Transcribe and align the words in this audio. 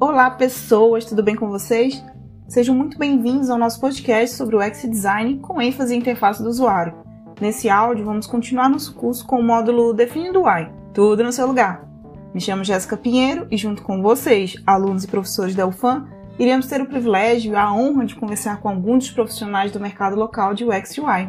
Olá, 0.00 0.30
pessoas, 0.30 1.04
tudo 1.04 1.24
bem 1.24 1.34
com 1.34 1.48
vocês? 1.48 2.00
Sejam 2.46 2.72
muito 2.72 2.96
bem-vindos 2.96 3.50
ao 3.50 3.58
nosso 3.58 3.80
podcast 3.80 4.36
sobre 4.36 4.54
o 4.54 4.60
UX 4.60 4.82
Design 4.82 5.40
com 5.40 5.60
ênfase 5.60 5.92
em 5.92 5.98
interface 5.98 6.40
do 6.40 6.48
usuário. 6.48 6.94
Nesse 7.40 7.68
áudio, 7.68 8.04
vamos 8.04 8.24
continuar 8.24 8.68
nosso 8.68 8.94
curso 8.94 9.26
com 9.26 9.40
o 9.40 9.42
módulo 9.42 9.92
Definindo 9.92 10.44
UI, 10.44 10.70
tudo 10.94 11.24
no 11.24 11.32
seu 11.32 11.48
lugar. 11.48 11.84
Me 12.32 12.40
chamo 12.40 12.62
Jéssica 12.62 12.96
Pinheiro 12.96 13.48
e, 13.50 13.56
junto 13.56 13.82
com 13.82 14.00
vocês, 14.00 14.54
alunos 14.64 15.02
e 15.02 15.08
professores 15.08 15.56
da 15.56 15.66
UFAM, 15.66 16.06
iremos 16.38 16.68
ter 16.68 16.80
o 16.80 16.86
privilégio 16.86 17.54
e 17.54 17.56
a 17.56 17.72
honra 17.72 18.06
de 18.06 18.14
conversar 18.14 18.60
com 18.60 18.68
alguns 18.68 19.06
dos 19.06 19.10
profissionais 19.10 19.72
do 19.72 19.80
mercado 19.80 20.14
local 20.14 20.54
de 20.54 20.64
UX 20.64 20.96
UI. 20.96 21.28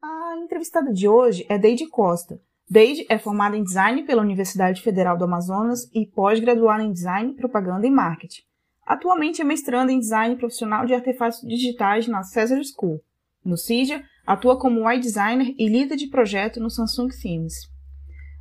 A 0.00 0.36
entrevistada 0.36 0.92
de 0.92 1.08
hoje 1.08 1.44
é 1.48 1.58
Deide 1.58 1.88
Costa. 1.88 2.38
Deide 2.68 3.04
é 3.10 3.18
formada 3.18 3.56
em 3.56 3.62
Design 3.62 4.04
pela 4.04 4.22
Universidade 4.22 4.80
Federal 4.80 5.18
do 5.18 5.24
Amazonas 5.24 5.88
e 5.92 6.06
pós-graduada 6.06 6.82
em 6.82 6.92
Design, 6.92 7.34
Propaganda 7.34 7.86
e 7.86 7.90
Marketing. 7.90 8.42
Atualmente 8.86 9.42
é 9.42 9.44
mestranda 9.44 9.92
em 9.92 9.98
Design 9.98 10.36
Profissional 10.36 10.86
de 10.86 10.94
Artefatos 10.94 11.40
Digitais 11.42 12.08
na 12.08 12.22
Cesar 12.22 12.60
School. 12.64 13.02
No 13.44 13.56
CIJA, 13.56 14.02
atua 14.26 14.58
como 14.58 14.86
UI 14.86 14.98
Designer 14.98 15.54
e 15.58 15.68
líder 15.68 15.96
de 15.96 16.06
projeto 16.06 16.58
no 16.58 16.70
Samsung 16.70 17.08
Themes. 17.08 17.54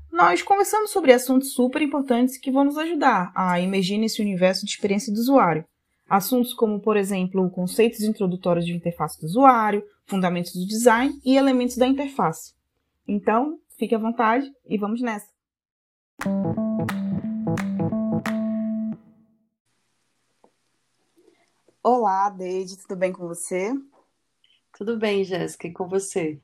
Nós 0.09 0.41
conversamos 0.41 0.91
sobre 0.91 1.11
assuntos 1.11 1.53
super 1.53 1.81
importantes 1.81 2.37
que 2.37 2.51
vão 2.51 2.63
nos 2.63 2.77
ajudar 2.77 3.31
a 3.35 3.59
emergir 3.59 3.97
nesse 3.97 4.21
universo 4.21 4.65
de 4.65 4.71
experiência 4.71 5.11
do 5.11 5.19
usuário. 5.19 5.65
Assuntos 6.07 6.53
como, 6.53 6.79
por 6.79 6.95
exemplo, 6.95 7.49
conceitos 7.49 8.01
introdutórios 8.01 8.65
de 8.65 8.73
interface 8.73 9.19
do 9.19 9.25
usuário, 9.25 9.83
fundamentos 10.05 10.53
do 10.53 10.67
design 10.67 11.13
e 11.25 11.35
elementos 11.35 11.75
da 11.77 11.87
interface. 11.87 12.53
Então, 13.07 13.57
fique 13.83 13.95
à 13.95 13.97
vontade 13.97 14.49
e 14.65 14.77
vamos 14.77 15.01
nessa! 15.01 15.27
Olá, 21.83 22.29
Deide, 22.29 22.77
tudo 22.77 22.95
bem 22.95 23.11
com 23.11 23.27
você? 23.27 23.73
Tudo 24.77 24.97
bem, 24.97 25.25
Jéssica, 25.25 25.67
e 25.67 25.73
com 25.73 25.85
você? 25.85 26.39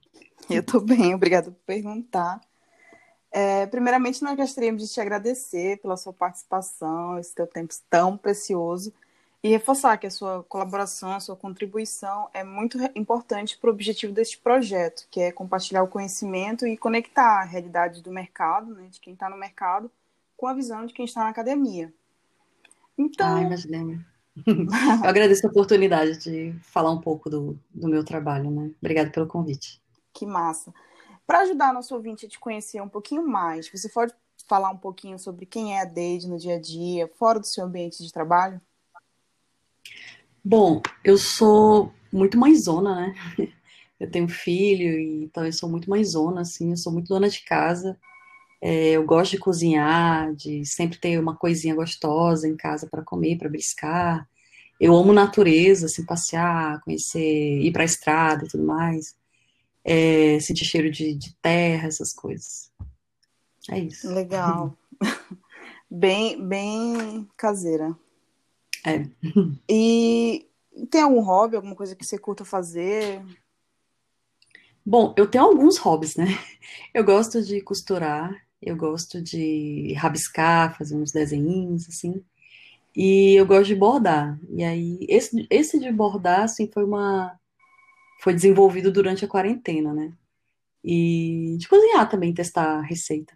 Eu 0.50 0.62
tô 0.62 0.82
bem, 0.82 1.16
obrigada 1.16 1.50
por 1.50 1.62
perguntar. 1.66 2.42
É, 3.32 3.66
primeiramente, 3.68 4.22
nós 4.22 4.36
gostaríamos 4.36 4.84
de 4.84 4.94
te 4.94 5.00
agradecer 5.00 5.80
pela 5.82 5.96
sua 5.96 6.12
participação, 6.12 7.18
esse 7.18 7.34
teu 7.34 7.48
tempo 7.48 7.74
tão 7.90 8.18
precioso 8.18 8.94
e 9.42 9.50
reforçar 9.50 9.98
que 9.98 10.08
a 10.08 10.12
sua 10.12 10.44
colaboração, 10.44 11.12
a 11.12 11.20
sua 11.20 11.36
contribuição 11.36 12.30
é 12.34 12.44
muito 12.44 12.78
importante 12.96 13.58
para 13.58 13.70
o 13.70 13.74
objetivo 13.74 14.12
deste 14.12 14.38
projeto, 14.38 15.08
que 15.10 15.22
é 15.22 15.32
compartilhar 15.32 15.82
o 15.84 15.88
conhecimento 15.88 16.68
e 16.68 16.76
conectar 16.76 17.42
a 17.42 17.46
realidade 17.46 18.02
do 18.02 18.12
mercado, 18.12 18.74
né, 18.74 18.88
de 18.90 19.00
quem 19.00 19.14
está 19.14 19.30
no 19.30 19.38
mercado, 19.38 19.90
com 20.36 20.48
a 20.48 20.54
visão 20.54 20.86
de 20.86 20.94
quem 20.94 21.06
está 21.06 21.22
na 21.22 21.30
academia. 21.30 21.94
Então. 22.98 23.38
Ah, 23.38 23.42
imaginei. 23.42 24.00
Eu 24.46 25.10
agradeço 25.10 25.46
a 25.46 25.50
oportunidade 25.50 26.18
de 26.18 26.54
falar 26.62 26.92
um 26.92 27.02
pouco 27.02 27.30
do, 27.30 27.58
do 27.74 27.88
meu 27.88 28.04
trabalho, 28.04 28.50
né? 28.52 28.72
Obrigada 28.80 29.10
pelo 29.10 29.28
convite. 29.28 29.82
Que 30.14 30.26
massa. 30.26 30.74
Para 31.26 31.42
ajudar 31.42 31.74
nosso 31.74 31.94
ouvinte 31.94 32.26
a 32.26 32.30
te 32.30 32.40
conhecer 32.40 32.82
um 32.82 32.90
pouquinho 32.90 33.26
mais, 33.28 33.70
você 33.70 33.90
pode 33.90 34.14
falar 34.48 34.70
um 34.70 34.78
pouquinho 34.78 35.20
sobre 35.20 35.46
quem 35.46 35.78
é 35.78 35.82
a 35.82 35.86
Deide 35.86 36.28
no 36.28 36.38
dia 36.38 36.56
a 36.56 36.60
dia, 36.60 37.08
fora 37.18 37.40
do 37.40 37.46
seu 37.46 37.66
ambiente 37.66 38.04
de 38.04 38.12
trabalho? 38.12 38.60
Bom, 40.44 40.82
eu 41.04 41.18
sou 41.18 41.94
muito 42.12 42.38
mãezona, 42.38 42.96
né? 42.96 43.16
Eu 44.00 44.10
tenho 44.10 44.30
filho, 44.30 44.98
e 44.98 45.26
então 45.26 45.46
eu 45.46 45.52
sou 45.52 45.70
muito 45.70 45.90
mãezona, 45.90 46.40
assim, 46.40 46.72
eu 46.72 46.78
sou 46.78 46.94
muito 46.94 47.10
dona 47.10 47.28
de 47.28 47.44
casa. 47.44 48.00
É, 48.62 48.92
eu 48.92 49.06
gosto 49.06 49.32
de 49.32 49.40
cozinhar, 49.40 50.34
de 50.36 50.66
sempre 50.66 50.98
ter 50.98 51.20
uma 51.20 51.36
coisinha 51.36 51.76
gostosa 51.76 52.48
em 52.48 52.56
casa 52.56 52.88
para 52.88 53.04
comer, 53.04 53.38
para 53.38 53.50
briscar. 53.50 54.26
Eu 54.80 54.96
amo 54.96 55.12
natureza, 55.12 55.88
assim, 55.88 56.06
passear, 56.06 56.80
conhecer, 56.82 57.62
ir 57.62 57.74
para 57.74 57.82
a 57.82 57.86
estrada 57.86 58.46
e 58.46 58.48
tudo 58.48 58.64
mais. 58.64 59.16
É, 59.84 60.40
sentir 60.40 60.64
cheiro 60.64 60.90
de, 60.90 61.14
de 61.14 61.36
terra, 61.42 61.90
essas 61.90 62.14
coisas. 62.14 62.72
É 63.70 63.80
isso. 63.80 64.10
Legal. 64.14 64.78
bem, 65.92 66.42
bem 66.48 67.28
caseira. 67.36 67.94
É. 68.86 69.04
E 69.70 70.48
tem 70.90 71.02
algum 71.02 71.22
hobby, 71.22 71.56
alguma 71.56 71.76
coisa 71.76 71.96
que 71.96 72.06
você 72.06 72.18
curta 72.18 72.46
fazer? 72.46 73.22
Bom, 74.86 75.14
eu 75.18 75.28
tenho 75.30 75.44
alguns 75.44 75.78
hobbies, 75.78 76.16
né? 76.16 76.26
Eu 76.94 77.04
gosto 77.04 77.42
de 77.42 77.62
costurar, 77.62 78.32
eu 78.62 78.76
gosto 78.76 79.22
de 79.22 79.94
rabiscar, 79.94 80.78
fazer 80.78 80.96
uns 80.96 81.12
desenhos, 81.12 81.88
assim. 81.88 82.24
E 82.96 83.36
eu 83.36 83.46
gosto 83.46 83.68
de 83.68 83.76
bordar. 83.76 84.38
E 84.50 84.64
aí, 84.64 85.06
esse, 85.08 85.48
esse 85.50 85.80
de 85.80 85.92
bordar, 85.92 86.42
assim, 86.42 86.70
foi 86.72 86.84
uma... 86.84 87.40
Foi 88.22 88.34
desenvolvido 88.34 88.92
durante 88.92 89.24
a 89.24 89.28
quarentena, 89.28 89.94
né? 89.94 90.12
E 90.84 91.56
de 91.58 91.68
cozinhar 91.68 92.10
também, 92.10 92.34
testar 92.34 92.82
receita. 92.82 93.34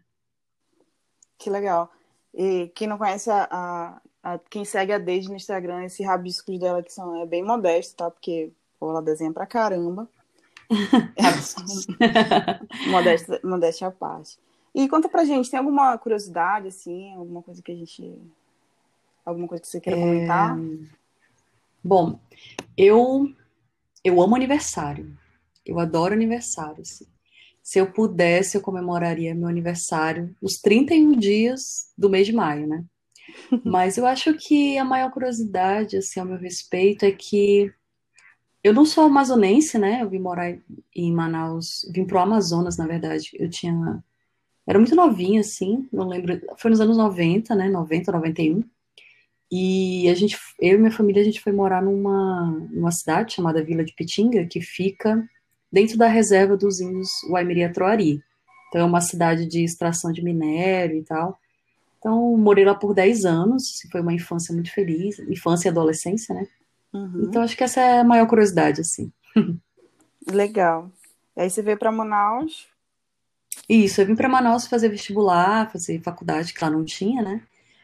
Que 1.38 1.50
legal. 1.50 1.92
E 2.34 2.72
quem 2.76 2.88
não 2.88 2.98
conhece 2.98 3.30
a, 3.30 3.48
a, 3.50 4.02
a, 4.24 4.40
quem 4.50 4.64
segue 4.64 4.94
a 4.94 4.98
Deide 4.98 5.28
no 5.28 5.36
Instagram, 5.36 5.84
esse 5.84 6.04
rabiscos 6.04 6.58
dela 6.58 6.82
que 6.82 6.94
são 6.94 7.22
é 7.22 7.26
bem 7.26 7.44
modesto, 7.44 7.96
tá? 7.96 8.10
Porque 8.10 8.52
pô, 8.80 8.90
ela 8.90 9.02
desenha 9.02 9.34
pra 9.34 9.46
caramba. 9.46 10.08
modéstia, 12.90 13.40
modéstia 13.44 13.88
à 13.88 13.92
parte. 13.92 14.38
E 14.74 14.88
conta 14.88 15.10
pra 15.10 15.26
gente, 15.26 15.52
tem 15.52 15.60
alguma 15.60 15.98
curiosidade, 15.98 16.70
assim, 16.70 17.14
alguma 17.14 17.44
coisa 17.44 17.62
que 17.62 17.72
a 17.72 17.76
gente. 17.76 18.18
Alguma 19.26 19.48
coisa 19.48 19.62
que 19.62 19.68
você 19.68 19.80
queira 19.80 20.00
é... 20.00 20.02
comentar? 20.02 20.58
Bom, 21.84 22.18
eu 22.78 23.30
eu 24.04 24.22
amo 24.22 24.36
aniversário. 24.36 25.18
Eu 25.66 25.80
adoro 25.80 26.14
aniversário. 26.14 26.82
Assim. 26.82 27.06
Se 27.62 27.80
eu 27.80 27.92
pudesse, 27.92 28.58
eu 28.58 28.62
comemoraria 28.62 29.34
meu 29.34 29.48
aniversário 29.48 30.36
os 30.42 30.56
31 30.56 31.14
dias 31.14 31.92
do 31.98 32.10
mês 32.10 32.28
de 32.28 32.34
maio, 32.34 32.68
né? 32.68 32.84
Mas 33.64 33.98
eu 33.98 34.06
acho 34.06 34.34
que 34.36 34.78
a 34.78 34.86
maior 34.86 35.12
curiosidade, 35.12 35.98
assim, 35.98 36.20
ao 36.20 36.26
meu 36.26 36.38
respeito, 36.38 37.06
é 37.06 37.12
que 37.12 37.72
eu 38.64 38.74
não 38.74 38.86
sou 38.86 39.04
amazonense, 39.04 39.78
né? 39.78 40.02
Eu 40.02 40.10
vim 40.10 40.20
morar 40.20 40.58
em 40.96 41.12
Manaus, 41.12 41.90
vim 41.94 42.06
pro 42.06 42.20
Amazonas, 42.20 42.78
na 42.78 42.88
verdade. 42.88 43.32
Eu 43.34 43.50
tinha. 43.50 44.04
Era 44.66 44.80
muito 44.80 44.96
novinha, 44.96 45.42
assim, 45.42 45.88
não 45.92 46.08
lembro. 46.08 46.42
Foi 46.58 46.72
nos 46.72 46.80
anos 46.80 46.98
90, 46.98 47.54
né? 47.56 47.70
90, 47.70 48.12
91. 48.12 48.64
E 49.52 50.10
a 50.10 50.16
gente, 50.16 50.38
eu 50.60 50.76
e 50.76 50.78
minha 50.80 50.92
família, 50.92 51.22
a 51.22 51.26
gente 51.26 51.42
foi 51.42 51.52
morar 51.52 51.82
numa, 51.82 52.50
numa 52.72 52.92
cidade 52.92 53.34
chamada 53.34 53.64
Vila 53.64 53.84
de 53.84 53.94
Pitinga, 53.94 54.46
que 54.46 54.62
fica 54.62 55.24
dentro 55.72 55.98
da 55.98 56.08
reserva 56.08 56.58
dos 56.58 56.80
índios 56.80 57.10
Waimiri-Troari. 57.30 58.22
Então 58.70 58.82
é 58.82 58.86
uma 58.86 59.02
cidade 59.02 59.46
de 59.46 59.64
extração 59.64 60.12
de 60.12 60.24
minério 60.24 60.98
e 60.98 61.04
tal. 61.04 61.40
Então, 62.04 62.36
morei 62.38 62.66
lá 62.66 62.76
por 62.76 62.94
10 62.94 63.24
anos, 63.24 63.82
foi 63.90 64.02
uma 64.02 64.12
infância 64.12 64.54
muito 64.54 64.70
feliz, 64.74 65.20
infância 65.20 65.70
e 65.70 65.72
adolescência, 65.72 66.36
né? 66.36 66.46
Uhum. 66.94 67.28
Então, 67.30 67.42
acho 67.42 67.56
que 67.56 67.64
essa 67.64 67.80
é 67.80 68.00
a 68.02 68.04
maior 68.04 68.28
curiosidade, 68.28 68.82
assim. 68.82 69.10
Legal. 70.30 70.92
E 71.34 71.42
aí 71.44 71.50
você 71.50 71.62
veio 71.62 71.78
para 71.78 71.94
Manaus? 71.94 72.68
Isso, 73.70 74.02
eu 74.02 74.06
vim 74.06 74.18
para 74.18 74.28
Manaus 74.28 74.68
fazer 74.68 74.90
vestibular, 74.90 75.72
fazer 75.72 76.02
faculdade, 76.02 76.54
que 76.54 76.62
lá 76.62 76.70
não 76.70 76.84
tinha, 76.84 77.22
né? 77.22 77.42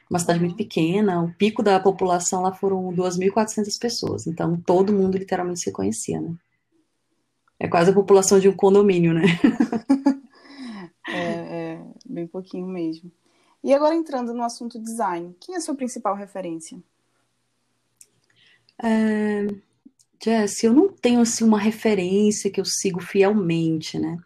Uma 0.09 0.19
cidade 0.19 0.39
uhum. 0.39 0.47
muito 0.47 0.57
pequena, 0.57 1.23
o 1.23 1.31
pico 1.35 1.63
da 1.63 1.79
população 1.79 2.41
lá 2.41 2.51
foram 2.51 2.91
2.400 2.93 3.79
pessoas, 3.79 4.27
então 4.27 4.59
todo 4.65 4.91
mundo 4.91 5.17
literalmente 5.17 5.61
se 5.61 5.71
conhecia, 5.71 6.19
né? 6.19 6.35
É 7.57 7.69
quase 7.69 7.91
a 7.91 7.93
população 7.93 8.37
de 8.37 8.49
um 8.49 8.53
condomínio, 8.53 9.13
né? 9.13 9.23
é, 11.07 11.21
é, 11.21 11.81
bem 12.05 12.27
pouquinho 12.27 12.67
mesmo. 12.67 13.09
E 13.63 13.73
agora 13.73 13.95
entrando 13.95 14.33
no 14.33 14.43
assunto 14.43 14.79
design, 14.79 15.35
quem 15.39 15.55
é 15.55 15.57
a 15.57 15.61
sua 15.61 15.75
principal 15.75 16.15
referência? 16.15 16.81
É, 18.81 19.47
Jess, 20.23 20.63
eu 20.63 20.73
não 20.73 20.89
tenho 20.89 21.19
assim 21.21 21.43
uma 21.43 21.59
referência 21.59 22.49
que 22.49 22.59
eu 22.59 22.65
sigo 22.65 23.01
fielmente, 23.01 23.99
né? 23.99 24.17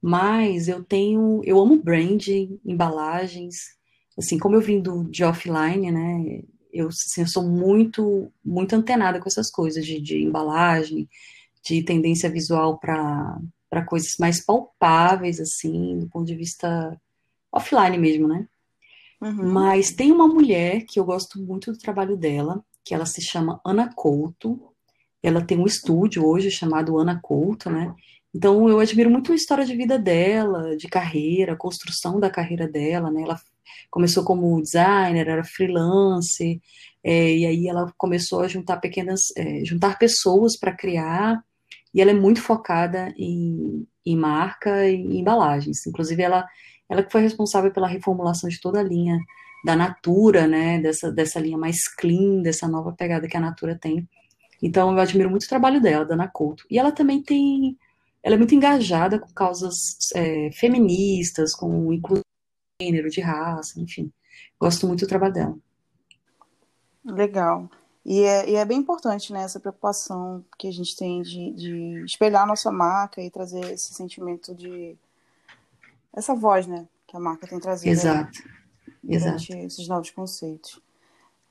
Mas 0.00 0.68
eu 0.68 0.84
tenho, 0.84 1.40
eu 1.44 1.58
amo 1.58 1.82
branding, 1.82 2.60
embalagens, 2.64 3.56
assim, 4.18 4.38
como 4.38 4.54
eu 4.54 4.60
vim 4.60 4.80
do, 4.80 5.04
de 5.04 5.24
offline, 5.24 5.90
né? 5.90 6.42
Eu, 6.72 6.88
assim, 6.88 7.22
eu 7.22 7.26
sou 7.26 7.42
muito, 7.48 8.30
muito 8.44 8.74
antenada 8.74 9.18
com 9.18 9.28
essas 9.28 9.50
coisas 9.50 9.84
de, 9.84 10.00
de 10.00 10.22
embalagem, 10.22 11.08
de 11.64 11.82
tendência 11.82 12.30
visual 12.30 12.78
para 12.78 13.38
para 13.68 13.84
coisas 13.84 14.14
mais 14.18 14.40
palpáveis, 14.40 15.40
assim, 15.40 15.98
do 15.98 16.08
ponto 16.08 16.24
de 16.24 16.36
vista 16.36 16.98
offline 17.52 17.98
mesmo, 17.98 18.28
né? 18.28 18.48
Uhum. 19.26 19.52
Mas 19.52 19.90
tem 19.90 20.12
uma 20.12 20.28
mulher 20.28 20.84
que 20.86 21.00
eu 21.00 21.04
gosto 21.04 21.42
muito 21.42 21.72
do 21.72 21.78
trabalho 21.78 22.16
dela, 22.16 22.62
que 22.84 22.94
ela 22.94 23.06
se 23.06 23.20
chama 23.20 23.60
Ana 23.64 23.92
Couto. 23.94 24.60
Ela 25.22 25.42
tem 25.42 25.58
um 25.58 25.66
estúdio 25.66 26.24
hoje 26.24 26.50
chamado 26.50 26.98
Ana 26.98 27.18
Couto, 27.20 27.68
né? 27.68 27.92
Então, 28.34 28.68
eu 28.68 28.78
admiro 28.78 29.10
muito 29.10 29.32
a 29.32 29.34
história 29.34 29.64
de 29.64 29.74
vida 29.74 29.98
dela, 29.98 30.76
de 30.76 30.88
carreira, 30.88 31.54
a 31.54 31.56
construção 31.56 32.20
da 32.20 32.30
carreira 32.30 32.68
dela, 32.68 33.10
né? 33.10 33.22
Ela 33.22 33.40
começou 33.90 34.24
como 34.24 34.60
designer, 34.60 35.26
era 35.26 35.42
freelance, 35.42 36.60
é, 37.02 37.34
e 37.34 37.46
aí 37.46 37.66
ela 37.66 37.92
começou 37.96 38.40
a 38.40 38.48
juntar 38.48 38.76
pequenas, 38.76 39.22
é, 39.36 39.64
juntar 39.64 39.98
pessoas 39.98 40.56
para 40.58 40.76
criar, 40.76 41.42
e 41.94 42.00
ela 42.00 42.10
é 42.10 42.14
muito 42.14 42.42
focada 42.42 43.12
em, 43.16 43.86
em 44.04 44.16
marca 44.16 44.86
e 44.86 44.96
em 44.96 45.20
embalagens. 45.20 45.86
Inclusive, 45.86 46.22
ela, 46.22 46.46
ela 46.88 47.02
que 47.02 47.12
foi 47.12 47.20
responsável 47.20 47.72
pela 47.72 47.88
reformulação 47.88 48.48
de 48.48 48.60
toda 48.60 48.80
a 48.80 48.82
linha 48.82 49.18
da 49.64 49.74
Natura, 49.74 50.46
né, 50.46 50.80
dessa, 50.80 51.10
dessa 51.10 51.40
linha 51.40 51.58
mais 51.58 51.88
clean, 51.88 52.42
dessa 52.42 52.68
nova 52.68 52.92
pegada 52.92 53.26
que 53.26 53.36
a 53.36 53.40
Natura 53.40 53.76
tem. 53.76 54.08
Então, 54.62 54.92
eu 54.92 54.98
admiro 54.98 55.28
muito 55.28 55.44
o 55.44 55.48
trabalho 55.48 55.80
dela, 55.80 56.04
da 56.04 56.14
Ana 56.14 56.28
Couto. 56.28 56.64
E 56.70 56.78
ela 56.78 56.92
também 56.92 57.22
tem, 57.22 57.76
ela 58.22 58.36
é 58.36 58.38
muito 58.38 58.54
engajada 58.54 59.18
com 59.18 59.28
causas 59.32 59.96
é, 60.14 60.50
feministas, 60.52 61.54
com 61.54 61.92
inclusão 61.92 62.22
de 62.78 62.86
gênero, 62.86 63.10
de 63.10 63.20
raça, 63.20 63.80
enfim. 63.80 64.12
Gosto 64.58 64.86
muito 64.86 65.00
do 65.00 65.08
trabalho 65.08 65.34
dela. 65.34 65.58
Legal. 67.04 67.68
E 68.04 68.22
é, 68.22 68.50
e 68.50 68.54
é 68.54 68.64
bem 68.64 68.78
importante, 68.78 69.32
né, 69.32 69.42
essa 69.42 69.58
preocupação 69.58 70.44
que 70.56 70.68
a 70.68 70.72
gente 70.72 70.96
tem 70.96 71.22
de, 71.22 71.52
de 71.52 72.04
espelhar 72.04 72.44
a 72.44 72.46
nossa 72.46 72.70
marca 72.70 73.20
e 73.20 73.30
trazer 73.30 73.72
esse 73.72 73.92
sentimento 73.94 74.54
de... 74.54 74.96
essa 76.16 76.34
voz, 76.34 76.66
né, 76.66 76.88
que 77.06 77.16
a 77.16 77.20
marca 77.20 77.46
tem 77.46 77.60
trazido. 77.60 77.92
Exato. 77.92 78.38
Né? 79.04 79.14
Exato. 79.16 79.52
esses 79.52 79.86
novos 79.86 80.10
conceitos. 80.10 80.80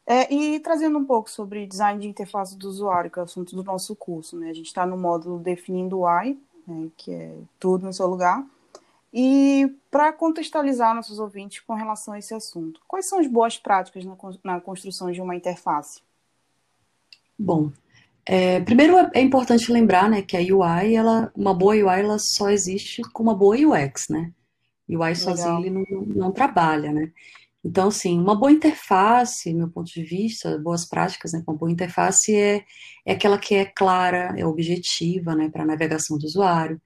É, 0.08 0.32
e 0.32 0.60
trazendo 0.60 1.00
um 1.00 1.06
pouco 1.06 1.30
sobre 1.30 1.66
design 1.66 2.00
de 2.00 2.08
interface 2.08 2.58
do 2.58 2.68
usuário, 2.68 3.10
que 3.10 3.18
é 3.18 3.22
o 3.22 3.26
assunto 3.26 3.56
do 3.56 3.64
nosso 3.64 3.96
curso, 3.96 4.38
né? 4.38 4.50
A 4.50 4.54
gente 4.54 4.68
está 4.68 4.86
no 4.86 4.98
módulo 4.98 5.40
definindo 5.40 6.00
o 6.00 6.06
UI, 6.06 6.38
né, 6.68 6.90
que 6.98 7.12
é 7.12 7.36
tudo 7.60 7.86
no 7.86 7.94
seu 7.94 8.06
lugar. 8.08 8.46
E 9.12 9.74
para 9.90 10.12
contextualizar 10.12 10.94
nossos 10.94 11.20
ouvintes 11.20 11.62
com 11.62 11.74
relação 11.74 12.14
a 12.14 12.20
esse 12.20 12.34
assunto, 12.34 12.82
quais 12.88 13.08
são 13.08 13.20
as 13.20 13.28
boas 13.28 13.58
práticas 13.58 14.04
na, 14.04 14.16
na 14.44 14.60
construção 14.60 15.10
de 15.10 15.22
uma 15.22 15.36
interface? 15.36 16.02
Bom, 17.40 17.72
é, 18.26 18.60
primeiro 18.60 18.98
é, 18.98 19.10
é 19.14 19.22
importante 19.22 19.72
lembrar, 19.72 20.10
né, 20.10 20.22
que 20.22 20.36
a 20.36 20.40
UI, 20.40 20.96
ela, 20.96 21.32
uma 21.36 21.54
boa 21.54 21.74
UI, 21.74 22.00
ela 22.02 22.18
só 22.20 22.50
existe 22.50 23.02
com 23.12 23.24
uma 23.24 23.34
boa 23.34 23.56
UX, 23.56 24.10
né? 24.10 24.32
UI 24.90 25.16
sozinho 25.16 25.60
ele 25.60 25.70
não, 25.70 25.86
não 26.06 26.32
trabalha, 26.32 26.92
né? 26.92 27.12
Então, 27.66 27.88
assim, 27.88 28.20
uma 28.20 28.36
boa 28.36 28.52
interface, 28.52 29.52
meu 29.52 29.68
ponto 29.68 29.92
de 29.92 30.04
vista, 30.04 30.56
boas 30.60 30.86
práticas, 30.86 31.34
né, 31.34 31.44
uma 31.48 31.58
boa 31.58 31.72
interface 31.72 32.36
é, 32.36 32.64
é 33.04 33.14
aquela 33.14 33.40
que 33.40 33.56
é 33.56 33.66
clara, 33.66 34.36
é 34.38 34.46
objetiva, 34.46 35.34
né, 35.36 35.50
para 35.50 35.64
a 35.64 35.66
navegação 35.66 36.16
do 36.16 36.26
usuário. 36.26 36.80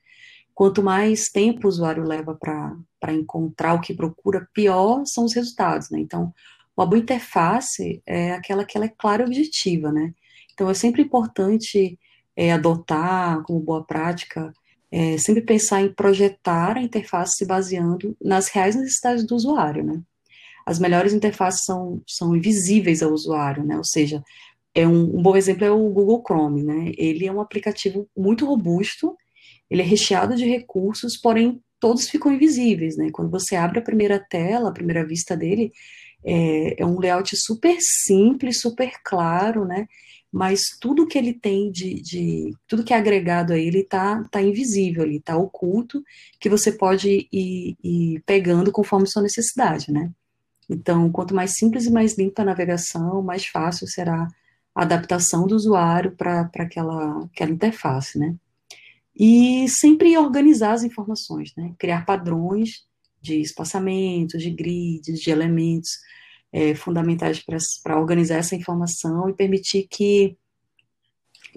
Quanto 0.55 0.81
mais 0.81 1.27
tempo 1.29 1.67
o 1.67 1.69
usuário 1.69 2.03
leva 2.05 2.33
para 2.33 3.13
encontrar 3.13 3.73
o 3.73 3.81
que 3.81 3.93
procura, 3.93 4.47
pior 4.53 5.03
são 5.05 5.25
os 5.25 5.33
resultados, 5.33 5.89
né? 5.89 5.99
Então, 5.99 6.33
uma 6.75 6.85
boa 6.85 6.99
interface 6.99 8.01
é 8.05 8.31
aquela 8.31 8.63
que 8.63 8.77
ela 8.77 8.85
é 8.85 8.93
clara 8.97 9.23
e 9.23 9.25
objetiva, 9.25 9.91
né? 9.91 10.13
Então, 10.53 10.69
é 10.69 10.73
sempre 10.73 11.01
importante 11.01 11.99
é, 12.35 12.53
adotar 12.53 13.41
como 13.43 13.59
boa 13.59 13.83
prática 13.85 14.53
é, 14.91 15.17
sempre 15.17 15.41
pensar 15.41 15.81
em 15.81 15.93
projetar 15.93 16.77
a 16.77 16.81
interface 16.81 17.37
se 17.37 17.45
baseando 17.45 18.17
nas 18.21 18.47
reais 18.49 18.75
necessidades 18.75 19.25
do 19.25 19.35
usuário, 19.35 19.83
né? 19.83 20.01
As 20.65 20.79
melhores 20.79 21.13
interfaces 21.13 21.63
são, 21.63 22.01
são 22.07 22.35
invisíveis 22.35 23.01
ao 23.01 23.11
usuário, 23.11 23.63
né? 23.63 23.77
Ou 23.77 23.83
seja, 23.83 24.23
é 24.73 24.87
um, 24.87 25.17
um 25.17 25.21
bom 25.21 25.35
exemplo 25.35 25.65
é 25.65 25.71
o 25.71 25.89
Google 25.89 26.23
Chrome, 26.25 26.63
né? 26.63 26.91
Ele 26.97 27.25
é 27.25 27.31
um 27.31 27.41
aplicativo 27.41 28.07
muito 28.15 28.45
robusto, 28.45 29.15
ele 29.69 29.81
é 29.81 29.85
recheado 29.85 30.35
de 30.35 30.45
recursos, 30.45 31.17
porém 31.17 31.61
todos 31.79 32.09
ficam 32.09 32.33
invisíveis, 32.33 32.97
né? 32.97 33.09
Quando 33.11 33.31
você 33.31 33.55
abre 33.55 33.79
a 33.79 33.83
primeira 33.83 34.19
tela, 34.19 34.69
a 34.69 34.73
primeira 34.73 35.05
vista 35.05 35.35
dele, 35.35 35.71
é, 36.23 36.81
é 36.81 36.85
um 36.85 36.99
layout 36.99 37.35
super 37.37 37.77
simples, 37.79 38.59
super 38.59 38.91
claro, 39.03 39.65
né? 39.65 39.87
Mas 40.31 40.61
tudo 40.79 41.07
que 41.07 41.17
ele 41.17 41.33
tem 41.33 41.71
de, 41.71 41.95
de 42.01 42.55
tudo 42.67 42.83
que 42.83 42.93
é 42.93 42.97
agregado 42.97 43.51
a 43.51 43.57
ele 43.57 43.79
está 43.79 44.23
tá 44.25 44.41
invisível 44.41 45.03
ali, 45.03 45.17
está 45.17 45.35
oculto, 45.35 46.03
que 46.39 46.49
você 46.49 46.71
pode 46.71 47.27
ir, 47.31 47.75
ir, 47.83 48.21
pegando 48.25 48.71
conforme 48.71 49.07
sua 49.07 49.23
necessidade, 49.23 49.91
né? 49.91 50.11
Então, 50.69 51.11
quanto 51.11 51.33
mais 51.33 51.53
simples 51.55 51.87
e 51.87 51.91
mais 51.91 52.15
limpa 52.15 52.43
a 52.43 52.45
navegação, 52.45 53.23
mais 53.23 53.47
fácil 53.47 53.87
será 53.87 54.27
a 54.75 54.83
adaptação 54.83 55.47
do 55.47 55.55
usuário 55.55 56.11
para 56.15 56.49
aquela, 56.59 57.23
aquela 57.23 57.51
interface, 57.51 58.19
né? 58.19 58.35
E 59.15 59.67
sempre 59.67 60.15
organizar 60.15 60.73
as 60.73 60.83
informações, 60.83 61.53
né? 61.57 61.73
Criar 61.79 62.05
padrões 62.05 62.87
de 63.19 63.41
espaçamento, 63.41 64.37
de 64.37 64.51
grids, 64.51 65.19
de 65.19 65.31
elementos, 65.31 65.89
é, 66.51 66.73
fundamentais 66.75 67.43
para 67.83 67.99
organizar 67.99 68.37
essa 68.37 68.55
informação 68.55 69.29
e 69.29 69.33
permitir 69.33 69.87
que, 69.89 70.37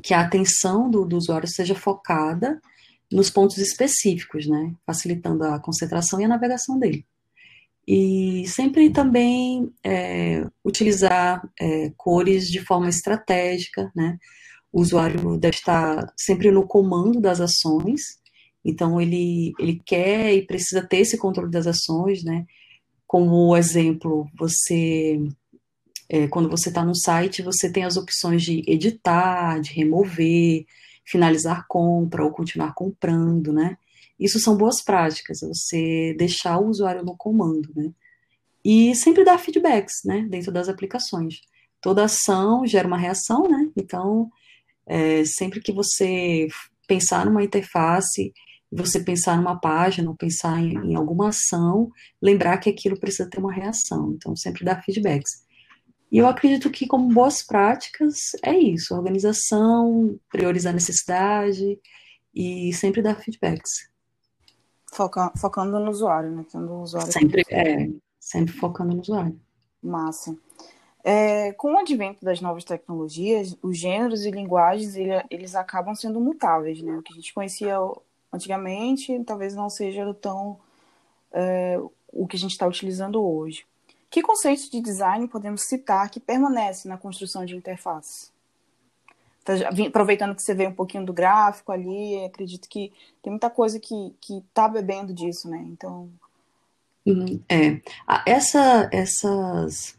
que 0.02 0.14
a 0.14 0.20
atenção 0.20 0.90
do, 0.90 1.04
do 1.04 1.16
usuário 1.16 1.48
seja 1.48 1.74
focada 1.74 2.60
nos 3.10 3.30
pontos 3.30 3.58
específicos, 3.58 4.46
né, 4.46 4.74
facilitando 4.86 5.44
a 5.44 5.58
concentração 5.58 6.20
e 6.20 6.24
a 6.24 6.28
navegação 6.28 6.78
dele. 6.78 7.04
E 7.86 8.44
sempre 8.46 8.90
também 8.90 9.72
é, 9.84 10.46
utilizar 10.64 11.46
é, 11.60 11.92
cores 11.96 12.48
de 12.48 12.60
forma 12.60 12.88
estratégica, 12.88 13.90
né? 13.94 14.18
O 14.72 14.80
usuário 14.80 15.36
deve 15.36 15.56
estar 15.56 16.12
sempre 16.16 16.50
no 16.50 16.66
comando 16.66 17.20
das 17.20 17.40
ações, 17.40 18.20
então 18.64 19.00
ele, 19.00 19.52
ele 19.58 19.82
quer 19.84 20.32
e 20.32 20.46
precisa 20.46 20.80
ter 20.86 20.98
esse 20.98 21.18
controle 21.18 21.50
das 21.50 21.66
ações, 21.66 22.22
né? 22.22 22.46
Como 23.12 23.54
exemplo, 23.54 24.26
você 24.34 25.20
é, 26.08 26.26
quando 26.28 26.48
você 26.48 26.70
está 26.70 26.82
no 26.82 26.94
site, 26.94 27.42
você 27.42 27.70
tem 27.70 27.84
as 27.84 27.98
opções 27.98 28.42
de 28.42 28.62
editar, 28.66 29.60
de 29.60 29.70
remover, 29.74 30.64
finalizar 31.04 31.66
compra 31.68 32.24
ou 32.24 32.30
continuar 32.30 32.72
comprando, 32.72 33.52
né? 33.52 33.76
Isso 34.18 34.40
são 34.40 34.56
boas 34.56 34.82
práticas, 34.82 35.42
é 35.42 35.46
você 35.46 36.14
deixar 36.16 36.58
o 36.58 36.70
usuário 36.70 37.04
no 37.04 37.14
comando, 37.14 37.68
né? 37.76 37.92
E 38.64 38.94
sempre 38.94 39.26
dar 39.26 39.36
feedbacks, 39.36 39.96
né, 40.06 40.26
dentro 40.30 40.50
das 40.50 40.70
aplicações. 40.70 41.42
Toda 41.82 42.04
ação 42.04 42.66
gera 42.66 42.88
uma 42.88 42.96
reação, 42.96 43.42
né? 43.46 43.70
Então, 43.76 44.30
é, 44.86 45.22
sempre 45.26 45.60
que 45.60 45.70
você 45.70 46.48
pensar 46.88 47.26
numa 47.26 47.44
interface 47.44 48.32
você 48.72 49.00
pensar 49.00 49.36
numa 49.36 49.60
página, 49.60 50.08
ou 50.08 50.16
pensar 50.16 50.58
em, 50.58 50.72
em, 50.92 50.94
alguma 50.94 51.28
ação, 51.28 51.90
lembrar 52.20 52.56
que 52.56 52.70
aquilo 52.70 52.98
precisa 52.98 53.28
ter 53.28 53.38
uma 53.38 53.52
reação. 53.52 54.12
Então, 54.12 54.34
sempre 54.34 54.64
dar 54.64 54.82
feedbacks. 54.82 55.44
E 56.10 56.18
eu 56.18 56.26
acredito 56.26 56.70
que, 56.70 56.86
como 56.86 57.12
boas 57.12 57.42
práticas, 57.42 58.32
é 58.42 58.56
isso: 58.56 58.94
organização, 58.94 60.18
priorizar 60.30 60.72
a 60.72 60.74
necessidade 60.74 61.78
e 62.34 62.72
sempre 62.72 63.02
dar 63.02 63.14
feedbacks. 63.16 63.90
Foca, 64.92 65.32
focando 65.38 65.78
no 65.78 65.90
usuário, 65.90 66.30
né? 66.30 66.44
Tendo 66.50 66.72
o 66.72 66.82
usuário 66.82 67.12
sempre, 67.12 67.42
é, 67.50 67.88
sempre 68.18 68.52
focando 68.54 68.94
no 68.94 69.00
usuário. 69.00 69.38
Massa. 69.82 70.36
É, 71.04 71.52
com 71.54 71.74
o 71.74 71.78
advento 71.78 72.24
das 72.24 72.40
novas 72.40 72.62
tecnologias, 72.62 73.56
os 73.60 73.76
gêneros 73.76 74.24
e 74.24 74.30
linguagens 74.30 74.94
ele, 74.94 75.10
eles 75.30 75.54
acabam 75.54 75.94
sendo 75.94 76.20
mutáveis, 76.20 76.80
né? 76.80 76.96
O 76.96 77.02
que 77.02 77.12
a 77.12 77.16
gente 77.16 77.34
conhecia 77.34 77.76
antigamente, 78.32 79.22
talvez 79.24 79.54
não 79.54 79.68
seja 79.68 80.12
tão 80.14 80.58
é, 81.32 81.78
o 82.12 82.26
que 82.26 82.36
a 82.36 82.38
gente 82.38 82.52
está 82.52 82.66
utilizando 82.66 83.22
hoje. 83.22 83.64
Que 84.10 84.22
conceitos 84.22 84.68
de 84.68 84.80
design 84.80 85.26
podemos 85.28 85.62
citar 85.62 86.10
que 86.10 86.20
permanecem 86.20 86.88
na 86.88 86.98
construção 86.98 87.44
de 87.44 87.56
interface? 87.56 88.30
Tá, 89.44 89.54
aproveitando 89.86 90.34
que 90.34 90.42
você 90.42 90.54
vê 90.54 90.66
um 90.66 90.74
pouquinho 90.74 91.04
do 91.04 91.12
gráfico 91.12 91.72
ali, 91.72 92.24
acredito 92.24 92.68
que 92.68 92.92
tem 93.22 93.30
muita 93.30 93.50
coisa 93.50 93.80
que 93.80 94.14
está 94.28 94.68
bebendo 94.68 95.12
disso, 95.12 95.48
né? 95.48 95.64
Então. 95.66 96.08
Uhum, 97.04 97.40
é. 97.48 97.80
Essa, 98.24 98.88
essas, 98.92 99.98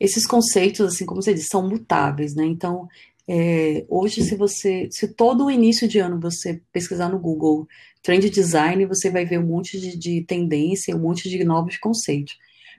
esses 0.00 0.26
conceitos, 0.26 0.94
assim, 0.94 1.06
como 1.06 1.22
você 1.22 1.32
disse, 1.32 1.48
são 1.48 1.68
mutáveis, 1.68 2.34
né? 2.34 2.44
Então, 2.44 2.88
é, 3.32 3.86
hoje, 3.88 4.24
se 4.24 4.34
você, 4.34 4.88
se 4.90 5.06
todo 5.14 5.44
o 5.44 5.50
início 5.52 5.86
de 5.86 6.00
ano 6.00 6.18
você 6.18 6.60
pesquisar 6.72 7.08
no 7.08 7.18
Google 7.20 7.68
Trend 8.02 8.28
Design, 8.28 8.84
você 8.86 9.08
vai 9.08 9.24
ver 9.24 9.38
um 9.38 9.46
monte 9.46 9.78
de, 9.78 9.96
de 9.96 10.22
tendência, 10.22 10.96
um 10.96 10.98
monte 10.98 11.30
de 11.30 11.44
novos 11.44 11.76
conceitos. 11.76 12.36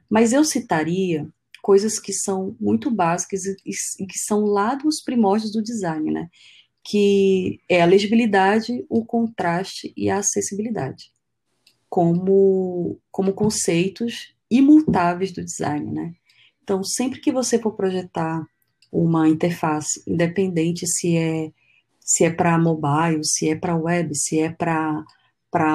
Mas 0.09 0.33
eu 0.33 0.43
citaria 0.43 1.25
coisas 1.61 1.97
que 1.99 2.11
são 2.11 2.53
muito 2.59 2.91
básicas 2.91 3.45
e, 3.45 3.55
e, 3.97 4.05
que 4.05 4.19
são 4.19 4.41
lá 4.41 4.75
dos 4.75 5.01
primórdios 5.01 5.53
do 5.53 5.63
design, 5.63 6.11
né? 6.11 6.29
Que 6.83 7.61
é 7.69 7.81
a 7.81 7.85
legibilidade, 7.85 8.85
o 8.89 9.05
contraste 9.05 9.93
e 9.95 10.09
a 10.09 10.17
acessibilidade, 10.17 11.13
como, 11.89 12.99
como 13.09 13.31
conceitos 13.31 14.35
imutáveis 14.49 15.31
do 15.31 15.45
design, 15.45 15.93
né? 15.93 16.13
Então, 16.61 16.83
sempre 16.83 17.21
que 17.21 17.31
você 17.31 17.57
for 17.57 17.71
projetar 17.71 18.45
uma 18.91 19.27
interface, 19.27 20.03
independente 20.05 20.85
se 20.87 21.15
é 21.17 21.51
se 21.99 22.25
é 22.25 22.29
para 22.29 22.57
mobile, 22.57 23.23
se 23.23 23.49
é 23.49 23.55
para 23.55 23.75
web, 23.75 24.13
se 24.13 24.39
é 24.39 24.49
para 24.49 25.05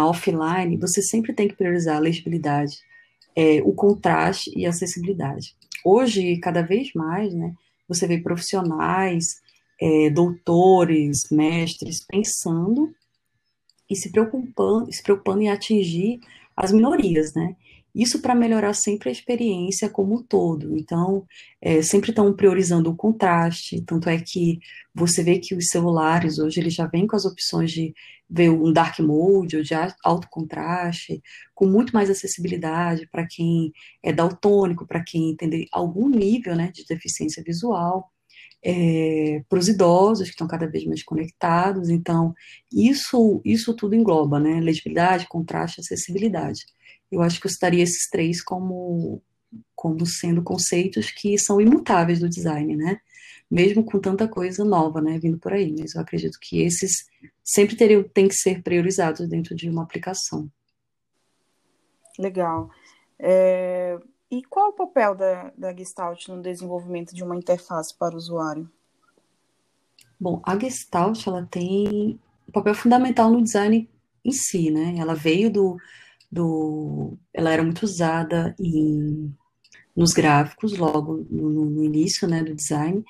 offline, 0.04 0.76
você 0.76 1.00
sempre 1.00 1.32
tem 1.32 1.48
que 1.48 1.56
priorizar 1.56 1.96
a 1.96 2.00
legibilidade, 2.00 2.76
é, 3.34 3.62
o 3.62 3.72
contraste 3.72 4.52
e 4.54 4.66
a 4.66 4.70
acessibilidade. 4.70 5.54
Hoje, 5.84 6.36
cada 6.38 6.62
vez 6.62 6.92
mais, 6.94 7.32
né, 7.32 7.54
você 7.88 8.06
vê 8.06 8.18
profissionais, 8.18 9.40
é, 9.80 10.10
doutores, 10.10 11.28
mestres 11.30 12.04
pensando 12.04 12.94
e 13.88 13.94
se 13.94 14.10
preocupando, 14.10 14.92
se 14.92 15.02
preocupando 15.02 15.42
em 15.42 15.48
atingir 15.48 16.20
as 16.56 16.72
minorias, 16.72 17.34
né? 17.34 17.54
Isso 17.96 18.20
para 18.20 18.34
melhorar 18.34 18.74
sempre 18.74 19.08
a 19.08 19.12
experiência 19.12 19.88
como 19.88 20.16
um 20.16 20.22
todo. 20.22 20.76
Então, 20.76 21.26
é, 21.62 21.80
sempre 21.80 22.10
estão 22.10 22.30
priorizando 22.36 22.90
o 22.90 22.94
contraste, 22.94 23.80
tanto 23.80 24.10
é 24.10 24.20
que 24.20 24.60
você 24.94 25.22
vê 25.22 25.38
que 25.38 25.54
os 25.54 25.68
celulares 25.68 26.38
hoje 26.38 26.60
eles 26.60 26.74
já 26.74 26.86
vêm 26.86 27.06
com 27.06 27.16
as 27.16 27.24
opções 27.24 27.72
de 27.72 27.94
ver 28.28 28.50
um 28.50 28.70
dark 28.70 28.98
mode 29.00 29.56
ou 29.56 29.62
de 29.62 29.72
alto 30.04 30.28
contraste, 30.28 31.22
com 31.54 31.66
muito 31.66 31.94
mais 31.94 32.10
acessibilidade 32.10 33.08
para 33.10 33.26
quem 33.26 33.72
é 34.02 34.12
daltônico, 34.12 34.86
para 34.86 35.02
quem 35.02 35.34
tem 35.34 35.66
algum 35.72 36.08
nível 36.10 36.54
né, 36.54 36.70
de 36.74 36.84
deficiência 36.84 37.42
visual. 37.42 38.12
É, 38.62 39.44
para 39.48 39.58
os 39.58 39.68
idosos 39.68 40.26
que 40.26 40.32
estão 40.34 40.48
cada 40.48 40.66
vez 40.66 40.84
mais 40.84 41.02
conectados. 41.02 41.88
Então, 41.88 42.34
isso, 42.72 43.40
isso 43.44 43.74
tudo 43.74 43.94
engloba, 43.94 44.40
né? 44.40 44.60
Legibilidade, 44.60 45.28
contraste, 45.28 45.80
acessibilidade 45.80 46.64
eu 47.10 47.22
acho 47.22 47.40
que 47.40 47.46
eu 47.46 47.50
citaria 47.50 47.82
esses 47.82 48.08
três 48.08 48.42
como, 48.42 49.22
como 49.74 50.04
sendo 50.06 50.42
conceitos 50.42 51.10
que 51.10 51.38
são 51.38 51.60
imutáveis 51.60 52.20
do 52.20 52.28
design, 52.28 52.76
né? 52.76 53.00
Mesmo 53.50 53.84
com 53.84 54.00
tanta 54.00 54.26
coisa 54.26 54.64
nova, 54.64 55.00
né, 55.00 55.18
vindo 55.18 55.38
por 55.38 55.52
aí. 55.52 55.74
Mas 55.78 55.94
eu 55.94 56.00
acredito 56.00 56.38
que 56.40 56.60
esses 56.62 57.06
sempre 57.44 57.76
teriam, 57.76 58.02
têm 58.02 58.26
que 58.26 58.34
ser 58.34 58.62
priorizados 58.62 59.28
dentro 59.28 59.54
de 59.54 59.70
uma 59.70 59.82
aplicação. 59.82 60.50
Legal. 62.18 62.70
É... 63.18 63.98
E 64.28 64.42
qual 64.42 64.70
o 64.70 64.72
papel 64.72 65.14
da, 65.14 65.52
da 65.56 65.72
Gestalt 65.72 66.26
no 66.26 66.42
desenvolvimento 66.42 67.14
de 67.14 67.22
uma 67.22 67.36
interface 67.36 67.96
para 67.96 68.14
o 68.14 68.18
usuário? 68.18 68.68
Bom, 70.18 70.42
a 70.44 70.58
Gestalt 70.58 71.24
ela 71.26 71.46
tem 71.48 72.18
um 72.48 72.52
papel 72.52 72.74
fundamental 72.74 73.30
no 73.30 73.42
design 73.42 73.88
em 74.24 74.32
si, 74.32 74.70
né? 74.70 74.96
Ela 74.98 75.14
veio 75.14 75.48
do, 75.52 75.76
do, 76.36 77.16
ela 77.32 77.50
era 77.50 77.62
muito 77.62 77.82
usada 77.82 78.54
em, 78.60 79.34
nos 79.96 80.12
gráficos 80.12 80.76
logo 80.76 81.26
no, 81.30 81.70
no, 81.70 81.84
início, 81.84 82.28
né, 82.28 82.42
do 82.42 82.54
design, 82.54 83.02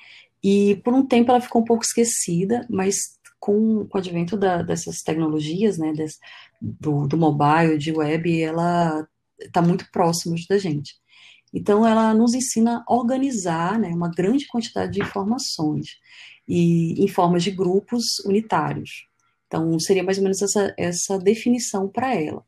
e 0.43 0.77
por 0.83 0.93
um 0.93 1.05
tempo 1.05 1.31
ela 1.31 1.41
ficou 1.41 1.61
um 1.61 1.65
pouco 1.65 1.83
esquecida, 1.83 2.65
mas 2.69 3.17
com, 3.39 3.85
com 3.85 3.97
o 3.97 3.99
advento 3.99 4.37
da, 4.37 4.61
dessas 4.61 5.01
tecnologias, 5.01 5.77
né, 5.77 5.91
des, 5.93 6.17
do, 6.61 7.07
do 7.07 7.17
mobile, 7.17 7.77
de 7.77 7.91
web, 7.91 8.41
ela 8.41 9.07
está 9.39 9.61
muito 9.61 9.89
próxima 9.91 10.35
da 10.49 10.57
gente. 10.57 10.95
Então, 11.53 11.85
ela 11.85 12.13
nos 12.13 12.33
ensina 12.33 12.83
a 12.87 12.93
organizar 12.93 13.79
né, 13.79 13.89
uma 13.89 14.09
grande 14.09 14.47
quantidade 14.47 14.93
de 14.93 15.01
informações 15.01 15.97
e 16.47 17.03
em 17.03 17.07
formas 17.07 17.43
de 17.43 17.51
grupos 17.51 18.19
unitários. 18.25 19.07
Então, 19.47 19.79
seria 19.79 20.03
mais 20.03 20.17
ou 20.17 20.23
menos 20.23 20.41
essa, 20.41 20.73
essa 20.77 21.17
definição 21.17 21.87
para 21.87 22.13
ela. 22.13 22.43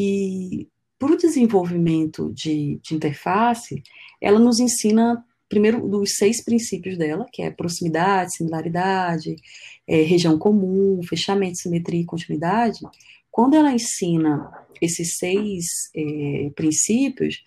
E 0.00 0.68
para 0.96 1.12
o 1.12 1.16
desenvolvimento 1.16 2.32
de, 2.32 2.78
de 2.84 2.94
interface, 2.94 3.82
ela 4.20 4.38
nos 4.38 4.60
ensina 4.60 5.24
primeiro 5.48 5.88
dos 5.88 6.14
seis 6.14 6.44
princípios 6.44 6.96
dela, 6.96 7.26
que 7.32 7.42
é 7.42 7.50
proximidade, 7.50 8.36
similaridade, 8.36 9.34
é, 9.88 10.02
região 10.02 10.38
comum, 10.38 11.00
fechamento, 11.02 11.58
simetria 11.58 12.00
e 12.00 12.04
continuidade. 12.04 12.78
Quando 13.28 13.54
ela 13.54 13.72
ensina 13.72 14.48
esses 14.80 15.16
seis 15.16 15.90
é, 15.96 16.52
princípios, 16.54 17.42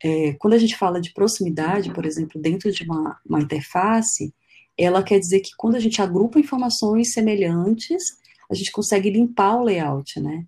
é, 0.00 0.34
quando 0.34 0.54
a 0.54 0.58
gente 0.58 0.76
fala 0.76 1.00
de 1.00 1.12
proximidade, 1.12 1.92
por 1.92 2.06
exemplo, 2.06 2.40
dentro 2.40 2.70
de 2.70 2.84
uma, 2.84 3.18
uma 3.28 3.40
interface, 3.40 4.32
ela 4.76 5.02
quer 5.02 5.18
dizer 5.18 5.40
que 5.40 5.50
quando 5.56 5.74
a 5.74 5.80
gente 5.80 6.00
agrupa 6.00 6.38
informações 6.38 7.12
semelhantes, 7.12 8.04
a 8.48 8.54
gente 8.54 8.70
consegue 8.70 9.10
limpar 9.10 9.56
o 9.56 9.64
layout, 9.64 10.20
né? 10.20 10.44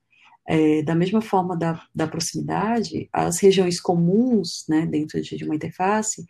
É, 0.52 0.83
da 0.83 0.97
mesma 0.97 1.21
forma 1.21 1.57
da, 1.57 1.80
da 1.95 2.09
proximidade, 2.09 3.09
as 3.12 3.38
regiões 3.38 3.80
comuns, 3.80 4.64
né, 4.69 4.85
dentro 4.85 5.23
de, 5.23 5.45
uma 5.45 5.54
interface, 5.54 6.26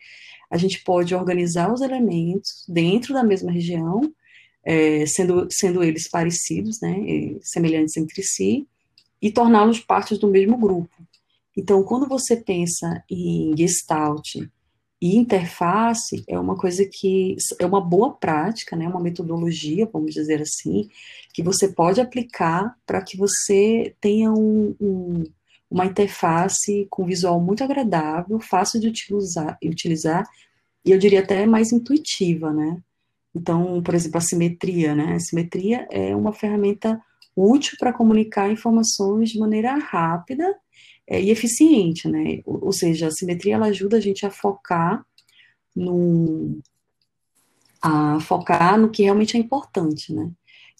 a 0.50 0.58
gente 0.58 0.84
pode 0.84 1.14
organizar 1.14 1.72
os 1.72 1.80
elementos 1.80 2.66
dentro 2.68 3.14
da 3.14 3.24
mesma 3.24 3.50
região, 3.50 4.12
é, 4.62 5.06
sendo, 5.06 5.48
sendo 5.50 5.82
eles 5.82 6.06
parecidos, 6.06 6.82
né, 6.82 6.94
semelhantes 7.40 7.96
entre 7.96 8.22
si, 8.22 8.68
e 9.22 9.32
torná-los 9.32 9.80
partes 9.80 10.18
do 10.18 10.28
mesmo 10.28 10.58
grupo. 10.58 10.94
Então, 11.56 11.82
quando 11.82 12.06
você 12.06 12.36
pensa 12.36 13.02
em 13.10 13.56
Gestalt 13.56 14.36
e 15.00 15.16
interface 15.16 16.23
é 16.28 16.38
uma 16.38 16.57
coisa 16.57 16.85
que 16.85 17.37
é 17.59 17.64
uma 17.64 17.80
boa 17.80 18.12
prática, 18.12 18.76
né, 18.76 18.87
uma 18.87 19.00
metodologia, 19.00 19.88
vamos 19.90 20.12
dizer 20.12 20.42
assim, 20.42 20.88
que 21.33 21.42
você 21.42 21.69
pode 21.69 22.00
aplicar 22.00 22.76
para 22.85 23.00
que 23.02 23.16
você 23.16 23.95
tenha 24.00 24.30
um, 24.30 24.76
um, 24.78 25.25
uma 25.71 25.87
interface 25.87 26.87
com 26.90 27.07
visual 27.07 27.40
muito 27.40 27.64
agradável, 27.64 28.38
fácil 28.40 28.78
de 28.78 28.88
utilizar, 28.88 29.59
utilizar 29.64 30.28
e 30.85 30.90
eu 30.90 30.99
diria 30.99 31.21
até 31.21 31.47
mais 31.47 31.73
intuitiva, 31.73 32.52
né? 32.52 32.78
Então, 33.35 33.83
por 33.83 33.95
exemplo, 33.95 34.19
a 34.19 34.23
simetria, 34.23 34.95
né? 34.95 35.14
A 35.14 35.21
simetria 35.21 35.87
é 35.90 36.14
uma 36.16 36.33
ferramenta 36.33 37.00
útil 37.37 37.76
para 37.78 37.92
comunicar 37.92 38.50
informações 38.50 39.30
de 39.30 39.38
maneira 39.38 39.76
rápida 39.76 40.57
é, 41.11 41.21
e 41.21 41.31
eficiente, 41.31 42.09
né? 42.09 42.40
Ou, 42.47 42.73
seja, 42.73 43.09
a 43.09 43.11
simetria 43.11 43.57
ela 43.57 43.67
ajuda 43.67 43.97
a 43.97 44.00
gente 44.00 44.25
a 44.25 44.31
focar 44.31 45.05
no 45.75 46.61
a 47.83 48.21
focar 48.21 48.79
no 48.79 48.90
que 48.90 49.02
realmente 49.02 49.37
é 49.37 49.40
importante, 49.40 50.14
né? 50.14 50.31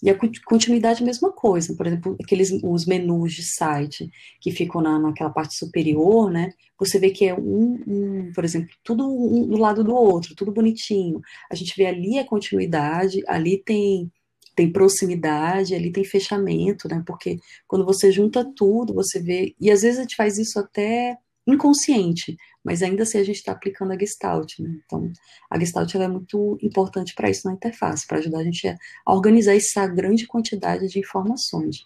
E 0.03 0.09
a 0.09 0.17
continuidade 0.45 1.01
é 1.01 1.03
a 1.03 1.05
mesma 1.05 1.31
coisa, 1.31 1.75
por 1.75 1.85
exemplo, 1.85 2.15
aqueles 2.23 2.51
os 2.63 2.85
menus 2.85 3.33
de 3.33 3.43
site 3.43 4.09
que 4.39 4.51
ficam 4.51 4.81
na, 4.81 4.97
naquela 4.97 5.29
parte 5.29 5.55
superior, 5.55 6.31
né? 6.31 6.53
Você 6.79 6.97
vê 6.97 7.11
que 7.11 7.25
é 7.25 7.35
um, 7.35 7.83
um 7.87 8.31
por 8.33 8.43
exemplo, 8.45 8.69
tudo 8.83 9.05
um 9.07 9.47
do 9.47 9.57
lado 9.57 9.83
do 9.83 9.93
outro, 9.93 10.35
tudo 10.35 10.51
bonitinho. 10.51 11.21
A 11.51 11.55
gente 11.55 11.75
vê 11.75 11.85
ali 11.87 12.17
a 12.17 12.25
continuidade, 12.25 13.21
ali 13.27 13.57
tem 13.63 14.11
tem 14.55 14.71
proximidade, 14.71 15.75
ali 15.75 15.91
tem 15.91 16.03
fechamento, 16.03 16.87
né? 16.87 17.03
Porque 17.05 17.39
quando 17.67 17.85
você 17.85 18.11
junta 18.11 18.45
tudo, 18.55 18.93
você 18.93 19.19
vê. 19.19 19.55
E 19.59 19.71
às 19.71 19.81
vezes 19.81 19.99
a 19.99 20.01
gente 20.03 20.15
faz 20.15 20.37
isso 20.37 20.59
até 20.59 21.17
inconsciente, 21.47 22.37
mas 22.63 22.83
ainda 22.83 23.03
assim 23.03 23.17
a 23.17 23.23
gente 23.23 23.37
está 23.37 23.51
aplicando 23.51 23.91
a 23.91 23.97
Gestalt, 23.97 24.59
né? 24.59 24.79
Então, 24.85 25.11
a 25.49 25.59
Gestalt 25.59 25.93
é 25.95 26.07
muito 26.07 26.57
importante 26.61 27.13
para 27.15 27.29
isso 27.29 27.47
na 27.47 27.53
interface, 27.53 28.05
para 28.05 28.19
ajudar 28.19 28.39
a 28.39 28.43
gente 28.43 28.67
a 28.67 29.13
organizar 29.13 29.55
essa 29.55 29.87
grande 29.87 30.27
quantidade 30.27 30.87
de 30.87 30.99
informações. 30.99 31.85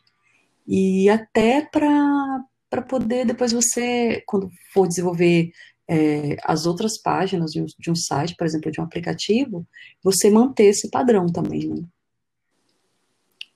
E 0.67 1.10
até 1.10 1.62
para 1.62 2.81
poder, 2.88 3.25
depois 3.25 3.51
você, 3.53 4.24
quando 4.25 4.50
for 4.74 4.88
desenvolver 4.88 5.51
é, 5.88 6.36
as 6.43 6.65
outras 6.65 6.98
páginas 7.01 7.51
de 7.51 7.62
um, 7.62 7.65
de 7.77 7.91
um, 7.91 7.95
site, 7.95 8.36
por 8.36 8.45
exemplo, 8.45 8.72
de 8.72 8.81
um 8.81 8.84
aplicativo, 8.84 9.65
você 10.03 10.29
manter 10.29 10.65
esse 10.65 10.89
padrão 10.89 11.27
também, 11.27 11.67
né? 11.67 11.84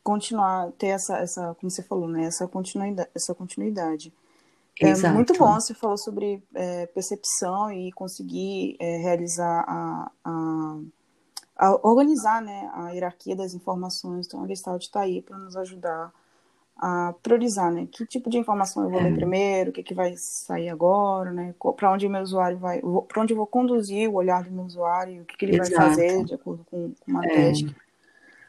Continuar, 0.03 0.71
ter 0.73 0.87
essa, 0.87 1.17
essa, 1.17 1.55
como 1.59 1.69
você 1.69 1.83
falou, 1.83 2.07
né, 2.07 2.25
essa 2.25 2.47
continuidade. 2.47 3.09
Essa 3.13 3.35
continuidade. 3.35 4.13
É 4.81 4.89
Exato. 4.89 5.13
muito 5.13 5.37
bom, 5.37 5.59
você 5.59 5.73
falou 5.73 5.97
sobre 5.97 6.41
é, 6.55 6.85
percepção 6.87 7.69
e 7.69 7.91
conseguir 7.91 8.77
é, 8.79 8.97
realizar 8.97 9.65
a, 9.67 10.11
a, 10.23 10.79
a, 11.57 11.87
organizar 11.87 12.41
né, 12.41 12.71
a 12.73 12.89
hierarquia 12.91 13.35
das 13.35 13.53
informações. 13.53 14.25
Então, 14.25 14.41
a 14.43 14.47
Gestalt 14.47 14.81
está 14.81 15.01
aí 15.01 15.21
para 15.21 15.37
nos 15.37 15.57
ajudar 15.57 16.13
a 16.77 17.13
priorizar, 17.21 17.73
né? 17.73 17.89
Que 17.91 18.05
tipo 18.05 18.29
de 18.29 18.37
informação 18.37 18.85
eu 18.85 18.89
vou 18.89 19.01
ler 19.01 19.11
é. 19.11 19.15
primeiro, 19.15 19.69
o 19.69 19.73
que, 19.73 19.83
que 19.83 19.93
vai 19.93 20.13
sair 20.15 20.69
agora, 20.69 21.33
né? 21.33 21.53
Para 21.75 21.91
onde 21.91 22.07
o 22.07 22.09
meu 22.09 22.21
usuário 22.21 22.57
vai, 22.57 22.81
para 23.05 23.21
onde 23.21 23.33
eu 23.33 23.37
vou 23.37 23.45
conduzir 23.45 24.09
o 24.09 24.13
olhar 24.13 24.45
do 24.45 24.51
meu 24.51 24.63
usuário, 24.63 25.23
o 25.23 25.25
que, 25.25 25.35
que 25.35 25.45
ele 25.45 25.59
Exato. 25.59 25.75
vai 25.75 25.89
fazer 25.89 26.23
de 26.23 26.35
acordo 26.35 26.65
com, 26.71 26.93
com 26.93 27.11
uma 27.11 27.25
é. 27.25 27.27
técnica 27.27 27.88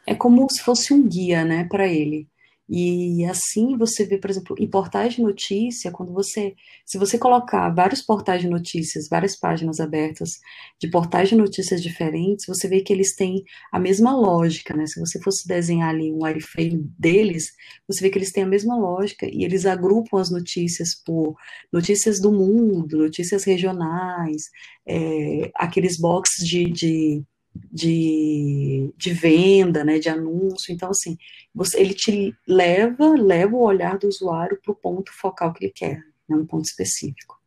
é 0.07 0.15
como 0.15 0.49
se 0.49 0.61
fosse 0.61 0.93
um 0.93 1.07
guia, 1.07 1.43
né, 1.45 1.65
para 1.69 1.87
ele. 1.87 2.27
E 2.73 3.25
assim 3.25 3.77
você 3.77 4.05
vê, 4.05 4.17
por 4.17 4.29
exemplo, 4.29 4.55
em 4.57 4.65
portais 4.65 5.15
de 5.15 5.21
notícia, 5.21 5.91
quando 5.91 6.13
você, 6.13 6.55
se 6.85 6.97
você 6.97 7.17
colocar 7.17 7.69
vários 7.69 8.01
portais 8.01 8.41
de 8.41 8.47
notícias, 8.47 9.09
várias 9.09 9.35
páginas 9.35 9.81
abertas 9.81 10.39
de 10.79 10.89
portais 10.89 11.27
de 11.27 11.35
notícias 11.35 11.83
diferentes, 11.83 12.45
você 12.47 12.69
vê 12.69 12.79
que 12.79 12.93
eles 12.93 13.13
têm 13.13 13.43
a 13.73 13.77
mesma 13.79 14.15
lógica, 14.15 14.73
né? 14.73 14.87
Se 14.87 15.01
você 15.01 15.21
fosse 15.21 15.45
desenhar 15.45 15.89
ali 15.89 16.13
um 16.13 16.23
wireframe 16.23 16.89
deles, 16.97 17.51
você 17.85 17.99
vê 18.03 18.09
que 18.09 18.17
eles 18.17 18.31
têm 18.31 18.43
a 18.43 18.47
mesma 18.47 18.77
lógica 18.77 19.27
e 19.29 19.43
eles 19.43 19.65
agrupam 19.65 20.21
as 20.21 20.31
notícias 20.31 20.95
por 20.95 21.35
notícias 21.73 22.21
do 22.21 22.31
mundo, 22.31 22.99
notícias 22.99 23.43
regionais, 23.43 24.43
é, 24.87 25.51
aqueles 25.55 25.99
boxes 25.99 26.47
de, 26.47 26.71
de 26.71 27.23
de, 27.53 28.93
de 28.97 29.13
venda, 29.13 29.83
né, 29.83 29.99
de 29.99 30.09
anúncio. 30.09 30.73
Então, 30.73 30.89
assim, 30.89 31.17
você, 31.53 31.79
ele 31.79 31.93
te 31.93 32.35
leva, 32.47 33.09
leva 33.09 33.55
o 33.55 33.61
olhar 33.61 33.97
do 33.97 34.07
usuário 34.07 34.59
para 34.61 34.71
o 34.71 34.75
ponto 34.75 35.11
focal 35.13 35.53
que 35.53 35.65
ele 35.65 35.73
quer, 35.73 36.03
né, 36.27 36.35
um 36.35 36.45
ponto 36.45 36.65
específico. 36.65 37.39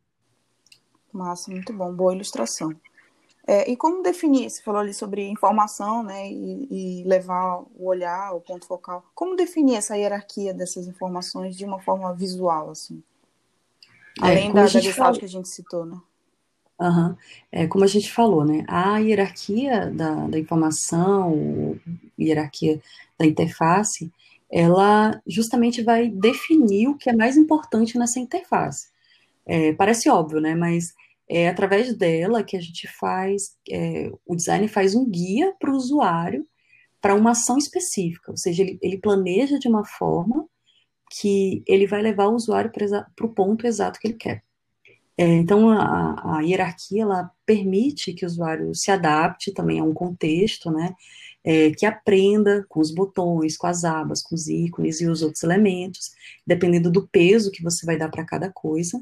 Massa, 1.12 1.50
muito 1.50 1.73
bom, 1.73 1.92
boa 1.94 2.14
ilustração. 2.14 2.75
É, 3.46 3.70
e 3.70 3.76
como 3.76 4.02
definir, 4.02 4.49
você 4.49 4.62
falou 4.62 4.80
ali 4.80 4.94
sobre 4.94 5.28
informação, 5.28 6.02
né, 6.02 6.30
e, 6.30 7.02
e, 7.02 7.04
levar 7.04 7.62
o 7.75 7.87
olhar, 7.87 8.32
o 8.32 8.40
ponto 8.40 8.66
focal. 8.66 9.04
Como 9.14 9.37
definir 9.37 9.76
essa 9.76 9.96
hierarquia 9.96 10.54
dessas 10.54 10.87
informações 10.87 11.54
de 11.54 11.64
uma 11.64 11.78
forma 11.80 12.12
visual, 12.14 12.70
assim? 12.70 13.02
É, 14.23 14.26
Além 14.26 14.50
é, 14.50 14.52
da, 14.52 14.64
da 14.64 14.92
falou... 14.92 15.18
que 15.18 15.25
a 15.25 15.28
gente 15.28 15.49
citou, 15.49 15.84
né? 15.84 16.00
Uhum. 16.81 17.14
É, 17.52 17.66
como 17.66 17.85
a 17.85 17.87
gente 17.87 18.11
falou, 18.12 18.45
né, 18.45 18.64
a 18.66 18.99
hierarquia 18.99 19.90
da, 19.93 20.26
da 20.26 20.38
informação, 20.38 21.78
hierarquia 22.19 22.81
da 23.19 23.25
interface, 23.25 24.11
ela 24.50 25.21
justamente 25.26 25.83
vai 25.83 26.09
definir 26.09 26.88
o 26.88 26.97
que 26.97 27.09
é 27.11 27.12
mais 27.12 27.37
importante 27.37 27.99
nessa 27.99 28.19
interface. 28.19 28.88
É, 29.47 29.73
parece 29.75 30.09
óbvio, 30.09 30.40
né, 30.40 30.54
mas 30.54 30.95
é 31.28 31.49
através 31.49 31.95
dela 31.97 32.43
que 32.43 32.57
a 32.57 32.61
gente 32.61 32.88
faz, 32.88 33.57
é, 33.71 34.11
o 34.26 34.35
design 34.37 34.66
faz 34.69 34.95
um 34.95 35.09
guia 35.09 35.54
para 35.59 35.71
o 35.71 35.76
usuário 35.76 36.45
para 37.00 37.14
uma 37.14 37.33
ação 37.33 37.59
específica, 37.59 38.31
ou 38.31 38.37
seja, 38.37 38.62
ele, 38.62 38.78
ele, 38.81 38.99
planeja 38.99 39.59
de 39.59 39.69
uma 39.69 39.85
forma 39.85 40.49
que 41.11 41.62
ele 41.66 41.87
vai 41.87 42.00
levar 42.00 42.26
o 42.28 42.35
usuário 42.35 42.73
para 42.73 43.26
o 43.26 43.28
ponto 43.28 43.66
exato 43.66 44.00
que 44.00 44.09
ele 44.09 44.16
quer. 44.16 44.43
É, 45.16 45.25
então, 45.26 45.71
a, 45.71 46.38
a, 46.38 46.40
hierarquia, 46.40 47.02
ela 47.02 47.30
permite 47.47 48.12
que 48.12 48.25
o 48.25 48.28
usuário 48.28 48.75
se 48.75 48.90
adapte 48.90 49.52
também 49.52 49.78
a 49.78 49.85
um 49.85 49.94
contexto, 49.94 50.71
né, 50.71 50.94
é, 51.44 51.71
que 51.71 51.87
aprenda 51.87 52.64
com 52.68 52.80
os 52.80 52.90
botões, 52.90 53.56
com 53.56 53.66
as 53.66 53.85
abas, 53.85 54.23
com 54.23 54.35
os 54.35 54.49
ícones 54.49 55.00
e 55.00 55.06
os 55.06 55.23
outros 55.23 55.42
elementos, 55.44 56.12
dependendo 56.47 56.90
do 56.90 57.06
peso 57.06 57.52
que 57.52 57.62
você 57.62 57.87
vai 57.87 57.97
dar 57.97 58.09
para 58.09 58.25
cada 58.25 58.50
coisa. 58.50 59.00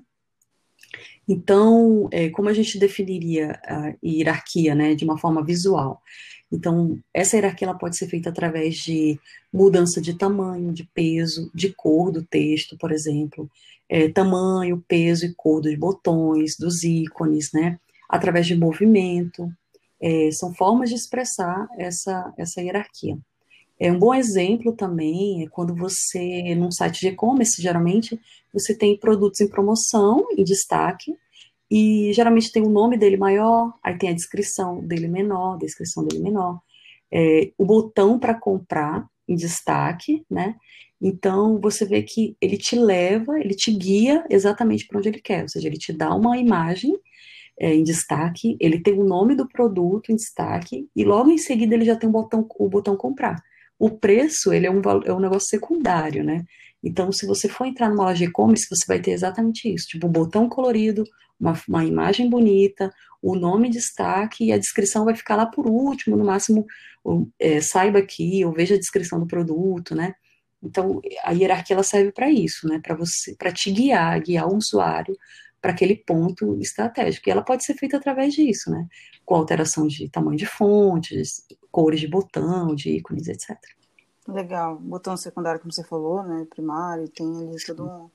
Então, 1.27 2.09
é, 2.11 2.29
como 2.31 2.49
a 2.49 2.53
gente 2.53 2.79
definiria 2.79 3.59
a 3.65 3.95
hierarquia, 4.05 4.75
né, 4.75 4.95
de 4.95 5.05
uma 5.05 5.17
forma 5.17 5.43
visual? 5.43 6.03
Então, 6.51 6.99
essa 7.15 7.37
hierarquia 7.37 7.69
ela 7.69 7.79
pode 7.79 7.97
ser 7.97 8.09
feita 8.09 8.29
através 8.29 8.77
de 8.77 9.19
mudança 9.51 10.01
de 10.01 10.19
tamanho, 10.19 10.73
de 10.73 10.85
peso, 10.85 11.51
de 11.55 11.73
cor 11.73 12.13
do 12.13 12.23
texto, 12.23 12.77
por 12.77 12.93
exemplo, 12.93 13.51
é, 13.93 14.09
tamanho, 14.09 14.83
peso 14.89 15.27
e 15.27 15.35
cor 15.35 15.61
dos 15.61 15.79
botões, 15.79 16.57
dos 16.59 16.83
ícones, 16.83 17.51
né, 17.53 17.79
através 18.09 18.47
de 18.47 18.57
movimento. 18.57 19.53
É, 20.01 20.31
são 20.33 20.55
formas 20.55 20.89
de 20.89 20.97
expressar 20.97 21.69
essa, 21.77 22.33
essa 22.39 22.63
hierarquia. 22.63 23.19
É 23.79 23.93
um 23.93 23.99
bom 23.99 24.15
exemplo 24.15 24.73
também 24.73 25.45
é 25.45 25.47
quando 25.47 25.75
você, 25.75 26.55
num 26.55 26.71
site 26.71 27.01
de 27.01 27.09
e-commerce, 27.09 27.61
geralmente, 27.61 28.19
você 28.51 28.75
tem 28.75 28.97
produtos 28.97 29.43
em 29.43 29.49
promoção, 29.49 30.27
em 30.39 30.43
destaque, 30.43 31.15
e 31.71 32.13
geralmente 32.15 32.51
tem 32.51 32.63
o 32.63 32.71
nome 32.71 32.97
dele 32.97 33.19
maior, 33.19 33.75
aí 33.83 33.99
tem 33.99 34.09
a 34.09 34.15
descrição 34.15 34.81
dele 34.81 35.07
menor, 35.07 35.59
descrição 35.59 36.03
dele 36.07 36.23
menor, 36.23 36.61
é, 37.13 37.53
o 37.59 37.67
botão 37.67 38.19
para 38.19 38.35
comprar 38.35 39.07
em 39.29 39.35
destaque, 39.35 40.25
né? 40.31 40.57
Então 41.03 41.61
você 41.61 41.85
vê 41.85 42.01
que 42.03 42.37
ele 42.41 42.57
te 42.57 42.77
leva, 42.77 43.41
ele 43.41 43.55
te 43.55 43.73
guia 43.73 44.25
exatamente 44.31 44.87
para 44.87 44.99
onde 44.99 45.09
ele 45.09 45.21
quer, 45.21 45.43
ou 45.43 45.49
seja, 45.49 45.67
ele 45.67 45.77
te 45.77 45.93
dá 45.93 46.15
uma 46.15 46.39
imagem 46.39 46.97
é, 47.59 47.75
em 47.75 47.83
destaque, 47.83 48.57
ele 48.61 48.81
tem 48.81 48.95
o 48.95 49.05
nome 49.05 49.35
do 49.35 49.49
produto 49.49 50.13
em 50.13 50.17
destaque 50.17 50.89
e 50.95 51.05
logo 51.05 51.31
em 51.31 51.39
seguida 51.39 51.75
ele 51.75 51.85
já 51.85 51.97
tem 51.97 52.09
o 52.09 52.13
botão, 52.13 52.47
o 52.57 52.69
botão 52.69 52.97
comprar. 52.97 53.43
O 53.79 53.91
preço, 53.91 54.53
ele 54.53 54.67
é 54.67 54.71
um, 54.71 54.81
é 55.05 55.13
um 55.13 55.19
negócio 55.19 55.49
secundário, 55.49 56.23
né? 56.23 56.45
Então, 56.85 57.11
se 57.11 57.27
você 57.27 57.49
for 57.49 57.67
entrar 57.67 57.89
numa 57.89 58.05
loja 58.05 58.25
e-commerce, 58.25 58.69
você 58.69 58.85
vai 58.87 59.01
ter 59.01 59.11
exatamente 59.11 59.73
isso, 59.73 59.89
tipo, 59.89 60.07
um 60.07 60.11
botão 60.11 60.49
colorido, 60.49 61.05
uma, 61.39 61.61
uma 61.69 61.85
imagem 61.85 62.31
bonita, 62.31 62.93
o 63.21 63.35
nome 63.35 63.69
de 63.69 63.79
destaque 63.79 64.47
e 64.47 64.53
a 64.53 64.59
descrição 64.59 65.05
vai 65.05 65.17
ficar 65.17 65.37
lá 65.37 65.47
por 65.47 65.67
último, 65.67 66.17
no 66.17 66.25
máximo, 66.25 66.65
é, 67.39 67.61
saiba 67.61 67.99
aqui, 67.99 68.45
ou 68.45 68.53
veja 68.53 68.75
a 68.77 68.79
descrição 68.79 69.19
do 69.19 69.27
produto, 69.27 69.95
né? 69.95 70.15
Então, 70.63 71.01
a 71.25 71.33
hierarquia 71.33 71.75
ela 71.75 71.83
serve 71.83 72.13
para 72.13 72.31
isso, 72.31 72.69
né? 72.69 72.81
Para 72.81 72.95
você, 72.95 73.35
para 73.35 73.53
te 73.53 73.71
guiar, 73.71 74.21
guiar 74.21 74.47
o 74.49 74.57
usuário 74.57 75.17
para 75.61 75.73
aquele 75.73 75.97
ponto 75.97 76.57
estratégico. 76.61 77.29
E 77.29 77.33
ela 77.33 77.43
pode 77.43 77.65
ser 77.65 77.75
feita 77.75 77.97
através 77.97 78.35
disso, 78.35 78.71
né? 78.71 78.87
Com 79.25 79.35
alteração 79.35 79.87
de 79.87 80.09
tamanho 80.09 80.37
de 80.37 80.47
fontes, 80.47 81.47
cores 81.71 82.01
de 82.01 82.09
botão, 82.09 82.75
de 82.75 82.91
ícones, 82.91 83.29
etc. 83.29 83.57
Legal. 84.27 84.79
Botão 84.79 85.17
secundário, 85.17 85.61
como 85.61 85.73
você 85.73 85.85
falou, 85.85 86.23
né? 86.23 86.47
Primário, 86.49 87.09
tem 87.09 87.27
ali 87.27 87.57
todo 87.65 87.85
um, 87.85 88.11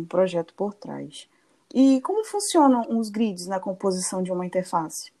um 0.00 0.04
projeto 0.04 0.54
por 0.54 0.74
trás. 0.74 1.28
E 1.72 2.00
como 2.02 2.24
funcionam 2.24 2.84
os 2.96 3.08
grids 3.08 3.46
na 3.46 3.58
composição 3.58 4.22
de 4.22 4.30
uma 4.30 4.46
interface? 4.46 5.12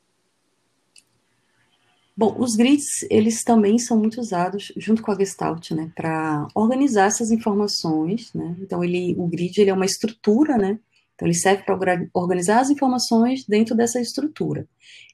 Bom, 2.16 2.36
os 2.38 2.54
grids, 2.54 3.02
eles 3.10 3.42
também 3.42 3.76
são 3.76 3.98
muito 3.98 4.20
usados 4.20 4.72
junto 4.76 5.02
com 5.02 5.10
a 5.10 5.16
Gestalt, 5.16 5.72
né, 5.72 5.90
para 5.96 6.46
organizar 6.54 7.06
essas 7.06 7.32
informações, 7.32 8.32
né? 8.32 8.56
Então 8.60 8.84
ele, 8.84 9.16
o 9.18 9.26
grid, 9.26 9.60
ele 9.60 9.70
é 9.70 9.74
uma 9.74 9.84
estrutura, 9.84 10.56
né? 10.56 10.78
Então 11.14 11.26
ele 11.26 11.34
serve 11.34 11.64
para 11.64 11.76
organizar 12.12 12.60
as 12.60 12.70
informações 12.70 13.44
dentro 13.46 13.74
dessa 13.74 14.00
estrutura. 14.00 14.68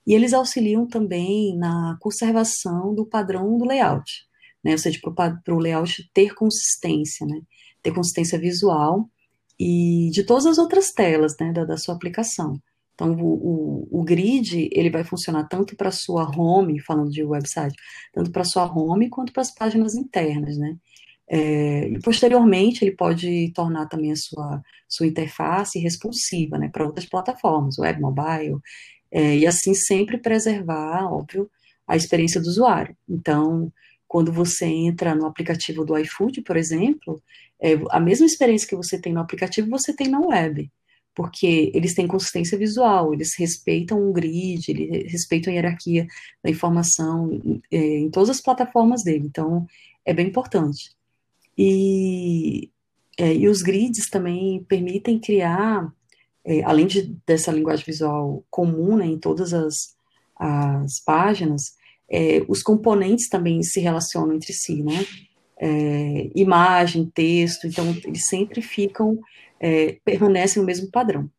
E 0.06 0.14
eles 0.14 0.34
auxiliam 0.34 0.86
também 0.86 1.56
na 1.56 1.96
conservação 2.00 2.94
do 2.94 3.06
padrão 3.06 3.56
do 3.56 3.64
layout, 3.64 4.26
né? 4.62 4.72
Ou 4.72 4.78
seja, 4.78 4.98
para 5.14 5.54
o 5.54 5.58
layout 5.58 6.10
ter 6.12 6.34
consistência, 6.34 7.26
né? 7.26 7.40
Ter 7.82 7.94
consistência 7.94 8.38
visual 8.38 9.08
e 9.58 10.10
de 10.12 10.22
todas 10.22 10.44
as 10.44 10.58
outras 10.58 10.90
telas, 10.92 11.34
né? 11.40 11.50
Da, 11.52 11.64
da 11.64 11.76
sua 11.78 11.94
aplicação. 11.94 12.60
Então, 13.00 13.12
o, 13.14 13.88
o, 13.90 14.00
o, 14.00 14.04
grid, 14.04 14.68
ele 14.70 14.90
vai 14.90 15.02
funcionar 15.02 15.44
tanto 15.44 15.74
para 15.74 15.90
sua 15.90 16.30
home, 16.36 16.78
falando 16.80 17.10
de 17.10 17.24
website, 17.24 17.74
tanto 18.12 18.30
para 18.30 18.44
sua 18.44 18.66
home 18.66 19.08
quanto 19.08 19.32
para 19.32 19.40
as 19.40 19.54
páginas 19.54 19.94
internas, 19.94 20.58
né? 20.58 20.76
É, 21.26 21.88
e 21.88 21.98
posteriormente, 22.00 22.84
ele 22.84 22.94
pode 22.94 23.50
tornar 23.54 23.86
também 23.86 24.12
a 24.12 24.16
sua, 24.16 24.60
sua 24.86 25.06
interface 25.06 25.78
responsiva, 25.78 26.58
né, 26.58 26.68
para 26.68 26.84
outras 26.84 27.06
plataformas, 27.06 27.78
web, 27.78 28.00
mobile, 28.00 28.58
é, 29.10 29.38
e 29.38 29.46
assim 29.46 29.72
sempre 29.72 30.18
preservar, 30.18 31.10
óbvio, 31.10 31.48
a 31.86 31.96
experiência 31.96 32.40
do 32.40 32.48
usuário. 32.48 32.94
Então, 33.08 33.72
quando 34.06 34.30
você 34.32 34.66
entra 34.66 35.14
no 35.14 35.24
aplicativo 35.24 35.84
do 35.86 35.96
iFood, 35.96 36.42
por 36.42 36.56
exemplo, 36.56 37.22
é, 37.62 37.78
a 37.90 38.00
mesma 38.00 38.26
experiência 38.26 38.68
que 38.68 38.76
você 38.76 39.00
tem 39.00 39.12
no 39.12 39.20
aplicativo, 39.20 39.70
você 39.70 39.94
tem 39.94 40.08
na 40.08 40.20
web, 40.20 40.70
porque 41.20 41.70
eles 41.74 41.94
têm 41.94 42.06
consistência 42.06 42.56
visual, 42.56 43.12
eles 43.12 43.34
respeitam 43.36 44.08
o 44.08 44.10
grid, 44.10 44.70
eles 44.70 45.12
respeitam 45.12 45.52
a 45.52 45.54
hierarquia 45.54 46.06
da 46.42 46.48
informação 46.48 47.60
é, 47.70 47.98
em 47.98 48.08
todas 48.08 48.30
as 48.30 48.40
plataformas 48.40 49.04
dele, 49.04 49.26
então 49.26 49.66
é 50.02 50.14
bem 50.14 50.28
importante. 50.28 50.92
E, 51.58 52.70
é, 53.18 53.34
e 53.34 53.46
os 53.48 53.60
grids 53.60 54.08
também 54.08 54.64
permitem 54.66 55.18
criar 55.18 55.92
é, 56.42 56.62
além 56.64 56.86
de, 56.86 57.14
dessa 57.26 57.52
linguagem 57.52 57.84
visual 57.84 58.42
comum 58.48 58.96
né, 58.96 59.04
em 59.04 59.18
todas 59.18 59.52
as, 59.52 59.94
as 60.34 61.00
páginas, 61.00 61.74
é, 62.10 62.42
os 62.48 62.62
componentes 62.62 63.28
também 63.28 63.62
se 63.62 63.78
relacionam 63.78 64.34
entre 64.34 64.54
si, 64.54 64.82
né? 64.82 65.04
É, 65.62 66.30
imagem, 66.34 67.12
texto, 67.14 67.66
então 67.66 67.94
eles 68.06 68.26
sempre 68.26 68.62
ficam, 68.62 69.20
é, 69.60 69.98
permanecem 70.04 70.60
no 70.60 70.66
mesmo 70.66 70.90
padrão. 70.90 71.30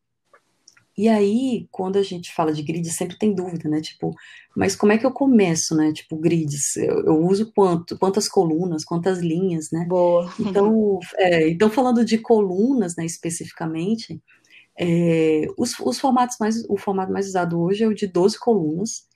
E 0.96 1.08
aí, 1.08 1.66
quando 1.70 1.96
a 1.96 2.02
gente 2.02 2.34
fala 2.34 2.52
de 2.52 2.62
grid, 2.62 2.86
sempre 2.90 3.16
tem 3.18 3.34
dúvida, 3.34 3.68
né? 3.68 3.80
Tipo, 3.80 4.14
mas 4.54 4.76
como 4.76 4.92
é 4.92 4.98
que 4.98 5.06
eu 5.06 5.10
começo, 5.10 5.74
né? 5.74 5.90
Tipo, 5.92 6.16
grids, 6.16 6.76
eu, 6.76 7.06
eu 7.06 7.18
uso 7.24 7.50
quanto, 7.54 7.98
quantas 7.98 8.28
colunas, 8.28 8.84
quantas 8.84 9.18
linhas, 9.20 9.70
né? 9.72 9.86
Boa. 9.88 10.32
Então, 10.38 10.98
é, 11.16 11.48
então 11.48 11.70
falando 11.70 12.04
de 12.04 12.18
colunas, 12.18 12.94
né, 12.94 13.06
especificamente, 13.06 14.20
é, 14.78 15.46
os, 15.56 15.78
os, 15.80 15.98
formatos 15.98 16.36
mais, 16.38 16.62
o 16.68 16.76
formato 16.76 17.12
mais 17.12 17.26
usado 17.26 17.60
hoje 17.60 17.84
é 17.84 17.88
o 17.88 17.94
de 17.94 18.06
12 18.06 18.38
colunas, 18.38 19.06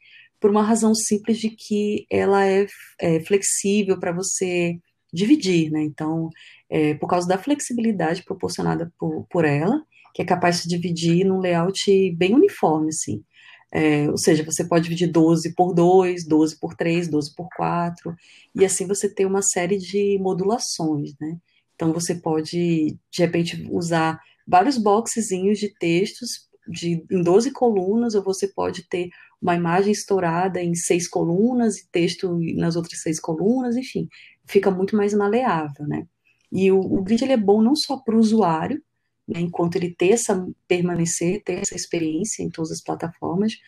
por 0.40 0.50
uma 0.50 0.62
razão 0.62 0.94
simples 0.94 1.38
de 1.38 1.50
que 1.50 2.06
ela 2.10 2.46
é, 2.46 2.66
é 3.00 3.20
flexível 3.20 3.98
para 3.98 4.12
você 4.12 4.78
dividir, 5.12 5.70
né? 5.70 5.82
Então, 5.82 6.30
é, 6.68 6.94
por 6.94 7.08
causa 7.08 7.26
da 7.28 7.38
flexibilidade 7.38 8.22
proporcionada 8.24 8.92
por, 8.98 9.26
por 9.30 9.44
ela, 9.44 9.82
que 10.14 10.22
é 10.22 10.24
capaz 10.24 10.62
de 10.62 10.68
dividir 10.68 11.24
num 11.24 11.40
layout 11.40 12.10
bem 12.12 12.34
uniforme, 12.34 12.88
assim. 12.88 13.22
É, 13.70 14.08
ou 14.08 14.16
seja, 14.16 14.44
você 14.44 14.64
pode 14.64 14.84
dividir 14.84 15.10
12 15.10 15.54
por 15.54 15.74
2, 15.74 16.26
12 16.26 16.58
por 16.58 16.74
3, 16.74 17.08
12 17.08 17.34
por 17.34 17.48
4, 17.56 18.14
e 18.54 18.64
assim 18.64 18.86
você 18.86 19.08
tem 19.08 19.26
uma 19.26 19.42
série 19.42 19.76
de 19.76 20.18
modulações, 20.20 21.14
né? 21.20 21.36
Então 21.74 21.92
você 21.92 22.14
pode, 22.14 22.96
de 23.10 23.22
repente, 23.22 23.68
usar 23.70 24.18
vários 24.46 24.78
boxezinhos 24.78 25.58
de 25.58 25.68
textos 25.68 26.48
de, 26.68 27.04
em 27.10 27.22
12 27.22 27.50
colunas, 27.50 28.14
ou 28.14 28.22
você 28.22 28.48
pode 28.48 28.88
ter 28.88 29.10
uma 29.40 29.54
imagem 29.54 29.92
estourada 29.92 30.62
em 30.62 30.74
seis 30.74 31.06
colunas 31.06 31.78
e 31.78 31.88
texto 31.90 32.38
nas 32.56 32.76
outras 32.76 33.02
seis 33.02 33.20
colunas, 33.20 33.76
enfim, 33.76 34.08
fica 34.46 34.70
muito 34.70 34.96
mais 34.96 35.12
maleável, 35.14 35.86
né? 35.86 36.06
E 36.50 36.70
o, 36.70 36.78
o 36.80 37.02
grid 37.02 37.22
ele 37.24 37.32
é 37.32 37.36
bom 37.36 37.60
não 37.60 37.74
só 37.74 37.96
para 37.96 38.14
o 38.14 38.18
usuário, 38.18 38.82
né, 39.26 39.40
enquanto 39.40 39.76
ele 39.76 39.94
ter 39.94 40.10
essa 40.10 40.46
permanecer, 40.68 41.42
ter 41.42 41.60
essa 41.60 41.74
experiência 41.74 42.42
em 42.42 42.48
todas 42.48 42.70
as 42.70 42.80
plataformas, 42.80 43.58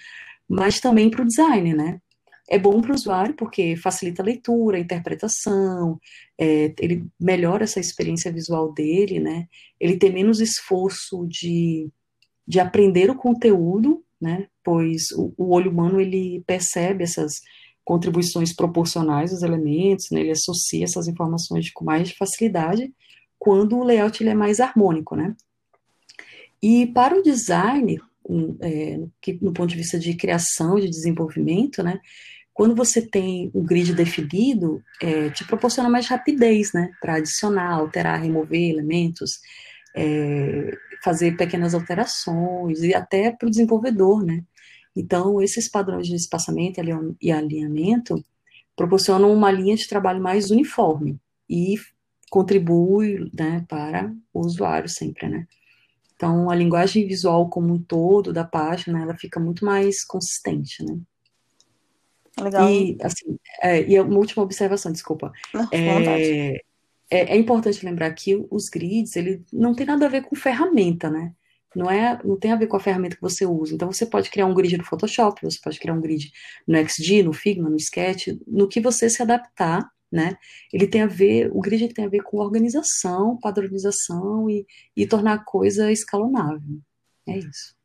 mas 0.49 0.81
também 0.81 1.11
para 1.11 1.23
o 1.23 1.27
design, 1.27 1.75
né? 1.75 2.01
É 2.49 2.59
bom 2.59 2.81
para 2.81 2.93
o 2.93 2.95
usuário 2.95 3.35
porque 3.35 3.77
facilita 3.77 4.23
a 4.23 4.25
leitura, 4.25 4.79
a 4.79 4.81
interpretação, 4.81 6.01
é, 6.39 6.73
ele 6.79 7.05
melhora 7.21 7.65
essa 7.65 7.81
experiência 7.81 8.33
visual 8.33 8.73
dele, 8.73 9.21
né? 9.21 9.47
Ele 9.79 9.99
tem 9.99 10.11
menos 10.11 10.41
esforço 10.41 11.27
de, 11.27 11.91
de 12.47 12.59
aprender 12.59 13.11
o 13.11 13.17
conteúdo, 13.17 14.03
né? 14.19 14.49
Pois 14.65 15.11
o, 15.11 15.35
o 15.37 15.53
olho 15.53 15.71
humano 15.71 16.01
ele 16.01 16.43
percebe 16.47 17.05
essas 17.05 17.43
contribuições 17.89 18.53
proporcionais 18.53 19.31
dos 19.31 19.43
elementos, 19.43 20.11
né? 20.11 20.21
Ele 20.21 20.33
associa 20.33 20.85
essas 20.85 21.09
informações 21.09 21.71
com 21.73 21.87
mais 21.87 22.11
facilidade 22.11 22.93
quando 23.39 23.79
o 23.79 23.83
layout 23.83 24.23
ele 24.23 24.29
é 24.29 24.35
mais 24.35 24.61
harmônico, 24.61 25.17
né? 25.17 25.35
E 26.63 26.89
para 26.89 27.19
o 27.19 27.23
design, 27.23 27.99
um, 28.29 28.59
é, 28.61 29.01
que, 29.23 29.39
no 29.41 29.55
ponto 29.55 29.71
de 29.71 29.77
vista 29.77 29.99
de 29.99 30.13
criação, 30.13 30.79
de 30.79 30.87
desenvolvimento, 30.87 31.83
né? 31.83 31.99
Quando 32.53 32.75
você 32.75 33.01
tem 33.01 33.51
um 33.55 33.65
grid 33.65 33.95
definido, 33.95 34.83
é, 35.01 35.31
te 35.31 35.47
proporciona 35.47 35.89
mais 35.89 36.07
rapidez, 36.09 36.75
né? 36.75 36.91
Para 37.01 37.15
adicionar, 37.15 37.73
alterar, 37.73 38.21
remover 38.21 38.69
elementos, 38.69 39.41
é, 39.97 40.77
fazer 41.03 41.39
pequenas 41.39 41.73
alterações 41.73 42.83
e 42.83 42.95
até 42.95 43.31
para 43.31 43.47
o 43.47 43.51
desenvolvedor, 43.51 44.23
né? 44.23 44.45
Então, 44.99 45.41
esses 45.41 45.69
padrões 45.69 46.09
de 46.09 46.17
espaçamento 46.17 46.81
e 47.21 47.31
alinhamento 47.31 48.25
proporcionam 48.75 49.33
uma 49.33 49.51
linha 49.51 49.77
de 49.77 49.87
trabalho 49.89 50.21
mais 50.21 50.51
uniforme 50.51 51.21
e 51.49 51.77
contribui 52.31 53.31
né, 53.33 53.65
para 53.69 54.13
o 54.35 54.41
usuário 54.41 54.89
sempre, 54.89 55.29
né? 55.29 55.47
Então, 56.17 56.51
a 56.51 56.55
linguagem 56.55 57.07
visual 57.07 57.49
como 57.49 57.73
um 57.73 57.79
todo 57.81 58.33
da 58.33 58.45
página, 58.45 59.01
ela 59.01 59.17
fica 59.17 59.39
muito 59.39 59.65
mais 59.65 60.05
consistente, 60.05 60.85
né? 60.85 60.99
Legal. 62.41 62.69
E, 62.69 62.99
assim, 63.01 63.39
é, 63.63 63.89
e 63.89 64.01
uma 64.01 64.19
última 64.19 64.43
observação, 64.43 64.91
desculpa. 64.91 65.33
É, 65.71 66.57
é, 67.11 67.35
é, 67.35 67.37
importante 67.37 67.85
lembrar 67.85 68.13
que 68.15 68.45
os 68.51 68.69
grids, 68.69 69.15
ele 69.15 69.45
não 69.53 69.75
tem 69.75 69.87
nada 69.87 70.07
a 70.07 70.09
ver 70.09 70.23
com 70.23 70.35
ferramenta, 70.35 71.09
né? 71.09 71.33
Não, 71.79 71.91
é, 71.91 72.21
não 72.25 72.37
tem 72.37 72.53
a 72.53 72.57
ver 72.57 72.67
com 72.67 72.77
a 72.77 72.81
ferramenta 72.81 73.17
que 73.17 73.23
você 73.23 73.47
usa. 73.47 73.75
Então, 73.75 73.91
você 73.91 74.05
pode 74.05 74.31
criar 74.31 74.47
um 74.47 74.55
grid 74.55 74.77
no 74.77 74.85
Photoshop, 74.85 75.41
você 75.43 75.59
pode 75.63 75.79
criar 75.79 75.95
um 75.95 76.01
grid 76.01 76.33
no 76.67 76.77
XD, 76.77 77.23
no 77.23 77.33
Figma, 77.33 77.71
no 77.71 77.77
Sketch, 77.77 78.29
no 78.47 78.69
que 78.69 78.81
você 78.81 79.09
se 79.09 79.23
adaptar 79.23 79.89
né? 80.11 80.39
Ele 80.73 80.87
tem 80.87 81.03
a 81.03 81.07
ver, 81.07 81.51
o 81.55 81.61
grid 81.61 81.93
tem 81.93 82.07
a 82.07 82.09
ver 82.09 82.23
com 82.23 82.39
organização, 82.39 83.37
padronização 83.37 84.49
e, 84.49 84.67
e 84.97 85.07
tornar 85.07 85.35
a 85.35 85.45
coisa 85.45 85.93
escalonável. 85.93 86.81
É 87.27 87.37
isso. 87.37 87.77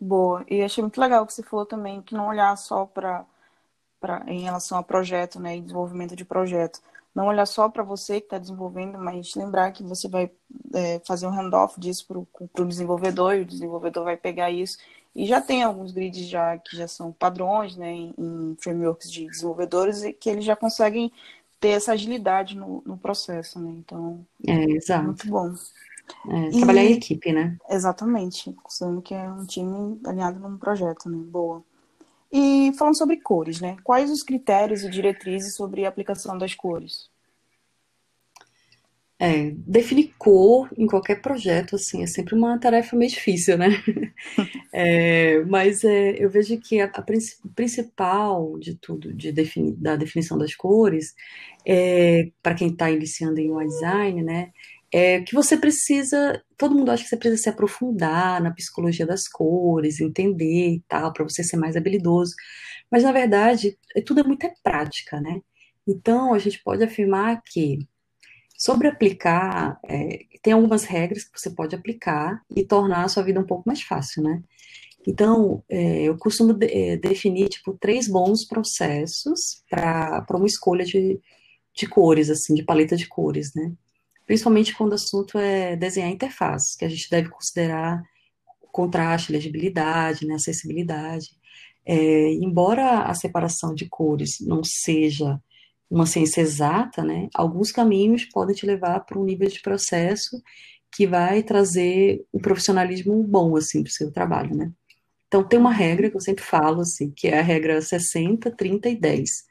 Boa. 0.00 0.44
E 0.48 0.62
achei 0.62 0.82
muito 0.82 1.00
legal 1.00 1.26
que 1.26 1.32
você 1.32 1.42
falou 1.42 1.66
também 1.66 2.00
que 2.02 2.14
não 2.14 2.28
olhar 2.28 2.56
só 2.56 2.86
para 2.86 3.26
em 4.26 4.40
relação 4.40 4.78
a 4.78 4.82
projeto, 4.82 5.40
né, 5.40 5.56
e 5.56 5.60
desenvolvimento 5.60 6.16
de 6.16 6.24
projeto. 6.24 6.80
Não 7.14 7.26
olhar 7.26 7.46
só 7.46 7.68
para 7.68 7.82
você 7.82 8.20
que 8.20 8.26
está 8.26 8.38
desenvolvendo, 8.38 8.98
mas 8.98 9.34
lembrar 9.34 9.72
que 9.72 9.82
você 9.82 10.08
vai 10.08 10.30
é, 10.74 11.00
fazer 11.04 11.26
um 11.26 11.30
handoff 11.30 11.78
disso 11.80 12.06
para 12.06 12.62
o 12.62 12.66
desenvolvedor 12.66 13.34
e 13.34 13.40
o 13.40 13.46
desenvolvedor 13.46 14.04
vai 14.04 14.16
pegar 14.16 14.50
isso 14.50 14.78
e 15.18 15.26
já 15.26 15.40
tem 15.40 15.64
alguns 15.64 15.90
grids 15.90 16.28
já 16.28 16.56
que 16.58 16.76
já 16.76 16.86
são 16.86 17.10
padrões, 17.10 17.76
né, 17.76 17.90
em, 17.90 18.14
em 18.16 18.56
frameworks 18.60 19.10
de 19.10 19.26
desenvolvedores 19.26 20.04
e 20.04 20.12
que 20.12 20.30
eles 20.30 20.44
já 20.44 20.54
conseguem 20.54 21.10
ter 21.58 21.70
essa 21.70 21.92
agilidade 21.92 22.56
no, 22.56 22.84
no 22.86 22.96
processo, 22.96 23.58
né? 23.58 23.68
Então, 23.78 24.24
é, 24.46 24.64
exato. 24.70 25.06
muito 25.06 25.28
bom. 25.28 25.52
É, 26.28 26.50
trabalhar 26.50 26.84
e, 26.84 26.92
em 26.92 26.96
equipe, 26.96 27.32
né? 27.32 27.58
Exatamente, 27.68 28.52
considerando 28.62 29.02
que 29.02 29.12
é 29.12 29.28
um 29.28 29.44
time 29.44 30.00
alinhado 30.06 30.38
num 30.38 30.56
projeto, 30.56 31.08
né? 31.08 31.18
Boa. 31.18 31.64
E 32.32 32.72
falando 32.78 32.96
sobre 32.96 33.20
cores, 33.20 33.60
né? 33.60 33.76
Quais 33.84 34.10
os 34.10 34.22
critérios 34.22 34.82
e 34.82 34.88
diretrizes 34.88 35.54
sobre 35.54 35.84
a 35.84 35.88
aplicação 35.88 36.38
das 36.38 36.54
cores? 36.54 37.10
É, 39.20 39.50
definir 39.66 40.14
cor 40.16 40.70
em 40.78 40.86
qualquer 40.86 41.20
projeto, 41.20 41.74
assim, 41.74 42.04
é 42.04 42.06
sempre 42.06 42.36
uma 42.36 42.56
tarefa 42.60 42.94
meio 42.96 43.10
difícil, 43.10 43.58
né? 43.58 43.68
É, 44.72 45.42
mas 45.46 45.82
é, 45.84 46.22
eu 46.22 46.30
vejo 46.30 46.58
que 46.60 46.80
a, 46.80 46.84
a 46.86 47.02
principal 47.54 48.58
de 48.58 48.74
tudo, 48.76 49.12
de 49.14 49.32
defini 49.32 49.72
da 49.72 49.96
definição 49.96 50.38
das 50.38 50.54
cores, 50.54 51.14
é, 51.66 52.30
para 52.42 52.54
quem 52.54 52.68
está 52.68 52.90
iniciando 52.90 53.40
em 53.40 53.50
UI 53.50 53.66
design, 53.66 54.22
né? 54.22 54.52
É 54.92 55.20
que 55.22 55.34
você 55.34 55.56
precisa, 55.56 56.42
todo 56.56 56.74
mundo 56.74 56.90
acha 56.90 57.02
que 57.02 57.08
você 57.10 57.16
precisa 57.16 57.42
se 57.42 57.48
aprofundar 57.50 58.42
na 58.42 58.52
psicologia 58.52 59.06
das 59.06 59.28
cores, 59.28 60.00
entender 60.00 60.70
e 60.76 60.84
tal, 60.88 61.12
para 61.12 61.24
você 61.24 61.44
ser 61.44 61.56
mais 61.56 61.76
habilidoso. 61.76 62.34
Mas 62.90 63.02
na 63.02 63.12
verdade, 63.12 63.78
é, 63.96 64.00
tudo 64.00 64.20
é 64.20 64.24
muito 64.24 64.44
é 64.46 64.54
prática, 64.62 65.20
né? 65.20 65.40
Então 65.86 66.34
a 66.34 66.38
gente 66.38 66.62
pode 66.62 66.82
afirmar 66.84 67.42
que 67.44 67.78
Sobre 68.58 68.88
aplicar, 68.88 69.78
é, 69.88 70.18
tem 70.42 70.52
algumas 70.52 70.82
regras 70.82 71.22
que 71.22 71.40
você 71.40 71.48
pode 71.48 71.76
aplicar 71.76 72.42
e 72.54 72.64
tornar 72.64 73.04
a 73.04 73.08
sua 73.08 73.22
vida 73.22 73.38
um 73.38 73.46
pouco 73.46 73.62
mais 73.64 73.82
fácil, 73.82 74.20
né? 74.20 74.42
Então, 75.06 75.62
é, 75.68 76.02
eu 76.02 76.18
costumo 76.18 76.52
de, 76.52 76.66
é, 76.66 76.96
definir, 76.96 77.48
tipo, 77.48 77.78
três 77.80 78.08
bons 78.08 78.44
processos 78.44 79.62
para 79.70 80.26
uma 80.34 80.46
escolha 80.46 80.84
de, 80.84 81.20
de 81.72 81.86
cores, 81.86 82.30
assim, 82.30 82.52
de 82.52 82.64
paleta 82.64 82.96
de 82.96 83.06
cores, 83.06 83.54
né? 83.54 83.72
Principalmente 84.28 84.76
quando 84.76 84.92
o 84.92 84.96
assunto 84.96 85.38
é 85.38 85.74
desenhar 85.74 86.10
interfaces, 86.10 86.76
que 86.76 86.84
a 86.84 86.88
gente 86.88 87.08
deve 87.08 87.30
considerar 87.30 88.02
contraste, 88.70 89.32
legibilidade, 89.32 90.26
né, 90.26 90.34
acessibilidade. 90.34 91.30
É, 91.86 92.34
embora 92.34 93.04
a 93.04 93.14
separação 93.14 93.74
de 93.74 93.88
cores 93.88 94.36
não 94.40 94.62
seja 94.62 95.40
uma 95.90 96.04
ciência 96.04 96.42
exata, 96.42 97.02
né, 97.02 97.28
alguns 97.34 97.72
caminhos 97.72 98.26
podem 98.26 98.54
te 98.54 98.66
levar 98.66 99.00
para 99.00 99.18
um 99.18 99.24
nível 99.24 99.48
de 99.48 99.62
processo 99.62 100.42
que 100.94 101.06
vai 101.06 101.42
trazer 101.42 102.22
um 102.32 102.38
profissionalismo 102.38 103.22
bom, 103.22 103.56
assim, 103.56 103.82
para 103.82 103.88
o 103.90 103.92
seu 103.92 104.12
trabalho, 104.12 104.54
né. 104.54 104.70
Então, 105.26 105.42
tem 105.42 105.58
uma 105.58 105.72
regra 105.72 106.10
que 106.10 106.16
eu 106.16 106.20
sempre 106.20 106.44
falo, 106.44 106.82
assim, 106.82 107.10
que 107.10 107.28
é 107.28 107.38
a 107.38 107.42
regra 107.42 107.80
60, 107.80 108.50
30 108.50 108.90
e 108.90 108.96
10. 108.96 109.47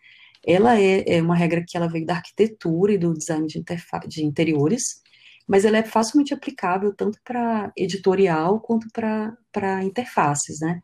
Ela 0.47 0.79
é, 0.79 1.17
é 1.17 1.21
uma 1.21 1.35
regra 1.35 1.63
que 1.67 1.75
ela 1.77 1.89
veio 1.89 2.05
da 2.05 2.15
arquitetura 2.15 2.93
e 2.93 2.97
do 2.97 3.13
design 3.13 3.45
de, 3.47 3.63
de 4.07 4.25
interiores, 4.25 5.01
mas 5.47 5.65
ela 5.65 5.77
é 5.77 5.83
facilmente 5.83 6.33
aplicável 6.33 6.93
tanto 6.95 7.19
para 7.23 7.71
editorial 7.75 8.59
quanto 8.61 8.87
para 8.91 9.83
interfaces, 9.83 10.59
né. 10.61 10.81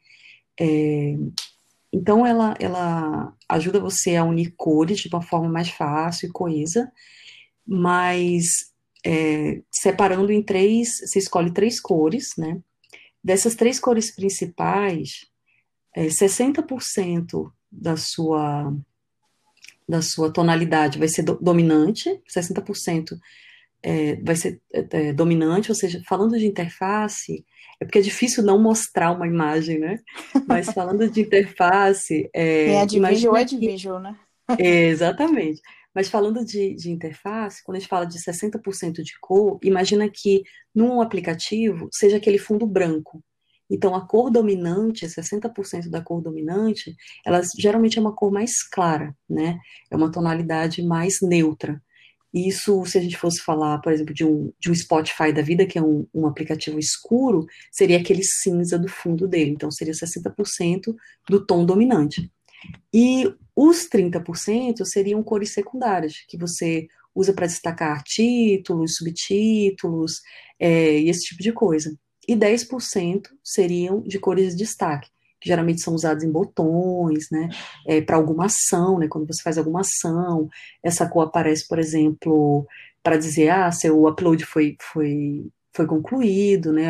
É, 0.60 1.16
então, 1.94 2.26
ela, 2.26 2.56
ela 2.60 3.34
ajuda 3.48 3.80
você 3.80 4.16
a 4.16 4.24
unir 4.24 4.54
cores 4.58 5.00
de 5.00 5.10
uma 5.10 5.22
forma 5.22 5.48
mais 5.48 5.70
fácil 5.70 6.28
e 6.28 6.32
coesa, 6.32 6.92
mas 7.66 8.46
é, 9.06 9.62
separando 9.72 10.32
em 10.32 10.42
três, 10.42 10.98
você 11.00 11.20
escolhe 11.20 11.54
três 11.54 11.80
cores, 11.80 12.32
né? 12.38 12.60
Dessas 13.24 13.56
três 13.56 13.80
cores 13.80 14.14
principais, 14.14 15.28
é, 15.96 16.08
60% 16.08 17.52
da 17.72 17.96
sua, 17.96 18.76
da 19.88 20.02
sua 20.02 20.32
tonalidade 20.32 21.00
vai 21.00 21.08
ser 21.08 21.24
do, 21.24 21.38
dominante, 21.42 22.10
60% 22.30 23.18
é, 23.84 24.16
vai 24.16 24.36
ser 24.36 24.62
é, 24.74 24.86
é, 24.92 25.14
dominante, 25.14 25.70
ou 25.70 25.76
seja, 25.76 26.02
falando 26.08 26.38
de 26.38 26.48
interface, 26.48 27.46
é 27.80 27.86
porque 27.86 28.00
é 28.00 28.02
difícil 28.02 28.42
não 28.42 28.58
mostrar 28.58 29.12
uma 29.12 29.28
imagem, 29.28 29.78
né? 29.78 30.00
Mas 30.48 30.68
falando 30.72 31.10
de 31.10 31.22
interface. 31.22 32.30
É, 32.34 32.76
é 32.76 32.86
de 32.86 33.00
visual, 33.00 33.36
é 33.36 33.44
de 33.44 33.58
visual, 33.58 34.00
né? 34.00 34.16
É, 34.58 34.88
exatamente. 34.88 35.62
Mas 35.94 36.10
falando 36.10 36.44
de, 36.44 36.74
de, 36.74 36.90
interface, 36.90 37.64
quando 37.64 37.76
a 37.76 37.80
gente 37.80 37.90
fala 37.90 38.06
de 38.06 38.18
60% 38.18 39.04
de 39.04 39.14
cor, 39.22 39.60
imagina 39.62 40.10
que 40.10 40.44
num 40.74 41.02
aplicativo 41.02 41.88
seja 41.92 42.18
aquele 42.18 42.40
fundo 42.40 42.66
branco. 42.66 43.24
Então, 43.70 43.96
a 43.96 44.06
cor 44.06 44.30
dominante, 44.30 45.06
60% 45.06 45.90
da 45.90 46.02
cor 46.02 46.22
dominante, 46.22 46.96
ela 47.26 47.42
geralmente 47.58 47.98
é 47.98 48.02
uma 48.02 48.16
cor 48.16 48.32
mais 48.32 48.62
clara, 48.64 49.16
né? 49.30 49.58
É 49.90 49.96
uma 49.96 50.12
tonalidade 50.12 50.84
mais 50.84 51.22
neutra. 51.22 51.82
Isso, 52.34 52.84
se 52.86 52.98
a 52.98 53.02
gente 53.02 53.16
fosse 53.16 53.42
falar, 53.42 53.80
por 53.80 53.94
exemplo, 53.94 54.14
de 54.14 54.26
um, 54.26 54.52
de 54.60 54.72
um 54.72 54.76
Spotify 54.76 55.32
da 55.32 55.42
vida, 55.42 55.68
que 55.68 55.78
é 55.78 55.82
um, 55.84 56.08
um 56.14 56.26
aplicativo 56.26 56.80
escuro, 56.80 57.46
seria 57.72 58.00
aquele 58.00 58.24
cinza 58.24 58.78
do 58.78 58.88
fundo 58.88 59.28
dele. 59.28 59.52
Então, 59.52 59.70
seria 59.70 59.94
60% 59.94 60.96
do 61.30 61.46
tom 61.46 61.64
dominante. 61.64 62.32
E 62.94 63.32
os 63.56 63.88
30% 63.88 64.84
seriam 64.86 65.22
cores 65.22 65.54
secundárias, 65.54 66.16
que 66.28 66.38
você 66.38 66.88
usa 67.14 67.34
para 67.34 67.46
destacar 67.46 68.02
títulos, 68.04 68.96
subtítulos 68.96 70.22
é, 70.60 71.00
e 71.00 71.10
esse 71.10 71.26
tipo 71.26 71.44
de 71.44 71.52
coisa. 71.52 71.96
E 72.28 72.36
10% 72.36 73.30
seriam 73.44 74.02
de 74.02 74.20
cores 74.20 74.52
de 74.52 74.64
destaque, 74.64 75.10
que 75.40 75.48
geralmente 75.48 75.82
são 75.82 75.94
usados 75.94 76.24
em 76.24 76.32
botões, 76.32 77.30
né, 77.32 77.50
é, 77.88 78.02
para 78.02 78.16
alguma 78.16 78.46
ação, 78.46 79.00
né, 79.00 79.08
quando 79.08 79.28
você 79.28 79.42
faz 79.42 79.58
alguma 79.58 79.82
ação, 79.82 80.50
essa 80.82 81.08
cor 81.08 81.28
aparece, 81.28 81.68
por 81.68 81.80
exemplo, 81.80 82.66
para 83.02 83.18
dizer, 83.18 83.50
ah, 83.50 83.72
seu 83.72 84.08
upload 84.08 84.46
foi, 84.46 84.78
foi, 84.82 85.46
foi 85.74 85.86
concluído, 85.86 86.72
né, 86.72 86.90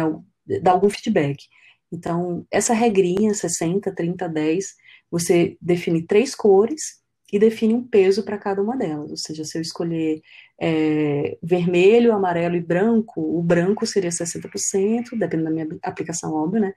dar 0.61 0.71
algum 0.71 0.89
feedback. 0.89 1.43
Então, 1.91 2.45
essa 2.49 2.73
regrinha 2.73 3.33
60, 3.33 3.93
30, 3.93 4.27
10, 4.27 4.75
você 5.11 5.57
define 5.61 6.01
três 6.05 6.33
cores 6.33 7.02
e 7.33 7.39
define 7.39 7.73
um 7.73 7.83
peso 7.83 8.21
para 8.21 8.37
cada 8.37 8.61
uma 8.61 8.77
delas. 8.77 9.09
Ou 9.09 9.17
seja, 9.17 9.43
se 9.43 9.57
eu 9.57 9.61
escolher 9.63 10.21
é, 10.61 11.35
vermelho, 11.41 12.13
amarelo 12.13 12.55
e 12.55 12.61
branco, 12.61 13.19
o 13.19 13.41
branco 13.41 13.87
seria 13.87 14.11
60%, 14.11 15.17
dependendo 15.17 15.45
da 15.45 15.49
minha 15.49 15.67
aplicação, 15.81 16.31
óbvio, 16.31 16.61
né? 16.61 16.73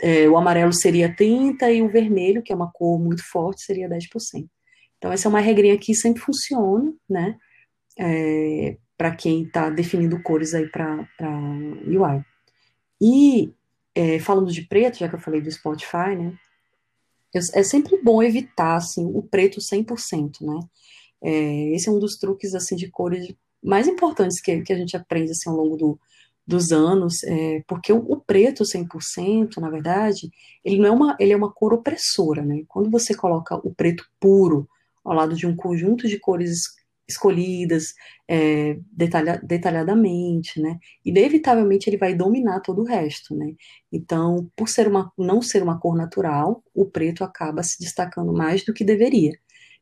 É, 0.00 0.28
o 0.28 0.36
amarelo 0.36 0.72
seria 0.72 1.12
30% 1.12 1.74
e 1.74 1.82
o 1.82 1.90
vermelho, 1.90 2.42
que 2.42 2.52
é 2.52 2.56
uma 2.56 2.70
cor 2.70 3.00
muito 3.00 3.28
forte, 3.28 3.62
seria 3.62 3.88
10%. 3.88 4.48
Então, 4.98 5.10
essa 5.10 5.26
é 5.26 5.30
uma 5.30 5.40
regrinha 5.40 5.76
que 5.76 5.96
sempre 5.96 6.22
funciona, 6.22 6.92
né? 7.10 7.36
É, 7.98 8.76
para 8.96 9.16
quem 9.16 9.42
está 9.42 9.68
definindo 9.68 10.22
cores 10.22 10.54
aí 10.54 10.68
para 10.68 11.08
UI. 11.88 12.24
E 13.00 13.52
é, 13.96 14.20
falando 14.20 14.52
de 14.52 14.62
preto, 14.62 14.98
já 14.98 15.08
que 15.08 15.16
eu 15.16 15.20
falei 15.20 15.40
do 15.40 15.50
Spotify, 15.50 16.14
né? 16.16 16.38
É 17.34 17.62
sempre 17.62 18.00
bom 18.02 18.22
evitar 18.22 18.76
assim, 18.76 19.04
o 19.06 19.22
preto 19.22 19.60
100%, 19.60 20.42
né? 20.42 20.60
É, 21.22 21.74
esse 21.74 21.88
é 21.88 21.92
um 21.92 21.98
dos 21.98 22.16
truques 22.16 22.54
assim 22.54 22.76
de 22.76 22.90
cores 22.90 23.32
mais 23.62 23.86
importantes 23.86 24.40
que, 24.40 24.60
que 24.62 24.72
a 24.72 24.76
gente 24.76 24.96
aprende 24.96 25.30
assim, 25.30 25.48
ao 25.48 25.56
longo 25.56 25.76
do, 25.76 26.00
dos 26.46 26.72
anos, 26.72 27.22
é, 27.24 27.62
porque 27.66 27.92
o, 27.92 27.98
o, 27.98 28.16
preto 28.16 28.64
100%, 28.64 29.58
na 29.58 29.70
verdade, 29.70 30.30
ele 30.64 30.78
não 30.78 30.86
é 30.86 30.90
uma, 30.90 31.16
ele 31.20 31.32
é 31.32 31.36
uma 31.36 31.52
cor 31.52 31.72
opressora, 31.72 32.42
né? 32.42 32.64
Quando 32.68 32.90
você 32.90 33.14
coloca 33.14 33.56
o 33.56 33.72
preto 33.72 34.04
puro 34.18 34.68
ao 35.04 35.14
lado 35.14 35.34
de 35.34 35.46
um 35.46 35.54
conjunto 35.54 36.08
de 36.08 36.18
cores 36.18 36.81
escolhidas 37.12 37.94
é, 38.28 38.78
detalha, 38.92 39.40
detalhadamente, 39.42 40.60
né? 40.60 40.78
Inevitavelmente 41.04 41.88
ele 41.88 41.96
vai 41.96 42.14
dominar 42.14 42.60
todo 42.60 42.82
o 42.82 42.84
resto, 42.84 43.34
né? 43.36 43.54
Então, 43.90 44.50
por 44.56 44.68
ser 44.68 44.88
uma, 44.88 45.12
não 45.18 45.40
ser 45.42 45.62
uma 45.62 45.78
cor 45.78 45.96
natural, 45.96 46.62
o 46.74 46.84
preto 46.86 47.24
acaba 47.24 47.62
se 47.62 47.78
destacando 47.80 48.32
mais 48.32 48.64
do 48.64 48.74
que 48.74 48.84
deveria. 48.84 49.32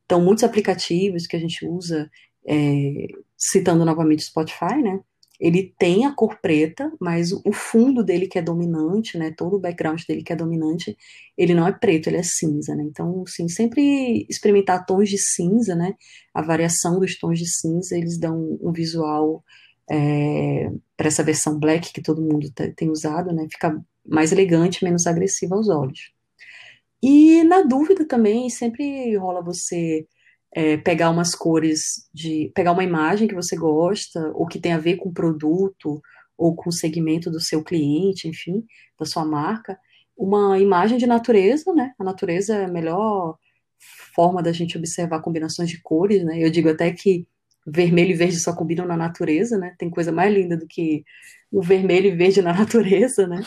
Então, 0.04 0.20
muitos 0.20 0.44
aplicativos 0.44 1.26
que 1.26 1.36
a 1.36 1.40
gente 1.40 1.66
usa, 1.66 2.10
é, 2.46 3.06
citando 3.36 3.84
novamente 3.84 4.20
o 4.20 4.26
Spotify, 4.26 4.82
né? 4.82 5.00
Ele 5.40 5.74
tem 5.78 6.04
a 6.04 6.14
cor 6.14 6.38
preta, 6.40 6.92
mas 7.00 7.32
o 7.32 7.52
fundo 7.52 8.04
dele 8.04 8.28
que 8.28 8.38
é 8.38 8.42
dominante, 8.42 9.16
né, 9.16 9.32
todo 9.36 9.56
o 9.56 9.58
background 9.58 10.02
dele 10.06 10.22
que 10.22 10.32
é 10.32 10.36
dominante, 10.36 10.96
ele 11.36 11.54
não 11.54 11.66
é 11.66 11.72
preto, 11.72 12.08
ele 12.08 12.18
é 12.18 12.22
cinza, 12.22 12.74
né, 12.76 12.84
então, 12.84 13.24
sim, 13.26 13.48
sempre 13.48 14.26
experimentar 14.28 14.84
tons 14.84 15.08
de 15.08 15.16
cinza, 15.18 15.74
né, 15.74 15.94
a 16.34 16.42
variação 16.42 17.00
dos 17.00 17.18
tons 17.18 17.38
de 17.38 17.48
cinza, 17.48 17.96
eles 17.96 18.18
dão 18.18 18.58
um 18.60 18.70
visual 18.70 19.42
é, 19.90 20.70
para 20.96 21.08
essa 21.08 21.24
versão 21.24 21.58
black 21.58 21.92
que 21.92 22.02
todo 22.02 22.22
mundo 22.22 22.52
tem 22.76 22.90
usado, 22.90 23.32
né, 23.32 23.46
fica 23.50 23.82
mais 24.06 24.32
elegante, 24.32 24.84
menos 24.84 25.06
agressivo 25.06 25.54
aos 25.54 25.68
olhos. 25.68 26.12
E 27.02 27.42
na 27.44 27.62
dúvida 27.62 28.06
também, 28.06 28.50
sempre 28.50 29.16
rola 29.16 29.42
você 29.42 30.06
é, 30.52 30.76
pegar 30.76 31.10
umas 31.10 31.34
cores 31.34 32.08
de. 32.12 32.50
pegar 32.54 32.72
uma 32.72 32.84
imagem 32.84 33.28
que 33.28 33.34
você 33.34 33.56
gosta, 33.56 34.32
ou 34.34 34.46
que 34.46 34.58
tem 34.58 34.72
a 34.72 34.78
ver 34.78 34.96
com 34.96 35.08
o 35.08 35.14
produto, 35.14 36.02
ou 36.36 36.54
com 36.54 36.70
o 36.70 36.72
segmento 36.72 37.30
do 37.30 37.40
seu 37.40 37.62
cliente, 37.62 38.28
enfim, 38.28 38.64
da 38.98 39.04
sua 39.06 39.24
marca, 39.24 39.78
uma 40.16 40.58
imagem 40.58 40.98
de 40.98 41.06
natureza, 41.06 41.72
né? 41.74 41.92
A 41.98 42.04
natureza 42.04 42.56
é 42.56 42.64
a 42.64 42.68
melhor 42.68 43.36
forma 44.14 44.42
da 44.42 44.52
gente 44.52 44.76
observar 44.76 45.20
combinações 45.20 45.70
de 45.70 45.80
cores, 45.80 46.24
né? 46.24 46.38
Eu 46.42 46.50
digo 46.50 46.68
até 46.68 46.92
que 46.92 47.26
vermelho 47.70 48.10
e 48.10 48.14
verde 48.14 48.38
só 48.38 48.54
combinam 48.54 48.86
na 48.86 48.96
natureza, 48.96 49.58
né? 49.58 49.74
Tem 49.78 49.90
coisa 49.90 50.12
mais 50.12 50.32
linda 50.32 50.56
do 50.56 50.66
que 50.66 51.04
o 51.50 51.62
vermelho 51.62 52.08
e 52.08 52.16
verde 52.16 52.42
na 52.42 52.52
natureza, 52.54 53.26
né? 53.26 53.42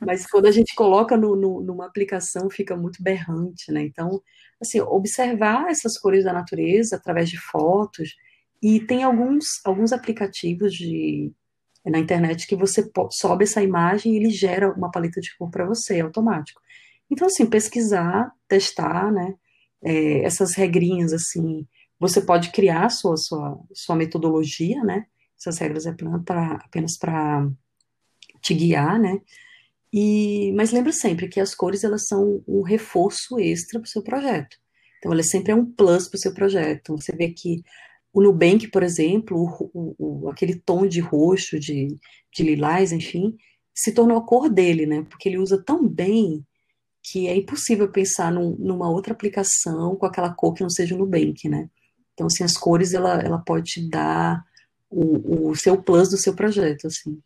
Mas 0.00 0.26
quando 0.26 0.46
a 0.46 0.50
gente 0.50 0.74
coloca 0.74 1.16
no, 1.16 1.36
no, 1.36 1.60
numa 1.60 1.86
aplicação 1.86 2.50
fica 2.50 2.76
muito 2.76 3.02
berrante, 3.02 3.70
né? 3.72 3.82
Então, 3.82 4.22
assim, 4.60 4.80
observar 4.80 5.70
essas 5.70 5.98
cores 5.98 6.24
da 6.24 6.32
natureza 6.32 6.96
através 6.96 7.28
de 7.28 7.38
fotos 7.38 8.14
e 8.62 8.80
tem 8.80 9.02
alguns, 9.04 9.60
alguns 9.64 9.92
aplicativos 9.92 10.74
de 10.74 11.32
na 11.84 11.98
internet 11.98 12.46
que 12.46 12.56
você 12.56 12.90
sobe 13.10 13.44
essa 13.44 13.62
imagem 13.62 14.14
e 14.14 14.16
ele 14.16 14.30
gera 14.30 14.72
uma 14.72 14.90
paleta 14.90 15.20
de 15.20 15.36
cor 15.36 15.50
para 15.50 15.66
você, 15.66 16.00
automático. 16.00 16.60
Então, 17.10 17.26
assim, 17.26 17.44
pesquisar, 17.44 18.32
testar, 18.48 19.12
né? 19.12 19.34
É, 19.82 20.24
essas 20.24 20.54
regrinhas, 20.54 21.12
assim, 21.12 21.66
você 21.98 22.20
pode 22.20 22.50
criar 22.50 22.88
sua, 22.90 23.16
sua, 23.16 23.58
sua 23.72 23.96
metodologia, 23.96 24.82
né? 24.82 25.06
Essas 25.38 25.58
regras 25.58 25.86
é 25.86 25.92
pra, 26.24 26.52
apenas 26.54 26.96
para 26.98 27.48
te 28.40 28.54
guiar, 28.54 28.98
né? 28.98 29.20
E, 29.92 30.52
mas 30.52 30.72
lembra 30.72 30.92
sempre 30.92 31.28
que 31.28 31.40
as 31.40 31.54
cores 31.54 31.84
elas 31.84 32.08
são 32.08 32.42
um 32.48 32.62
reforço 32.62 33.38
extra 33.38 33.78
para 33.78 33.86
o 33.86 33.90
seu 33.90 34.02
projeto. 34.02 34.56
Então, 34.98 35.12
ela 35.12 35.22
sempre 35.22 35.52
é 35.52 35.54
um 35.54 35.64
plus 35.64 36.08
para 36.08 36.16
o 36.16 36.20
seu 36.20 36.34
projeto. 36.34 36.96
Você 36.96 37.14
vê 37.14 37.28
que 37.30 37.62
o 38.12 38.22
Nubank, 38.22 38.68
por 38.68 38.82
exemplo, 38.82 39.36
o, 39.72 39.94
o, 39.98 40.28
aquele 40.30 40.54
tom 40.54 40.86
de 40.86 41.00
roxo, 41.00 41.60
de, 41.60 41.96
de 42.34 42.42
lilás, 42.42 42.90
enfim, 42.90 43.36
se 43.74 43.92
tornou 43.92 44.16
a 44.16 44.24
cor 44.24 44.48
dele, 44.48 44.86
né? 44.86 45.02
Porque 45.08 45.28
ele 45.28 45.38
usa 45.38 45.62
tão 45.62 45.86
bem 45.86 46.44
que 47.02 47.26
é 47.28 47.36
impossível 47.36 47.90
pensar 47.90 48.32
num, 48.32 48.56
numa 48.56 48.88
outra 48.90 49.12
aplicação 49.12 49.94
com 49.96 50.06
aquela 50.06 50.32
cor 50.32 50.54
que 50.54 50.62
não 50.62 50.70
seja 50.70 50.94
o 50.94 50.98
Nubank, 50.98 51.48
né? 51.48 51.68
Então, 52.14 52.26
assim, 52.26 52.44
as 52.44 52.56
cores, 52.56 52.94
ela, 52.94 53.20
ela 53.20 53.38
pode 53.38 53.72
te 53.72 53.88
dar 53.88 54.44
o, 54.88 55.50
o 55.50 55.56
seu 55.56 55.82
plus 55.82 56.08
do 56.08 56.16
seu 56.16 56.34
projeto, 56.34 56.86
assim. 56.86 57.20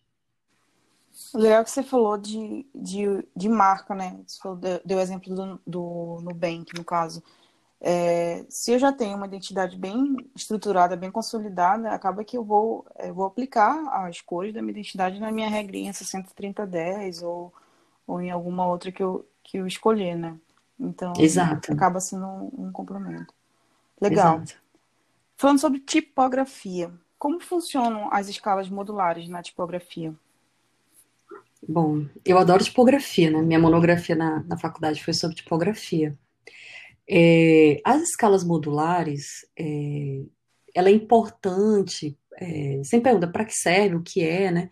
Legal 1.35 1.63
que 1.63 1.71
você 1.71 1.83
falou 1.83 2.17
de, 2.17 2.67
de, 2.75 3.05
de 3.37 3.49
marca, 3.49 3.95
né? 3.95 4.19
Você 4.27 4.39
falou, 4.41 4.59
deu 4.85 4.99
o 4.99 5.01
exemplo 5.01 5.35
do, 5.35 5.61
do 5.67 6.21
Nubank, 6.23 6.75
no 6.75 6.85
caso. 6.85 7.23
É, 7.81 8.45
se 8.49 8.73
eu 8.73 8.79
já 8.79 8.93
tenho 8.93 9.17
uma 9.17 9.27
identidade 9.27 9.77
bem 9.77 10.17
estruturada, 10.35 10.97
bem 10.97 11.11
consolidada, 11.11 11.91
acaba 11.91 12.25
que 12.25 12.37
eu 12.37 12.43
vou, 12.43 12.87
eu 12.99 13.15
vou 13.15 13.27
aplicar 13.27 13.77
as 14.05 14.21
cores 14.21 14.53
da 14.53 14.61
minha 14.61 14.73
identidade 14.73 15.21
na 15.21 15.31
minha 15.31 15.49
regrinha 15.49 15.93
60-30-10 15.93 17.23
ou, 17.23 17.53
ou 18.07 18.21
em 18.21 18.31
alguma 18.31 18.67
outra 18.67 18.91
que 18.91 19.03
eu, 19.03 19.25
que 19.45 19.59
eu 19.59 19.67
escolher, 19.67 20.17
né? 20.17 20.37
Então, 20.81 21.13
Exato. 21.19 21.73
acaba 21.73 22.01
sendo 22.01 22.27
um, 22.27 22.67
um 22.67 22.73
complemento. 22.73 23.33
Legal. 24.01 24.37
Exato. 24.43 24.68
Falando 25.39 25.61
sobre 25.61 25.79
tipografia, 25.79 26.93
como 27.17 27.39
funcionam 27.39 28.13
as 28.13 28.29
escalas 28.29 28.69
modulares 28.69 29.29
na 29.29 29.41
tipografia? 29.41 30.13
Bom, 31.67 32.07
eu 32.25 32.37
adoro 32.39 32.65
tipografia, 32.65 33.31
né? 33.31 33.41
Minha 33.41 33.61
monografia 33.61 34.17
na, 34.17 34.43
na 34.43 34.59
faculdade 34.59 35.03
foi 35.03 35.15
sobre 35.15 35.37
tipografia. 35.37 36.19
É, 37.09 37.81
as 37.85 38.03
escalas 38.03 38.43
modulares, 38.43 39.47
é, 39.57 40.25
ela 40.75 40.89
é 40.89 40.93
importante. 40.93 42.19
É, 42.37 42.81
sempre 42.83 43.05
pergunta 43.05 43.29
para 43.29 43.45
que 43.45 43.55
serve, 43.55 43.95
o 43.95 44.03
que 44.03 44.25
é, 44.25 44.51
né? 44.51 44.69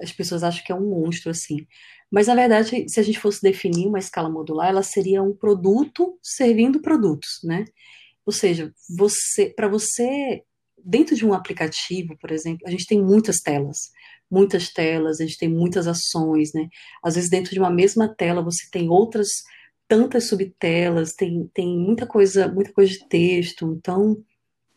As 0.00 0.12
pessoas 0.12 0.44
acham 0.44 0.64
que 0.64 0.70
é 0.70 0.76
um 0.76 0.90
monstro 0.90 1.32
assim. 1.32 1.66
Mas 2.08 2.28
na 2.28 2.36
verdade, 2.36 2.88
se 2.88 3.00
a 3.00 3.02
gente 3.02 3.18
fosse 3.18 3.42
definir 3.42 3.88
uma 3.88 3.98
escala 3.98 4.30
modular, 4.30 4.68
ela 4.68 4.84
seria 4.84 5.24
um 5.24 5.34
produto 5.34 6.16
servindo 6.22 6.80
produtos, 6.80 7.40
né? 7.42 7.64
Ou 8.26 8.32
seja, 8.32 8.72
você, 8.96 9.52
para 9.54 9.68
você 9.68 10.42
dentro 10.84 11.14
de 11.16 11.26
um 11.26 11.32
aplicativo, 11.32 12.16
por 12.18 12.30
exemplo, 12.30 12.66
a 12.66 12.70
gente 12.70 12.86
tem 12.86 13.02
muitas 13.02 13.38
telas, 13.40 13.90
muitas 14.30 14.68
telas, 14.70 15.20
a 15.20 15.24
gente 15.24 15.38
tem 15.38 15.48
muitas 15.48 15.86
ações, 15.86 16.52
né? 16.52 16.68
Às 17.02 17.14
vezes 17.14 17.30
dentro 17.30 17.52
de 17.52 17.58
uma 17.58 17.70
mesma 17.70 18.08
tela 18.08 18.42
você 18.42 18.68
tem 18.70 18.88
outras 18.88 19.28
tantas 19.88 20.28
subtelas, 20.28 21.12
tem, 21.14 21.48
tem 21.54 21.78
muita 21.78 22.06
coisa, 22.06 22.48
muita 22.48 22.72
coisa 22.72 22.92
de 22.92 23.06
texto. 23.08 23.74
Então, 23.78 24.22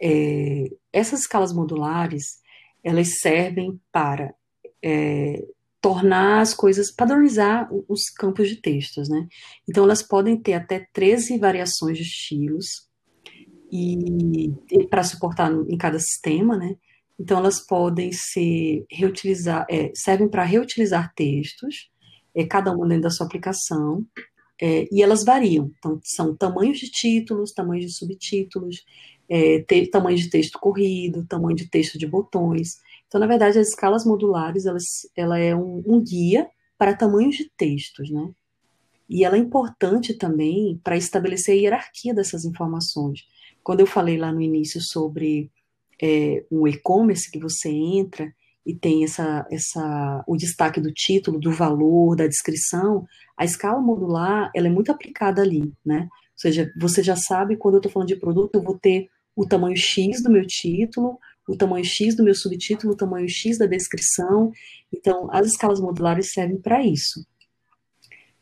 é, 0.01 0.69
essas 0.91 1.21
escalas 1.21 1.53
modulares, 1.53 2.39
elas 2.83 3.19
servem 3.19 3.79
para 3.91 4.33
é, 4.83 5.43
tornar 5.81 6.41
as 6.41 6.53
coisas, 6.53 6.91
padronizar 6.91 7.69
os 7.87 8.09
campos 8.09 8.49
de 8.49 8.57
textos, 8.57 9.09
né? 9.09 9.27
Então, 9.67 9.83
elas 9.83 10.03
podem 10.03 10.37
ter 10.39 10.53
até 10.53 10.87
13 10.93 11.37
variações 11.39 11.97
de 11.97 12.03
estilos, 12.03 12.86
e, 13.71 14.53
e 14.71 14.87
para 14.87 15.03
suportar 15.03 15.51
em 15.51 15.77
cada 15.77 15.99
sistema, 15.99 16.57
né? 16.57 16.75
Então 17.19 17.37
elas 17.39 17.59
podem 17.59 18.11
ser 18.11 18.85
reutilizar, 18.91 19.65
é, 19.69 19.91
servem 19.95 20.29
para 20.29 20.43
reutilizar 20.43 21.11
textos, 21.15 21.89
é, 22.35 22.45
cada 22.45 22.71
uma 22.71 22.87
dentro 22.87 23.03
da 23.03 23.09
sua 23.09 23.25
aplicação, 23.25 24.05
é, 24.61 24.87
e 24.91 25.01
elas 25.01 25.23
variam. 25.23 25.71
Então 25.77 25.99
são 26.03 26.35
tamanhos 26.35 26.79
de 26.79 26.89
títulos, 26.89 27.51
tamanhos 27.51 27.85
de 27.87 27.93
subtítulos, 27.93 28.85
é, 29.29 29.59
te, 29.63 29.87
tamanho 29.87 30.17
de 30.17 30.29
texto 30.29 30.59
corrido, 30.59 31.25
tamanho 31.25 31.55
de 31.55 31.67
texto 31.69 31.97
de 31.97 32.05
botões. 32.07 32.77
Então 33.07 33.19
na 33.19 33.27
verdade 33.27 33.57
as 33.57 33.69
escalas 33.69 34.05
modulares 34.05 34.65
elas, 34.65 35.09
ela 35.15 35.39
é 35.39 35.55
um, 35.55 35.83
um 35.85 36.03
guia 36.03 36.47
para 36.77 36.95
tamanhos 36.95 37.35
de 37.35 37.49
textos, 37.57 38.11
né? 38.11 38.29
E 39.09 39.23
ela 39.23 39.37
é 39.37 39.39
importante 39.39 40.13
também 40.13 40.79
para 40.83 40.97
estabelecer 40.97 41.55
a 41.55 41.57
hierarquia 41.57 42.13
dessas 42.13 42.43
informações. 42.45 43.25
Quando 43.67 43.81
eu 43.81 43.85
falei 43.85 44.17
lá 44.17 44.31
no 44.31 44.41
início 44.41 44.79
sobre 44.81 45.51
é, 46.01 46.45
um 46.49 46.65
e-commerce 46.65 47.29
que 47.29 47.37
você 47.37 47.67
entra 47.67 48.33
e 48.65 48.73
tem 48.73 49.03
essa, 49.03 49.45
essa, 49.51 50.23
o 50.25 50.37
destaque 50.37 50.79
do 50.79 50.89
título, 50.89 51.37
do 51.37 51.51
valor, 51.51 52.15
da 52.15 52.27
descrição, 52.27 53.05
a 53.37 53.43
escala 53.43 53.81
modular 53.81 54.49
ela 54.55 54.67
é 54.67 54.69
muito 54.69 54.89
aplicada 54.89 55.41
ali, 55.41 55.73
né? 55.85 56.03
Ou 56.03 56.37
seja, 56.37 56.71
você 56.79 57.03
já 57.03 57.17
sabe 57.17 57.57
quando 57.57 57.73
eu 57.73 57.79
estou 57.79 57.91
falando 57.91 58.07
de 58.07 58.15
produto, 58.15 58.55
eu 58.55 58.63
vou 58.63 58.79
ter 58.79 59.09
o 59.35 59.45
tamanho 59.45 59.75
X 59.75 60.23
do 60.23 60.31
meu 60.31 60.47
título, 60.47 61.19
o 61.45 61.57
tamanho 61.57 61.83
X 61.83 62.15
do 62.15 62.23
meu 62.23 62.35
subtítulo, 62.35 62.93
o 62.93 62.95
tamanho 62.97 63.27
X 63.27 63.57
da 63.57 63.65
descrição. 63.65 64.49
Então, 64.93 65.27
as 65.29 65.45
escalas 65.45 65.81
modulares 65.81 66.31
servem 66.31 66.61
para 66.61 66.81
isso. 66.85 67.19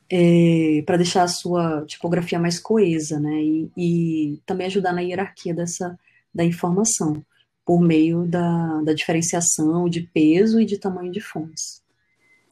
É, 0.10 0.84
para 0.86 0.98
deixar 0.98 1.24
a 1.24 1.28
sua 1.28 1.84
tipografia 1.86 2.40
mais 2.40 2.60
coesa, 2.60 3.20
né? 3.20 3.42
E, 3.42 3.72
e, 3.76 4.40
também 4.46 4.68
ajudar 4.68 4.94
na 4.94 5.02
hierarquia 5.02 5.54
dessa 5.54 5.98
da 6.34 6.44
informação 6.44 7.26
por 7.66 7.82
meio 7.82 8.26
da, 8.28 8.82
da 8.82 8.94
diferenciação 8.94 9.90
de 9.90 10.02
peso 10.02 10.60
e 10.62 10.66
de 10.66 10.78
tamanho 10.78 11.12
de 11.12 11.22
fontes. 11.22 11.82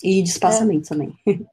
E 0.02 0.22
de 0.22 0.30
espaçamento 0.30 0.86
é. 0.86 0.89
também. 0.89 1.16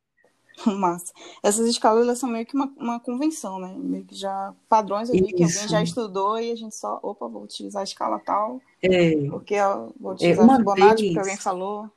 Massa. 0.66 1.12
Essas 1.42 1.66
escalas 1.66 2.02
elas 2.02 2.18
são 2.18 2.28
meio 2.28 2.44
que 2.44 2.54
uma, 2.54 2.72
uma 2.76 3.00
convenção, 3.00 3.58
né? 3.58 3.74
Meio 3.78 4.04
que 4.04 4.14
já 4.14 4.54
padrões 4.68 5.08
ali 5.08 5.20
Isso. 5.20 5.34
que 5.34 5.42
alguém 5.42 5.68
já 5.68 5.82
estudou 5.82 6.38
e 6.38 6.50
a 6.50 6.56
gente 6.56 6.74
só, 6.76 6.98
opa, 7.02 7.26
vou 7.28 7.44
utilizar 7.44 7.80
a 7.80 7.84
escala 7.84 8.18
tal. 8.18 8.60
É. 8.82 9.28
Porque 9.28 9.54
eu 9.54 9.94
vou 9.98 10.12
é, 10.12 10.14
utilizar 10.14 10.50
é, 10.50 10.56
Fibonacci 10.56 10.96
vez... 10.96 11.00
porque 11.00 11.18
alguém 11.18 11.36
falou. 11.36 11.90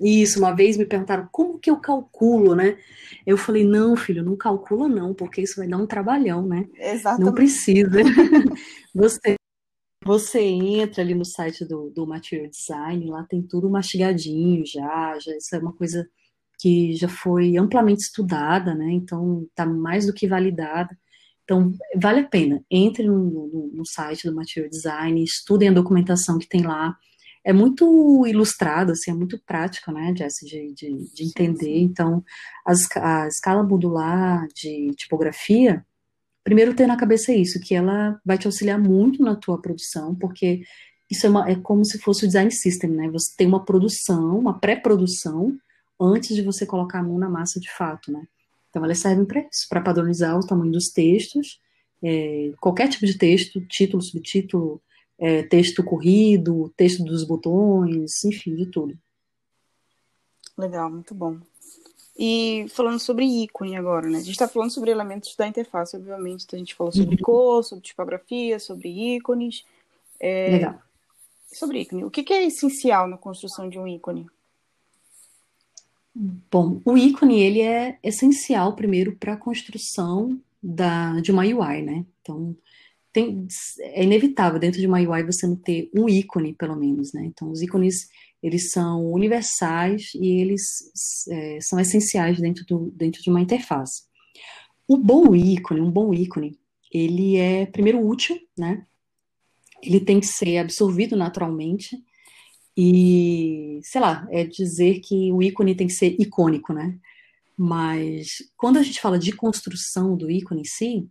Isso, 0.00 0.38
uma 0.38 0.54
vez 0.54 0.76
me 0.76 0.86
perguntaram 0.86 1.28
como 1.32 1.58
que 1.58 1.70
eu 1.70 1.76
calculo, 1.78 2.54
né? 2.54 2.78
Eu 3.26 3.36
falei, 3.36 3.64
não, 3.64 3.96
filho, 3.96 4.22
não 4.22 4.36
calcula 4.36 4.88
não, 4.88 5.12
porque 5.12 5.40
isso 5.40 5.56
vai 5.56 5.66
dar 5.66 5.78
um 5.78 5.86
trabalhão, 5.86 6.46
né? 6.46 6.66
Exatamente. 6.76 7.26
Não 7.26 7.34
precisa. 7.34 7.90
Você 8.94 9.38
você 10.04 10.40
entra 10.40 11.02
ali 11.02 11.14
no 11.14 11.24
site 11.24 11.64
do, 11.66 11.90
do 11.90 12.06
Material 12.06 12.48
Design, 12.48 13.10
lá 13.10 13.24
tem 13.24 13.42
tudo 13.42 13.68
mastigadinho 13.68 14.64
já, 14.64 15.18
já, 15.18 15.36
isso 15.36 15.54
é 15.54 15.58
uma 15.58 15.72
coisa 15.74 16.08
que 16.58 16.94
já 16.94 17.08
foi 17.08 17.56
amplamente 17.56 18.02
estudada, 18.02 18.74
né? 18.74 18.90
Então 18.90 19.46
está 19.50 19.66
mais 19.66 20.06
do 20.06 20.12
que 20.12 20.26
validada. 20.26 20.96
Então 21.44 21.72
vale 21.96 22.20
a 22.20 22.28
pena. 22.28 22.62
Entre 22.70 23.06
no, 23.06 23.18
no, 23.18 23.70
no, 23.74 23.86
site 23.86 24.28
do 24.28 24.34
Material 24.34 24.70
Design, 24.70 25.22
estudem 25.22 25.68
a 25.68 25.72
documentação 25.72 26.38
que 26.38 26.48
tem 26.48 26.62
lá. 26.62 26.96
É 27.48 27.52
muito 27.54 28.26
ilustrado, 28.26 28.92
assim, 28.92 29.10
é 29.10 29.14
muito 29.14 29.38
prático, 29.38 29.90
né, 29.90 30.14
Jess, 30.14 30.40
de, 30.44 30.74
de, 30.74 31.14
de 31.14 31.24
entender. 31.24 31.78
Então, 31.78 32.22
as, 32.62 32.86
a 32.94 33.26
escala 33.26 33.62
modular 33.62 34.46
de 34.48 34.90
tipografia, 34.94 35.82
primeiro 36.44 36.74
ter 36.74 36.86
na 36.86 36.94
cabeça 36.94 37.32
isso, 37.32 37.58
que 37.58 37.74
ela 37.74 38.20
vai 38.22 38.36
te 38.36 38.46
auxiliar 38.46 38.78
muito 38.78 39.22
na 39.22 39.34
tua 39.34 39.58
produção, 39.58 40.14
porque 40.14 40.60
isso 41.10 41.24
é, 41.24 41.30
uma, 41.30 41.48
é 41.48 41.54
como 41.54 41.86
se 41.86 41.98
fosse 41.98 42.24
o 42.24 42.26
design 42.26 42.50
system, 42.50 42.90
né? 42.90 43.08
Você 43.12 43.34
tem 43.34 43.46
uma 43.46 43.64
produção, 43.64 44.38
uma 44.38 44.58
pré-produção, 44.60 45.56
antes 45.98 46.36
de 46.36 46.42
você 46.42 46.66
colocar 46.66 46.98
a 46.98 47.02
mão 47.02 47.18
na 47.18 47.30
massa 47.30 47.58
de 47.58 47.70
fato, 47.72 48.12
né? 48.12 48.24
Então 48.68 48.84
elas 48.84 48.98
servem 48.98 49.24
para 49.24 49.40
isso, 49.40 49.66
para 49.70 49.80
padronizar 49.80 50.36
o 50.36 50.46
tamanho 50.46 50.72
dos 50.72 50.90
textos, 50.90 51.58
é, 52.04 52.52
qualquer 52.60 52.90
tipo 52.90 53.06
de 53.06 53.16
texto, 53.16 53.58
título, 53.68 54.02
subtítulo, 54.02 54.82
é, 55.18 55.42
texto 55.42 55.82
corrido, 55.82 56.72
texto 56.76 57.02
dos 57.04 57.24
botões, 57.24 58.24
enfim, 58.24 58.54
de 58.54 58.66
tudo. 58.66 58.96
Legal, 60.56 60.90
muito 60.90 61.14
bom. 61.14 61.38
E 62.18 62.66
falando 62.70 62.98
sobre 62.98 63.24
ícone 63.24 63.76
agora, 63.76 64.08
né? 64.08 64.18
A 64.18 64.20
gente 64.20 64.32
está 64.32 64.48
falando 64.48 64.72
sobre 64.72 64.90
elementos 64.90 65.36
da 65.36 65.46
interface, 65.46 65.96
obviamente. 65.96 66.44
Então 66.44 66.56
a 66.56 66.60
gente 66.60 66.74
falou 66.74 66.92
sobre 66.92 67.14
uhum. 67.14 67.22
cor, 67.22 67.62
sobre 67.62 67.84
tipografia, 67.84 68.58
sobre 68.58 69.16
ícones. 69.16 69.64
É... 70.18 70.50
Legal. 70.50 70.82
Sobre 71.52 71.80
ícone. 71.80 72.04
O 72.04 72.10
que, 72.10 72.24
que 72.24 72.32
é 72.32 72.44
essencial 72.44 73.06
na 73.06 73.16
construção 73.16 73.68
de 73.68 73.78
um 73.78 73.86
ícone? 73.86 74.26
Bom, 76.50 76.80
o 76.84 76.98
ícone 76.98 77.40
ele 77.40 77.60
é 77.60 77.96
essencial 78.02 78.74
primeiro 78.74 79.14
para 79.14 79.34
a 79.34 79.36
construção 79.36 80.36
da, 80.60 81.20
de 81.20 81.30
uma 81.30 81.42
UI, 81.42 81.82
né? 81.82 82.04
Então, 82.20 82.56
tem, 83.12 83.46
é 83.80 84.04
inevitável 84.04 84.58
dentro 84.58 84.80
de 84.80 84.86
uma 84.86 84.98
UI 84.98 85.24
você 85.24 85.46
não 85.46 85.56
ter 85.56 85.90
um 85.94 86.08
ícone, 86.08 86.54
pelo 86.54 86.76
menos, 86.76 87.12
né? 87.12 87.24
Então, 87.24 87.50
os 87.50 87.62
ícones 87.62 88.08
eles 88.42 88.70
são 88.70 89.10
universais 89.10 90.12
e 90.14 90.40
eles 90.40 90.62
é, 91.28 91.60
são 91.60 91.80
essenciais 91.80 92.38
dentro, 92.40 92.64
do, 92.66 92.90
dentro 92.92 93.20
de 93.22 93.30
uma 93.30 93.40
interface. 93.40 94.02
O 94.86 94.96
bom 94.96 95.34
ícone, 95.34 95.80
um 95.80 95.90
bom 95.90 96.14
ícone, 96.14 96.58
ele 96.92 97.36
é 97.36 97.66
primeiro 97.66 98.06
útil, 98.06 98.38
né? 98.56 98.86
Ele 99.82 100.00
tem 100.00 100.20
que 100.20 100.26
ser 100.26 100.58
absorvido 100.58 101.16
naturalmente 101.16 102.02
e, 102.76 103.80
sei 103.82 104.00
lá, 104.00 104.26
é 104.30 104.44
dizer 104.44 105.00
que 105.00 105.32
o 105.32 105.42
ícone 105.42 105.74
tem 105.74 105.86
que 105.86 105.92
ser 105.92 106.16
icônico, 106.20 106.72
né? 106.72 106.96
Mas 107.56 108.36
quando 108.56 108.78
a 108.78 108.82
gente 108.82 109.00
fala 109.00 109.18
de 109.18 109.32
construção 109.32 110.16
do 110.16 110.30
ícone 110.30 110.60
em 110.60 110.64
si, 110.64 111.08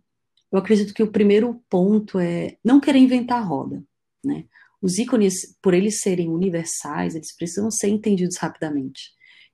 eu 0.50 0.58
acredito 0.58 0.94
que 0.94 1.02
o 1.02 1.12
primeiro 1.12 1.62
ponto 1.68 2.18
é 2.18 2.56
não 2.64 2.80
querer 2.80 2.98
inventar 2.98 3.38
a 3.38 3.44
roda, 3.44 3.84
né? 4.24 4.44
Os 4.80 4.98
ícones, 4.98 5.56
por 5.60 5.74
eles 5.74 6.00
serem 6.00 6.28
universais, 6.28 7.14
eles 7.14 7.34
precisam 7.36 7.70
ser 7.70 7.88
entendidos 7.88 8.36
rapidamente. 8.36 9.10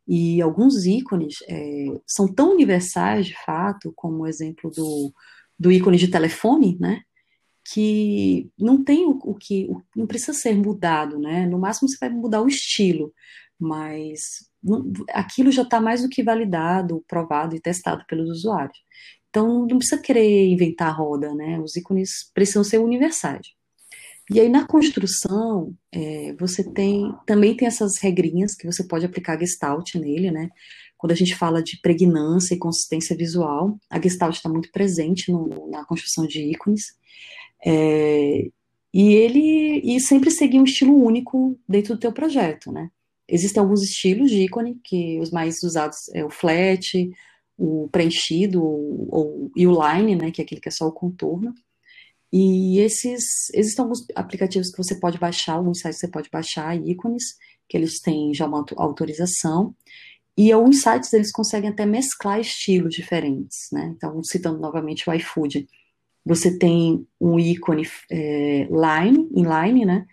E 0.07 0.41
alguns 0.43 0.85
ícones 0.85 1.37
é, 1.49 1.87
são 2.07 2.33
tão 2.33 2.53
universais, 2.53 3.27
de 3.27 3.35
fato, 3.45 3.93
como 3.97 4.23
o 4.23 4.27
exemplo 4.27 4.71
do, 4.71 5.13
do 5.59 5.73
ícone 5.73 5.97
de 5.97 6.09
telefone, 6.09 6.77
né? 6.79 7.01
Que 7.73 8.51
não 8.59 8.85
tem 8.85 9.07
o, 9.07 9.19
o 9.25 9.35
que, 9.35 9.67
o, 9.71 9.83
não 9.97 10.07
precisa 10.07 10.35
ser 10.35 10.55
mudado, 10.55 11.19
né? 11.19 11.47
No 11.47 11.59
máximo 11.59 11.89
você 11.89 11.97
vai 11.99 12.11
mudar 12.11 12.43
o 12.43 12.49
estilo, 12.49 13.13
mas 13.59 14.21
não, 14.63 14.93
aquilo 15.11 15.51
já 15.51 15.63
está 15.63 15.81
mais 15.81 16.03
do 16.03 16.09
que 16.11 16.23
validado, 16.23 17.03
provado 17.09 17.57
e 17.57 17.61
testado 17.61 18.05
pelos 18.07 18.29
usuários. 18.29 18.79
Então 19.35 19.67
não 19.67 19.79
precisa 19.79 20.01
querer 20.01 20.47
inventar 20.47 20.91
a 20.91 20.93
roda, 20.93 21.35
né? 21.35 21.59
Os 21.59 21.75
ícones 21.75 22.31
precisam 22.33 22.63
ser 22.63 22.79
universais. 22.79 23.49
E 24.31 24.39
aí 24.39 24.49
na 24.49 24.65
construção, 24.65 25.75
é, 25.91 26.33
você 26.39 26.63
tem 26.63 27.13
também 27.27 27.57
tem 27.57 27.67
essas 27.67 27.99
regrinhas 27.99 28.55
que 28.55 28.65
você 28.65 28.85
pode 28.85 29.05
aplicar 29.05 29.37
Gestalt 29.37 29.97
nele, 29.97 30.31
né? 30.31 30.51
Quando 30.97 31.11
a 31.11 31.17
gente 31.17 31.35
fala 31.35 31.61
de 31.61 31.81
pregnância 31.81 32.55
e 32.55 32.59
consistência 32.59 33.17
visual, 33.17 33.77
a 33.91 34.01
Gestalt 34.01 34.37
está 34.37 34.49
muito 34.49 34.71
presente 34.71 35.33
no, 35.33 35.69
na 35.69 35.85
construção 35.85 36.29
de 36.29 36.41
ícones. 36.41 36.95
É, 37.67 38.47
e 38.95 39.15
ele 39.15 39.81
e 39.83 39.99
sempre 39.99 40.31
seguir 40.31 40.61
um 40.61 40.65
estilo 40.65 40.97
único 40.97 41.59
dentro 41.69 41.95
do 41.95 42.01
teu 42.01 42.13
projeto, 42.13 42.71
né? 42.71 42.89
Existem 43.29 43.61
alguns 43.61 43.83
estilos 43.83 44.31
de 44.31 44.43
ícone, 44.45 44.79
que 44.85 45.19
os 45.19 45.31
mais 45.33 45.61
usados 45.65 46.09
é 46.15 46.25
o 46.25 46.31
flat, 46.31 47.11
o 47.57 47.89
preenchido 47.91 48.63
ou, 48.63 49.51
e 49.57 49.67
o 49.67 49.73
line, 49.73 50.17
né, 50.17 50.31
que 50.31 50.41
é 50.41 50.45
aquele 50.45 50.61
que 50.61 50.69
é 50.69 50.73
só 50.73 50.87
o 50.87 50.93
contorno. 50.93 51.55
E 52.33 52.81
esses, 52.81 53.49
existem 53.55 53.83
alguns 53.83 54.05
aplicativos 54.15 54.71
que 54.71 54.77
você 54.77 54.99
pode 54.99 55.19
baixar, 55.19 55.55
alguns 55.55 55.79
sites 55.79 56.01
que 56.01 56.07
você 56.07 56.11
pode 56.11 56.29
baixar, 56.31 56.77
ícones, 56.77 57.37
que 57.69 57.77
eles 57.77 58.01
têm 58.01 58.35
já 58.35 58.47
uma 58.47 58.65
autorização. 58.77 59.75
E 60.37 60.51
alguns 60.51 60.81
sites 60.81 61.13
eles 61.13 61.31
conseguem 61.31 61.71
até 61.71 61.87
mesclar 61.87 62.41
estilos 62.41 62.93
diferentes, 62.93 63.69
né? 63.71 63.95
Então, 63.97 64.21
citando 64.25 64.59
novamente 64.59 65.09
o 65.09 65.13
iFood, 65.13 65.69
você 66.25 66.59
tem 66.59 67.07
um 67.21 67.39
ícone 67.39 67.87
é, 68.11 68.69
line, 68.69 69.29
inline, 69.33 69.85
né? 69.85 70.07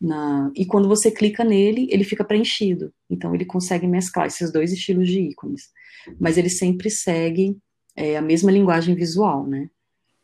Na, 0.00 0.50
e 0.54 0.64
quando 0.64 0.88
você 0.88 1.10
clica 1.10 1.42
nele, 1.42 1.88
ele 1.90 2.04
fica 2.04 2.24
preenchido. 2.24 2.92
Então, 3.10 3.34
ele 3.34 3.44
consegue 3.44 3.86
mesclar 3.86 4.26
esses 4.26 4.52
dois 4.52 4.72
estilos 4.72 5.08
de 5.08 5.20
ícones. 5.20 5.70
Mas 6.20 6.38
ele 6.38 6.48
sempre 6.48 6.90
segue 6.90 7.56
é, 7.96 8.16
a 8.16 8.22
mesma 8.22 8.50
linguagem 8.52 8.94
visual, 8.94 9.46
né? 9.46 9.68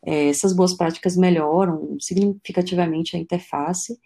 É, 0.07 0.29
essas 0.29 0.55
boas 0.55 0.77
práticas 0.77 1.17
melhoram 1.17 1.97
significativamente 1.99 3.17
a 3.17 3.19
interface 3.19 3.99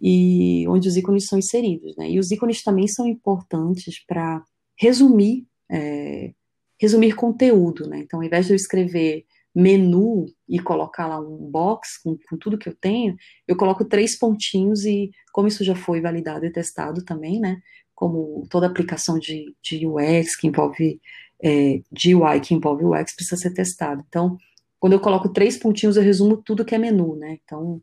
e 0.00 0.66
onde 0.68 0.88
os 0.88 0.96
ícones 0.96 1.26
são 1.26 1.38
inseridos, 1.38 1.94
né? 1.96 2.10
E 2.10 2.18
os 2.18 2.30
ícones 2.30 2.62
também 2.62 2.88
são 2.88 3.06
importantes 3.06 4.02
para 4.06 4.42
resumir, 4.78 5.46
é, 5.70 6.32
resumir 6.80 7.14
conteúdo, 7.14 7.86
né? 7.86 7.98
Então, 7.98 8.20
ao 8.20 8.24
invés 8.24 8.46
de 8.46 8.52
eu 8.52 8.56
escrever 8.56 9.26
menu 9.54 10.26
e 10.48 10.58
colocar 10.60 11.06
lá 11.06 11.20
um 11.20 11.50
box 11.50 12.00
com, 12.02 12.16
com, 12.28 12.36
tudo 12.36 12.58
que 12.58 12.68
eu 12.68 12.74
tenho, 12.74 13.16
eu 13.46 13.56
coloco 13.56 13.84
três 13.84 14.18
pontinhos 14.18 14.84
e, 14.84 15.10
como 15.32 15.48
isso 15.48 15.64
já 15.64 15.74
foi 15.74 16.00
validado 16.00 16.46
e 16.46 16.52
testado 16.52 17.04
também, 17.04 17.40
né? 17.40 17.60
Como 17.94 18.46
toda 18.48 18.66
aplicação 18.66 19.18
de, 19.18 19.54
de 19.62 19.86
UX 19.86 20.36
que 20.36 20.46
envolve, 20.46 21.00
é, 21.42 21.82
de 21.90 22.14
UI 22.14 22.40
que 22.40 22.54
envolve 22.54 22.84
UX 22.84 23.14
precisa 23.14 23.36
ser 23.36 23.52
testado. 23.52 24.04
Então, 24.08 24.36
quando 24.78 24.94
eu 24.94 25.00
coloco 25.00 25.28
três 25.28 25.58
pontinhos, 25.58 25.96
eu 25.96 26.02
resumo 26.02 26.36
tudo 26.36 26.64
que 26.64 26.74
é 26.74 26.78
menu, 26.78 27.16
né? 27.16 27.38
Então, 27.44 27.82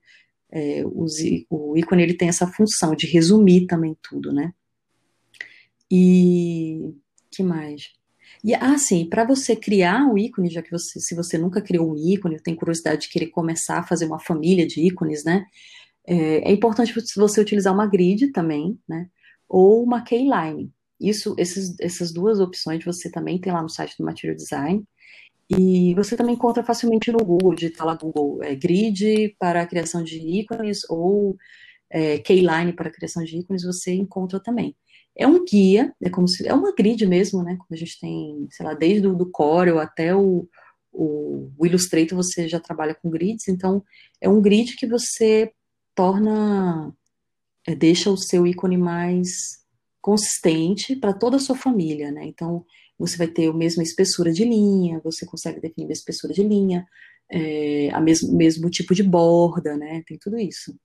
é, 0.51 0.83
o 1.49 1.77
ícone 1.77 2.03
ele 2.03 2.15
tem 2.15 2.29
essa 2.29 2.47
função 2.47 2.95
de 2.95 3.05
resumir 3.05 3.67
também 3.67 3.95
tudo, 4.01 4.33
né? 4.33 4.53
E 5.91 6.93
que 7.29 7.43
mais? 7.43 7.93
E 8.43 8.53
ah, 8.55 8.77
sim, 8.77 9.07
para 9.09 9.25
você 9.25 9.55
criar 9.55 10.05
um 10.05 10.17
ícone, 10.17 10.49
já 10.49 10.61
que 10.61 10.71
você, 10.71 10.99
se 10.99 11.15
você 11.15 11.37
nunca 11.37 11.61
criou 11.61 11.91
um 11.91 11.97
ícone, 11.97 12.39
tem 12.41 12.55
curiosidade 12.55 13.01
de 13.01 13.09
querer 13.09 13.27
começar 13.27 13.79
a 13.79 13.83
fazer 13.83 14.05
uma 14.05 14.19
família 14.19 14.67
de 14.67 14.81
ícones, 14.81 15.23
né? 15.23 15.45
É, 16.05 16.49
é 16.49 16.51
importante 16.51 16.93
você 17.15 17.41
utilizar 17.41 17.73
uma 17.73 17.87
grid 17.87 18.31
também, 18.31 18.79
né? 18.87 19.07
Ou 19.49 19.83
uma 19.83 20.01
keyline. 20.03 20.71
Isso, 20.99 21.35
esses, 21.37 21.79
essas 21.79 22.13
duas 22.13 22.39
opções 22.39 22.83
você 22.83 23.11
também 23.11 23.39
tem 23.39 23.53
lá 23.53 23.61
no 23.61 23.69
site 23.69 23.95
do 23.97 24.05
Material 24.05 24.35
Design. 24.35 24.83
E 25.49 25.93
você 25.95 26.17
também 26.17 26.35
encontra 26.35 26.63
facilmente 26.63 27.11
no 27.11 27.19
Google, 27.19 27.55
digita 27.55 27.85
lá 27.85 27.95
Google 27.95 28.43
é, 28.43 28.53
grid 28.55 29.35
para 29.39 29.61
a 29.61 29.67
criação 29.67 30.03
de 30.03 30.17
ícones 30.17 30.81
ou 30.89 31.37
é, 31.89 32.19
keyline 32.19 32.73
para 32.73 32.89
a 32.89 32.91
criação 32.91 33.23
de 33.23 33.37
ícones, 33.37 33.63
você 33.63 33.93
encontra 33.93 34.39
também. 34.39 34.75
É 35.17 35.27
um 35.27 35.43
guia, 35.43 35.93
é 36.01 36.09
como 36.09 36.27
se 36.27 36.47
é 36.47 36.53
uma 36.53 36.73
grid 36.73 37.05
mesmo, 37.07 37.43
né? 37.43 37.55
Como 37.57 37.67
a 37.71 37.75
gente 37.75 37.99
tem, 37.99 38.47
sei 38.51 38.65
lá, 38.65 38.73
desde 38.73 39.07
o 39.07 39.15
do 39.15 39.29
Corel 39.29 39.79
até 39.79 40.15
o, 40.15 40.47
o, 40.91 41.51
o 41.57 41.65
Illustrator 41.65 42.15
você 42.15 42.47
já 42.47 42.59
trabalha 42.59 42.95
com 42.95 43.09
grids, 43.09 43.47
então 43.47 43.83
é 44.21 44.29
um 44.29 44.41
grid 44.41 44.75
que 44.75 44.85
você 44.85 45.51
torna, 45.95 46.93
é, 47.67 47.73
deixa 47.75 48.11
o 48.11 48.17
seu 48.17 48.45
ícone 48.45 48.77
mais 48.77 49.57
consistente 50.01 50.95
para 50.95 51.13
toda 51.13 51.37
a 51.37 51.39
sua 51.39 51.55
família, 51.55 52.11
né? 52.11 52.25
Então 52.25 52.65
você 52.97 53.17
vai 53.17 53.27
ter 53.27 53.49
a 53.49 53.53
mesma 53.53 53.83
espessura 53.83 54.31
de 54.31 54.43
linha, 54.45 55.01
você 55.03 55.25
consegue 55.25 55.59
definir 55.59 55.89
a 55.89 55.93
espessura 55.93 56.33
de 56.33 56.43
linha, 56.43 56.87
é, 57.29 57.89
a 57.91 57.99
mesmo, 57.99 58.35
mesmo 58.35 58.69
tipo 58.69 58.95
de 58.95 59.03
borda, 59.03 59.75
né? 59.75 60.03
Tem 60.07 60.17
tudo 60.17 60.37
isso. 60.37 60.75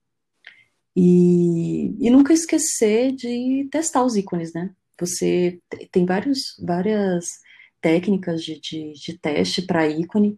E, 0.95 1.95
e 1.99 2.09
nunca 2.09 2.33
esquecer 2.33 3.11
de 3.13 3.67
testar 3.71 4.03
os 4.03 4.15
ícones, 4.15 4.53
né? 4.53 4.71
Você 4.99 5.59
tem 5.91 6.05
vários, 6.05 6.55
várias 6.61 7.25
técnicas 7.81 8.43
de, 8.43 8.59
de, 8.59 8.93
de 8.93 9.17
teste 9.17 9.63
para 9.63 9.87
ícone, 9.87 10.37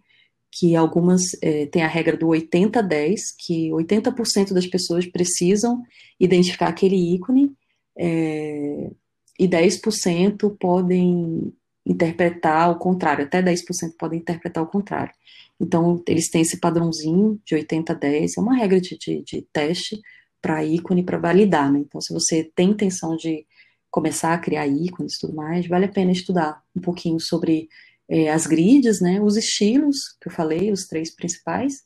que 0.51 0.76
algumas 0.76 1.22
é, 1.41 1.66
têm 1.66 1.84
a 1.84 1.88
regra 1.88 2.16
do 2.16 2.28
80-10, 2.28 3.16
que 3.38 3.70
80% 3.72 4.53
das 4.53 4.66
pessoas 4.66 5.06
precisam 5.06 5.84
identificar 6.18 6.70
aquele 6.70 6.95
ícone 7.14 7.53
é, 7.97 8.89
e 9.38 9.47
10% 9.47 10.58
podem 10.58 11.53
interpretar 11.86 12.72
o 12.72 12.80
contrário, 12.80 13.26
até 13.26 13.43
10% 13.43 13.95
podem 13.99 14.20
interpretar 14.20 14.64
o 14.64 14.68
contrário. 14.68 15.14
Então, 15.60 16.01
eles 16.08 16.30
têm 16.30 16.41
esse 16.41 16.60
padrãozinho 16.60 17.39
de 17.45 17.56
80-10, 17.56 18.32
é 18.38 18.41
uma 18.41 18.56
regra 18.56 18.80
de, 18.80 18.97
de, 18.97 19.22
de 19.24 19.41
teste 19.53 20.01
para 20.46 20.64
ícone 20.64 21.02
para 21.02 21.18
validar, 21.18 21.72
né? 21.72 21.80
Então, 21.80 22.00
se 22.00 22.14
você 22.14 22.43
tem 22.43 22.70
intenção 22.70 23.16
de 23.18 23.48
começar 23.89 24.32
a 24.32 24.38
criar 24.38 24.68
ícones 24.68 25.16
e 25.16 25.20
tudo 25.20 25.34
mais, 25.34 25.68
vale 25.68 25.86
a 25.86 25.91
pena 25.91 26.12
estudar 26.12 26.64
um 26.76 26.82
pouquinho 26.82 27.20
sobre 27.20 27.68
é, 28.08 28.32
as 28.32 28.46
grids, 28.46 29.02
né? 29.02 29.20
Os 29.20 29.38
estilos 29.38 30.16
que 30.22 30.28
eu 30.28 30.32
falei, 30.32 30.72
os 30.72 30.86
três 30.86 31.10
principais, 31.10 31.84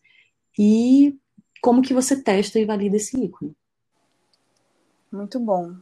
e 0.58 1.18
como 1.62 1.82
que 1.82 1.94
você 1.94 2.22
testa 2.22 2.60
e 2.60 2.66
valida 2.66 2.98
esse 2.98 3.18
ícone. 3.18 3.56
Muito 5.10 5.40
bom. 5.40 5.74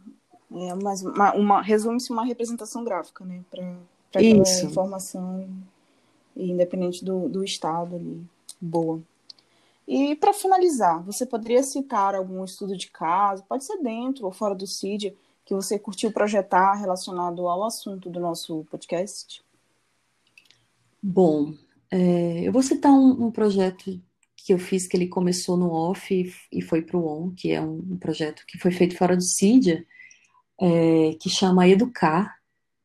É, 0.52 0.76
mas 0.76 1.02
uma, 1.02 1.34
uma 1.34 1.62
resume-se 1.64 2.12
uma 2.12 2.26
representação 2.26 2.84
gráfica, 2.84 3.26
né? 3.26 3.44
Para 3.50 4.22
informação 4.22 5.50
independente 6.36 7.04
do, 7.04 7.28
do 7.28 7.44
estado 7.44 7.96
ali. 7.96 8.22
Boa. 8.62 9.02
E 9.88 10.16
para 10.18 10.34
finalizar, 10.34 11.02
você 11.04 11.26
poderia 11.26 11.64
citar 11.64 12.14
algum 12.14 12.44
estudo 12.44 12.76
de 12.76 12.92
caso, 12.92 13.46
pode 13.46 13.64
ser 13.64 13.78
dentro 13.78 14.26
ou 14.26 14.34
fora 14.34 14.54
do 14.54 14.68
CID, 14.68 15.16
que 15.46 15.56
você 15.56 15.80
curtiu 15.80 16.12
projetar 16.12 16.74
relacionado 16.74 17.48
ao 17.48 17.64
assunto 17.64 18.10
do 18.10 18.20
nosso 18.20 18.66
podcast? 18.70 19.42
Bom, 21.02 21.54
é, 21.90 22.46
eu 22.46 22.52
vou 22.52 22.62
citar 22.62 22.92
um, 22.92 23.28
um, 23.28 23.32
projeto 23.32 23.98
que 24.36 24.54
eu 24.54 24.60
fiz 24.60 24.86
que 24.86 24.98
ele 24.98 25.08
começou 25.08 25.56
no 25.56 25.72
off 25.72 26.14
e, 26.14 26.34
e 26.52 26.62
foi 26.62 26.82
para 26.82 26.98
o 26.98 27.08
on, 27.08 27.34
que 27.34 27.54
é 27.54 27.62
um, 27.62 27.78
um, 27.92 27.98
projeto 27.98 28.44
que 28.46 28.58
foi 28.58 28.72
feito 28.72 28.98
fora 28.98 29.16
do 29.16 29.24
CID, 29.24 29.88
é, 30.60 31.16
que 31.22 31.30
chama 31.30 31.66
Educar. 31.68 32.36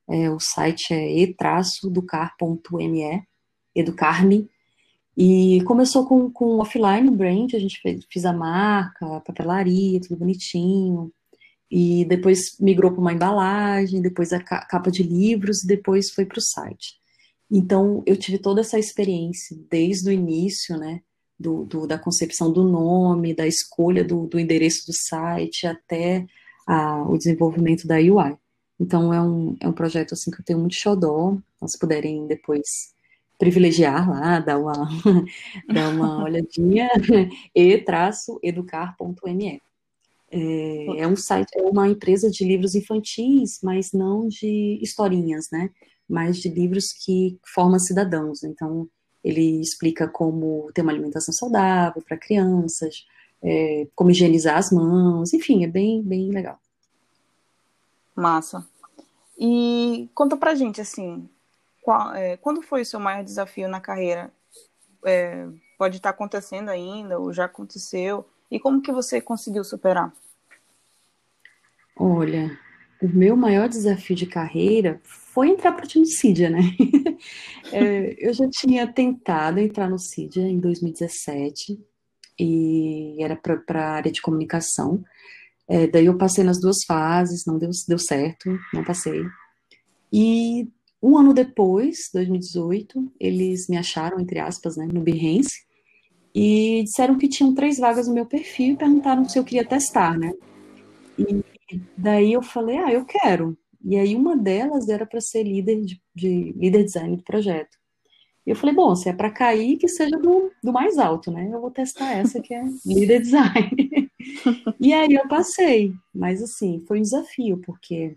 É, 0.09 0.31
o 0.31 0.39
site 0.39 0.95
é 0.95 1.19
e-educar.me, 1.19 3.27
educar-me, 3.75 4.49
e 5.17 5.63
começou 5.65 6.07
com, 6.07 6.31
com 6.31 6.59
offline 6.59 7.11
brand, 7.11 7.55
a 7.55 7.59
gente 7.59 7.81
fez, 7.81 8.25
a 8.25 8.33
marca, 8.33 9.17
a 9.17 9.21
papelaria, 9.21 10.01
tudo 10.01 10.17
bonitinho. 10.17 11.13
E 11.71 12.05
depois 12.07 12.59
migrou 12.59 12.93
para 12.93 13.01
uma 13.01 13.13
embalagem, 13.13 14.01
depois 14.03 14.33
a 14.33 14.41
capa 14.41 14.91
de 14.91 15.03
livros, 15.03 15.63
depois 15.63 16.11
foi 16.11 16.25
para 16.25 16.39
o 16.39 16.43
site. 16.43 16.95
Então, 17.51 18.03
eu 18.07 18.17
tive 18.17 18.39
toda 18.39 18.63
essa 18.63 18.79
experiência 18.79 19.57
desde 19.71 20.09
o 20.09 20.13
início, 20.13 20.77
né? 20.79 21.03
Do, 21.39 21.65
do, 21.65 21.87
da 21.87 21.99
concepção 21.99 22.53
do 22.53 22.63
nome, 22.63 23.35
da 23.35 23.47
escolha 23.47 24.05
do, 24.05 24.27
do 24.27 24.39
endereço 24.39 24.87
do 24.87 24.93
site, 24.93 25.67
até 25.67 26.25
a, 26.67 27.03
o 27.03 27.19
desenvolvimento 27.19 27.87
da 27.87 27.97
UI. 27.97 28.37
Então, 28.79 29.13
é 29.13 29.21
um, 29.21 29.57
é 29.61 29.69
um 29.69 29.73
projeto 29.73 30.13
assim 30.13 30.31
que 30.31 30.41
eu 30.41 30.45
tenho 30.45 30.59
muito 30.59 30.75
xodó. 30.75 31.37
Então, 31.57 31.69
se 31.69 31.79
puderem 31.79 32.27
depois 32.27 32.93
privilegiar 33.43 34.09
lá, 34.09 34.39
dar 34.39 34.57
uma, 34.57 34.73
dar 35.67 35.89
uma 35.89 36.23
olhadinha, 36.31 36.89
e-educar.me. 37.53 39.61
É, 40.31 41.01
é 41.01 41.09
um 41.09 41.17
site, 41.17 41.51
é 41.57 41.63
uma 41.63 41.89
empresa 41.89 42.31
de 42.31 42.45
livros 42.45 42.77
infantis, 42.77 43.59
mas 43.61 43.93
não 43.93 44.29
de 44.29 44.79
historinhas, 44.81 45.51
né? 45.51 45.71
Mas 46.09 46.37
de 46.37 46.49
livros 46.49 46.93
que 46.93 47.37
formam 47.45 47.81
cidadãos. 47.81 48.45
Então, 48.45 48.89
ele 49.25 49.61
explica 49.61 50.07
como 50.07 50.71
ter 50.73 50.83
uma 50.83 50.93
alimentação 50.93 51.35
saudável 51.35 52.01
para 52.01 52.17
crianças, 52.17 53.05
é, 53.43 53.89
como 53.97 54.13
higienizar 54.13 54.57
as 54.57 54.71
mãos, 54.71 55.35
enfim, 55.35 55.65
é 55.65 55.67
bem, 55.67 56.01
bem 56.01 56.31
legal. 56.31 56.61
Massa. 58.15 58.65
E 59.37 60.09
conta 60.15 60.37
pra 60.37 60.55
gente, 60.55 60.81
assim, 60.81 61.29
qual, 61.83 62.15
é, 62.15 62.37
quando 62.39 62.63
foi 62.63 62.83
o 62.83 62.87
seu 62.87 62.99
maior 62.99 63.23
desafio 63.23 63.69
na 63.69 63.81
carreira? 63.81 64.33
É, 65.05 65.47
pode 65.77 65.97
estar 65.97 66.11
acontecendo 66.11 66.71
ainda, 66.71 67.19
ou 67.19 67.33
já 67.33 67.45
aconteceu, 67.45 68.25
e 68.49 68.59
como 68.59 68.81
que 68.81 68.93
você 68.93 69.21
conseguiu 69.21 69.65
superar? 69.65 70.13
Olha, 71.97 72.57
o 73.03 73.09
meu 73.09 73.37
maior 73.37 73.69
desafio 73.69 74.15
de 74.15 74.27
carreira 74.27 75.01
foi 75.05 75.49
entrar 75.49 75.73
para 75.73 75.85
o 75.85 75.89
time 75.89 76.07
CIDIA, 76.07 76.49
né? 76.49 76.61
é, 77.73 78.15
eu 78.17 78.33
já 78.33 78.49
tinha 78.49 78.87
tentado 78.87 79.59
entrar 79.59 79.91
no 79.91 79.99
CIDIA 79.99 80.49
em 80.49 80.61
2017, 80.61 81.79
e 82.39 83.17
era 83.23 83.37
para 83.37 83.85
a 83.85 83.93
área 83.93 84.13
de 84.13 84.23
comunicação. 84.23 85.05
É, 85.69 85.87
daí 85.87 86.07
eu 86.07 86.17
passei 86.17 86.45
nas 86.45 86.61
duas 86.61 86.85
fases, 86.87 87.45
não 87.47 87.59
deu, 87.59 87.71
deu 87.89 87.99
certo, 87.99 88.57
não 88.73 88.85
passei. 88.85 89.23
E 90.13 90.69
um 91.03 91.19
ano 91.19 91.35
depois, 91.35 92.09
2018, 92.15 93.13
eles 93.19 93.69
me 93.69 93.77
acharam, 93.77 94.21
entre 94.21 94.39
aspas, 94.39 94.77
né, 94.77 94.87
no 94.87 95.01
Behance, 95.01 95.65
e 96.35 96.83
disseram 96.85 97.19
que 97.19 97.29
tinham 97.29 97.55
três 97.55 97.79
vagas 97.79 98.07
no 98.07 98.15
meu 98.15 98.25
perfil 98.25 98.75
e 98.75 98.77
perguntaram 98.77 99.29
se 99.29 99.39
eu 99.39 99.45
queria 99.45 99.67
testar, 99.67 100.17
né? 100.17 100.33
E 101.19 101.43
daí 101.99 102.33
eu 102.33 102.43
falei, 102.43 102.79
ah, 102.79 102.93
eu 102.93 103.05
quero. 103.05 103.59
E 103.85 103.97
aí 103.97 104.15
uma 104.15 104.37
delas 104.37 104.89
era 104.89 105.05
para 105.05 105.21
ser 105.21 105.43
líder 105.43 105.83
de, 105.83 106.01
de, 106.15 106.53
líder 106.53 106.85
design 106.85 107.17
do 107.17 107.25
projeto. 107.25 107.77
E 108.47 108.51
eu 108.51 108.57
falei, 108.57 108.75
bom, 108.75 108.95
se 108.95 109.09
é 109.09 109.13
para 109.13 109.31
cair, 109.31 109.77
que 109.77 109.89
seja 109.89 110.17
do, 110.17 110.51
do 110.63 110.73
mais 110.73 110.99
alto, 110.99 111.31
né? 111.31 111.49
Eu 111.53 111.61
vou 111.61 111.71
testar 111.71 112.13
essa 112.13 112.41
que 112.41 112.55
é 112.55 112.63
líder 112.87 113.21
design. 113.21 114.11
e 114.81 114.93
aí 114.93 115.15
eu 115.15 115.29
passei, 115.29 115.93
mas 116.15 116.41
assim, 116.43 116.83
foi 116.87 116.99
um 116.99 117.03
desafio, 117.03 117.59
porque 117.59 118.17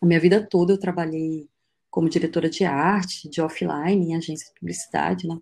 a 0.00 0.06
minha 0.06 0.18
vida 0.18 0.44
toda 0.44 0.72
eu 0.72 0.78
trabalhei 0.78 1.48
como 1.90 2.08
diretora 2.08 2.48
de 2.48 2.64
arte, 2.64 3.28
de 3.28 3.40
offline, 3.42 4.06
em 4.06 4.16
agência 4.16 4.46
de 4.46 4.60
publicidade, 4.60 5.26
né? 5.26 5.36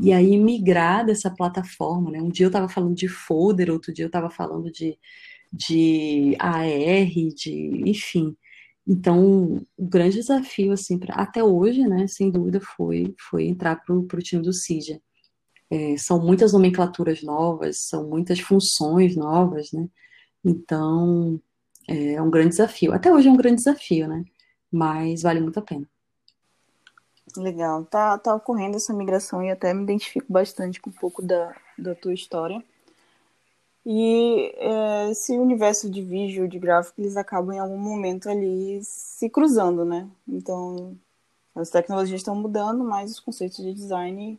E 0.00 0.12
aí 0.12 0.38
migrar 0.38 1.04
dessa 1.04 1.30
plataforma, 1.30 2.10
né? 2.10 2.20
Um 2.20 2.30
dia 2.30 2.46
eu 2.46 2.48
estava 2.48 2.68
falando 2.68 2.94
de 2.94 3.08
folder, 3.08 3.70
outro 3.70 3.92
dia 3.92 4.04
eu 4.04 4.08
estava 4.08 4.30
falando 4.30 4.70
de, 4.70 4.98
de 5.52 6.34
AR, 6.38 7.34
de, 7.36 7.82
enfim. 7.86 8.36
Então, 8.86 9.64
o 9.76 9.86
grande 9.86 10.16
desafio, 10.16 10.72
assim, 10.72 10.98
pra, 10.98 11.14
até 11.14 11.44
hoje, 11.44 11.86
né, 11.86 12.06
sem 12.08 12.30
dúvida, 12.30 12.60
foi, 12.60 13.14
foi 13.30 13.46
entrar 13.46 13.76
para 13.76 13.94
o 13.94 14.06
time 14.18 14.42
do 14.42 14.52
CIDIA. 14.52 15.00
É, 15.70 15.96
são 15.96 16.20
muitas 16.20 16.52
nomenclaturas 16.52 17.22
novas, 17.22 17.86
são 17.88 18.08
muitas 18.08 18.40
funções 18.40 19.16
novas, 19.16 19.72
né? 19.72 19.88
Então, 20.44 21.40
é 21.88 22.20
um 22.20 22.30
grande 22.30 22.50
desafio. 22.50 22.92
Até 22.92 23.12
hoje 23.12 23.28
é 23.28 23.30
um 23.30 23.36
grande 23.36 23.56
desafio, 23.56 24.08
né? 24.08 24.24
Mas 24.72 25.22
vale 25.22 25.40
muito 25.40 25.58
a 25.58 25.62
pena. 25.62 25.86
Legal, 27.36 27.84
tá, 27.84 28.18
tá 28.18 28.34
ocorrendo 28.34 28.76
essa 28.76 28.92
migração 28.92 29.42
e 29.42 29.50
até 29.50 29.72
me 29.72 29.84
identifico 29.84 30.32
bastante 30.32 30.80
com 30.80 30.90
um 30.90 30.92
pouco 30.92 31.22
da, 31.22 31.54
da 31.78 31.94
tua 31.94 32.12
história. 32.12 32.62
E 33.84 34.52
é, 34.56 35.10
esse 35.10 35.36
universo 35.38 35.90
de 35.90 36.02
vídeo, 36.02 36.48
de 36.48 36.58
gráfico, 36.58 37.00
eles 37.00 37.16
acabam 37.16 37.54
em 37.54 37.58
algum 37.58 37.78
momento 37.78 38.28
ali 38.28 38.80
se 38.84 39.28
cruzando, 39.28 39.84
né? 39.84 40.08
Então, 40.26 40.96
as 41.54 41.70
tecnologias 41.70 42.20
estão 42.20 42.34
mudando, 42.34 42.84
mas 42.84 43.10
os 43.12 43.20
conceitos 43.20 43.58
de 43.58 43.74
design, 43.74 44.38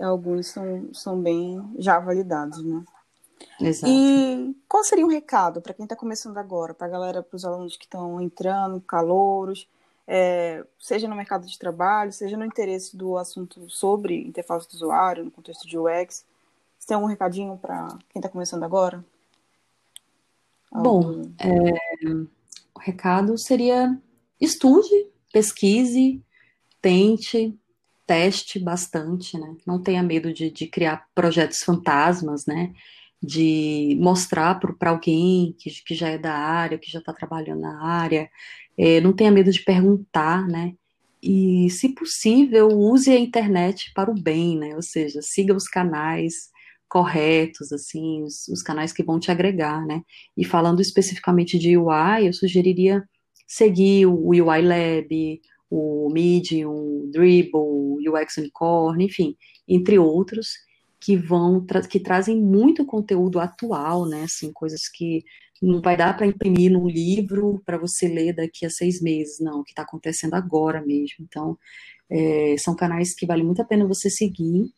alguns 0.00 0.48
são, 0.48 0.94
são 0.94 1.20
bem 1.20 1.60
já 1.78 1.98
validados, 1.98 2.62
né? 2.62 2.84
Exato. 3.60 3.92
E 3.92 4.56
qual 4.68 4.84
seria 4.84 5.04
um 5.04 5.10
recado 5.10 5.60
para 5.60 5.74
quem 5.74 5.84
está 5.84 5.96
começando 5.96 6.38
agora, 6.38 6.74
para 6.74 6.86
a 6.86 6.90
galera, 6.90 7.22
para 7.22 7.36
os 7.36 7.44
alunos 7.44 7.76
que 7.76 7.84
estão 7.84 8.20
entrando, 8.20 8.80
calouros, 8.80 9.68
é, 10.06 10.64
seja 10.78 11.08
no 11.08 11.14
mercado 11.14 11.46
de 11.46 11.58
trabalho, 11.58 12.12
seja 12.12 12.36
no 12.36 12.44
interesse 12.44 12.96
do 12.96 13.16
assunto 13.16 13.68
sobre 13.68 14.26
interface 14.26 14.68
do 14.68 14.74
usuário, 14.74 15.24
no 15.24 15.30
contexto 15.30 15.66
de 15.66 15.78
UX? 15.78 16.24
Você 16.78 16.88
tem 16.88 16.94
algum 16.94 17.06
recadinho 17.06 17.56
para 17.56 17.88
quem 18.10 18.18
está 18.20 18.28
começando 18.28 18.64
agora? 18.64 19.04
Bom, 20.72 21.22
é, 21.38 22.08
o 22.74 22.80
recado 22.80 23.38
seria 23.38 23.96
estude, 24.40 25.06
pesquise, 25.32 26.20
tente, 26.80 27.56
teste 28.06 28.58
bastante, 28.58 29.38
né? 29.38 29.56
Não 29.64 29.80
tenha 29.80 30.02
medo 30.02 30.32
de, 30.32 30.50
de 30.50 30.66
criar 30.66 31.08
projetos 31.14 31.58
fantasmas, 31.60 32.44
né? 32.46 32.72
De 33.22 33.96
mostrar 34.00 34.58
para 34.58 34.90
alguém 34.90 35.54
que, 35.58 35.70
que 35.84 35.94
já 35.94 36.08
é 36.08 36.18
da 36.18 36.34
área, 36.34 36.78
que 36.78 36.90
já 36.90 36.98
está 36.98 37.12
trabalhando 37.12 37.60
na 37.60 37.82
área. 37.84 38.28
É, 38.76 39.00
não 39.00 39.12
tenha 39.12 39.30
medo 39.30 39.50
de 39.52 39.62
perguntar, 39.62 40.46
né? 40.48 40.74
E, 41.22 41.70
se 41.70 41.90
possível, 41.90 42.68
use 42.68 43.10
a 43.10 43.18
internet 43.18 43.92
para 43.94 44.10
o 44.10 44.20
bem, 44.20 44.58
né? 44.58 44.74
Ou 44.74 44.82
seja, 44.82 45.22
siga 45.22 45.54
os 45.54 45.68
canais, 45.68 46.50
corretos, 46.88 47.72
assim, 47.72 48.22
os, 48.24 48.48
os, 48.48 48.60
canais 48.62 48.92
que 48.92 49.04
vão 49.04 49.20
te 49.20 49.30
agregar, 49.30 49.86
né? 49.86 50.02
E 50.36 50.44
falando 50.44 50.82
especificamente 50.82 51.58
de 51.58 51.76
UI, 51.78 52.26
eu 52.26 52.32
sugeriria 52.32 53.02
seguir 53.46 54.06
o 54.06 54.28
UI 54.28 54.62
Lab, 54.62 55.40
o 55.70 56.10
Medium, 56.12 56.70
o 56.70 57.10
Dribble, 57.10 57.50
o 57.54 57.98
UX 58.06 58.36
Unicorn, 58.36 59.04
enfim, 59.04 59.36
entre 59.66 59.98
outros, 59.98 60.50
que 61.02 61.16
vão 61.16 61.64
que 61.88 62.00
trazem 62.00 62.40
muito 62.40 62.86
conteúdo 62.86 63.40
atual, 63.40 64.06
né? 64.06 64.24
Assim, 64.24 64.52
coisas 64.52 64.82
que 64.88 65.24
não 65.60 65.80
vai 65.80 65.96
dar 65.96 66.16
para 66.16 66.26
imprimir 66.26 66.70
num 66.72 66.88
livro 66.88 67.62
para 67.64 67.78
você 67.78 68.08
ler 68.08 68.34
daqui 68.34 68.66
a 68.66 68.70
seis 68.70 69.00
meses, 69.00 69.38
não, 69.40 69.62
que 69.62 69.70
está 69.70 69.82
acontecendo 69.82 70.34
agora 70.34 70.80
mesmo. 70.84 71.16
Então, 71.20 71.58
é, 72.10 72.56
são 72.58 72.74
canais 72.74 73.14
que 73.14 73.26
vale 73.26 73.42
muito 73.42 73.62
a 73.62 73.64
pena 73.64 73.86
você 73.86 74.10
seguir 74.10 74.70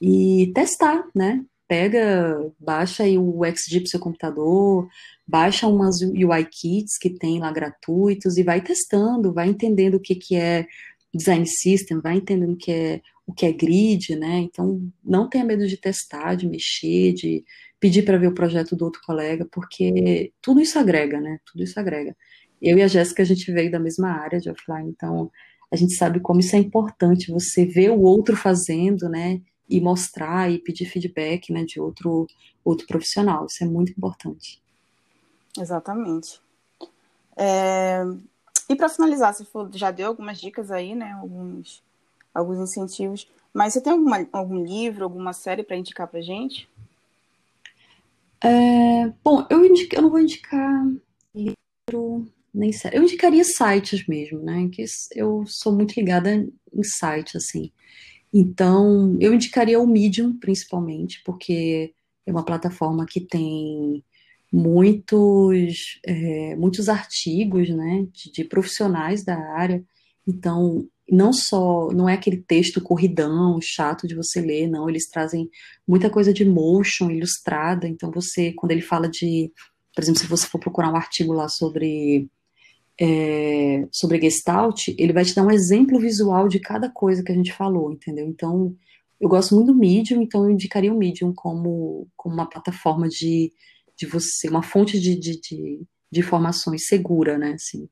e 0.00 0.52
testar, 0.54 1.04
né? 1.14 1.44
pega, 1.66 2.52
baixa 2.58 3.04
aí 3.04 3.18
o 3.18 3.40
XG 3.44 3.80
pro 3.80 3.88
seu 3.88 4.00
computador, 4.00 4.88
baixa 5.26 5.66
umas 5.66 6.00
UI 6.02 6.44
kits 6.44 6.98
que 7.00 7.10
tem 7.10 7.38
lá 7.38 7.50
gratuitos 7.50 8.36
e 8.36 8.42
vai 8.42 8.60
testando, 8.60 9.32
vai 9.32 9.48
entendendo 9.48 9.94
o 9.94 10.00
que, 10.00 10.14
que 10.14 10.36
é 10.36 10.66
design 11.14 11.46
system, 11.46 12.00
vai 12.00 12.16
entendendo 12.16 12.52
o 12.52 12.56
que 12.56 12.70
é 12.70 13.00
o 13.26 13.32
que 13.32 13.46
é 13.46 13.52
grid, 13.52 14.16
né? 14.16 14.38
Então 14.38 14.80
não 15.02 15.28
tenha 15.28 15.44
medo 15.44 15.66
de 15.66 15.76
testar, 15.76 16.34
de 16.34 16.48
mexer, 16.48 17.12
de 17.14 17.44
pedir 17.80 18.02
para 18.04 18.18
ver 18.18 18.28
o 18.28 18.34
projeto 18.34 18.76
do 18.76 18.84
outro 18.84 19.00
colega, 19.04 19.46
porque 19.50 20.32
tudo 20.40 20.60
isso 20.60 20.78
agrega, 20.78 21.20
né? 21.20 21.38
Tudo 21.44 21.64
isso 21.64 21.78
agrega. 21.78 22.16
Eu 22.60 22.78
e 22.78 22.82
a 22.82 22.88
Jéssica 22.88 23.22
a 23.22 23.26
gente 23.26 23.50
veio 23.52 23.70
da 23.70 23.78
mesma 23.78 24.08
área 24.10 24.40
de 24.40 24.50
offline, 24.50 24.88
então 24.88 25.30
a 25.70 25.76
gente 25.76 25.94
sabe 25.94 26.20
como 26.20 26.40
isso 26.40 26.54
é 26.56 26.58
importante, 26.58 27.32
você 27.32 27.66
ver 27.66 27.90
o 27.90 28.00
outro 28.00 28.36
fazendo, 28.36 29.08
né? 29.08 29.40
e 29.68 29.80
mostrar 29.80 30.50
e 30.50 30.58
pedir 30.58 30.86
feedback 30.86 31.52
né, 31.52 31.64
de 31.64 31.80
outro, 31.80 32.26
outro 32.64 32.86
profissional. 32.86 33.46
Isso 33.46 33.64
é 33.64 33.66
muito 33.66 33.92
importante. 33.92 34.62
Exatamente. 35.58 36.40
É... 37.36 38.02
E 38.68 38.74
para 38.74 38.88
finalizar, 38.88 39.34
você 39.34 39.44
já 39.72 39.90
deu 39.90 40.08
algumas 40.08 40.40
dicas 40.40 40.70
aí, 40.70 40.94
né? 40.94 41.12
Alguns, 41.12 41.82
alguns 42.34 42.58
incentivos. 42.58 43.28
Mas 43.52 43.72
você 43.72 43.80
tem 43.80 43.92
alguma, 43.92 44.26
algum 44.32 44.64
livro, 44.64 45.04
alguma 45.04 45.32
série 45.32 45.62
para 45.62 45.76
indicar 45.76 46.08
para 46.08 46.20
gente? 46.20 46.68
É... 48.42 49.06
Bom, 49.22 49.46
eu, 49.48 49.64
indico, 49.64 49.94
eu 49.94 50.02
não 50.02 50.10
vou 50.10 50.20
indicar 50.20 50.84
livro 51.34 52.26
nem 52.52 52.72
série. 52.72 52.96
Eu 52.96 53.02
indicaria 53.02 53.44
sites 53.44 54.06
mesmo, 54.06 54.40
né? 54.40 54.68
Que 54.72 54.84
eu 55.14 55.44
sou 55.46 55.72
muito 55.72 55.94
ligada 55.94 56.30
em 56.30 56.82
sites, 56.82 57.36
assim. 57.36 57.70
Então, 58.32 59.16
eu 59.20 59.32
indicaria 59.32 59.80
o 59.80 59.86
Medium, 59.86 60.36
principalmente, 60.36 61.22
porque 61.24 61.94
é 62.26 62.32
uma 62.32 62.44
plataforma 62.44 63.06
que 63.06 63.20
tem 63.20 64.02
muitos, 64.52 66.00
é, 66.04 66.56
muitos 66.56 66.88
artigos, 66.88 67.68
né, 67.70 68.06
de, 68.12 68.32
de, 68.32 68.44
profissionais 68.44 69.24
da 69.24 69.36
área. 69.36 69.84
Então, 70.26 70.88
não 71.10 71.32
só, 71.32 71.88
não 71.92 72.08
é 72.08 72.14
aquele 72.14 72.38
texto 72.38 72.80
corridão, 72.80 73.60
chato 73.60 74.06
de 74.06 74.14
você 74.14 74.40
ler, 74.40 74.68
não, 74.68 74.88
eles 74.88 75.08
trazem 75.08 75.48
muita 75.86 76.08
coisa 76.08 76.32
de 76.32 76.44
motion 76.44 77.10
ilustrada. 77.10 77.86
Então, 77.86 78.10
você, 78.10 78.52
quando 78.52 78.72
ele 78.72 78.80
fala 78.80 79.08
de, 79.08 79.52
por 79.94 80.02
exemplo, 80.02 80.20
se 80.20 80.26
você 80.26 80.46
for 80.46 80.58
procurar 80.58 80.90
um 80.90 80.96
artigo 80.96 81.32
lá 81.32 81.48
sobre 81.48 82.28
é, 83.00 83.86
sobre 83.90 84.20
Gestalt, 84.20 84.88
ele 84.96 85.12
vai 85.12 85.24
te 85.24 85.34
dar 85.34 85.44
um 85.44 85.50
exemplo 85.50 85.98
visual 85.98 86.48
de 86.48 86.60
cada 86.60 86.88
coisa 86.88 87.22
que 87.22 87.32
a 87.32 87.34
gente 87.34 87.52
falou, 87.52 87.92
entendeu? 87.92 88.26
Então, 88.26 88.74
eu 89.20 89.28
gosto 89.28 89.54
muito 89.54 89.72
do 89.72 89.78
Medium, 89.78 90.22
então 90.22 90.44
eu 90.44 90.50
indicaria 90.50 90.92
o 90.92 90.98
Medium 90.98 91.32
como, 91.34 92.08
como 92.16 92.34
uma 92.34 92.48
plataforma 92.48 93.08
de, 93.08 93.52
de 93.96 94.06
você, 94.06 94.48
uma 94.48 94.62
fonte 94.62 95.00
de, 95.00 95.18
de, 95.18 95.40
de, 95.40 95.80
de 96.10 96.20
informações 96.20 96.86
segura, 96.86 97.36
né? 97.38 97.52
Assim. 97.54 97.88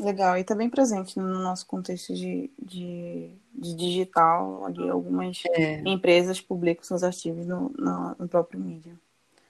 Legal, 0.00 0.36
e 0.36 0.40
está 0.40 0.54
bem 0.54 0.70
presente 0.70 1.18
no 1.18 1.38
nosso 1.40 1.66
contexto 1.66 2.14
de, 2.14 2.50
de, 2.58 3.30
de 3.54 3.74
digital, 3.74 4.64
ali 4.64 4.88
algumas 4.88 5.42
é. 5.50 5.82
empresas 5.86 6.40
publicam 6.40 6.82
seus 6.82 7.02
artigos 7.02 7.46
no, 7.46 7.70
no, 7.76 8.16
no 8.18 8.28
próprio 8.28 8.58
Medium. 8.58 8.96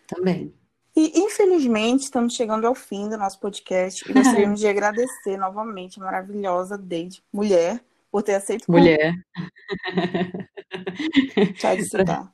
Também. 0.08 0.52
E 0.96 1.20
infelizmente 1.20 2.02
estamos 2.02 2.34
chegando 2.34 2.66
ao 2.66 2.74
fim 2.74 3.08
do 3.08 3.16
nosso 3.16 3.38
podcast 3.38 4.04
e 4.08 4.12
gostaríamos 4.12 4.58
de 4.60 4.66
agradecer 4.66 5.36
novamente 5.36 6.00
a 6.00 6.04
maravilhosa 6.04 6.76
Deide, 6.76 7.22
mulher, 7.32 7.80
por 8.10 8.22
ter 8.22 8.34
aceito 8.34 8.64
o 8.68 8.72
Mulher. 8.72 9.14
Tchau 11.54 11.76
de 11.76 11.84
citar. 11.84 12.32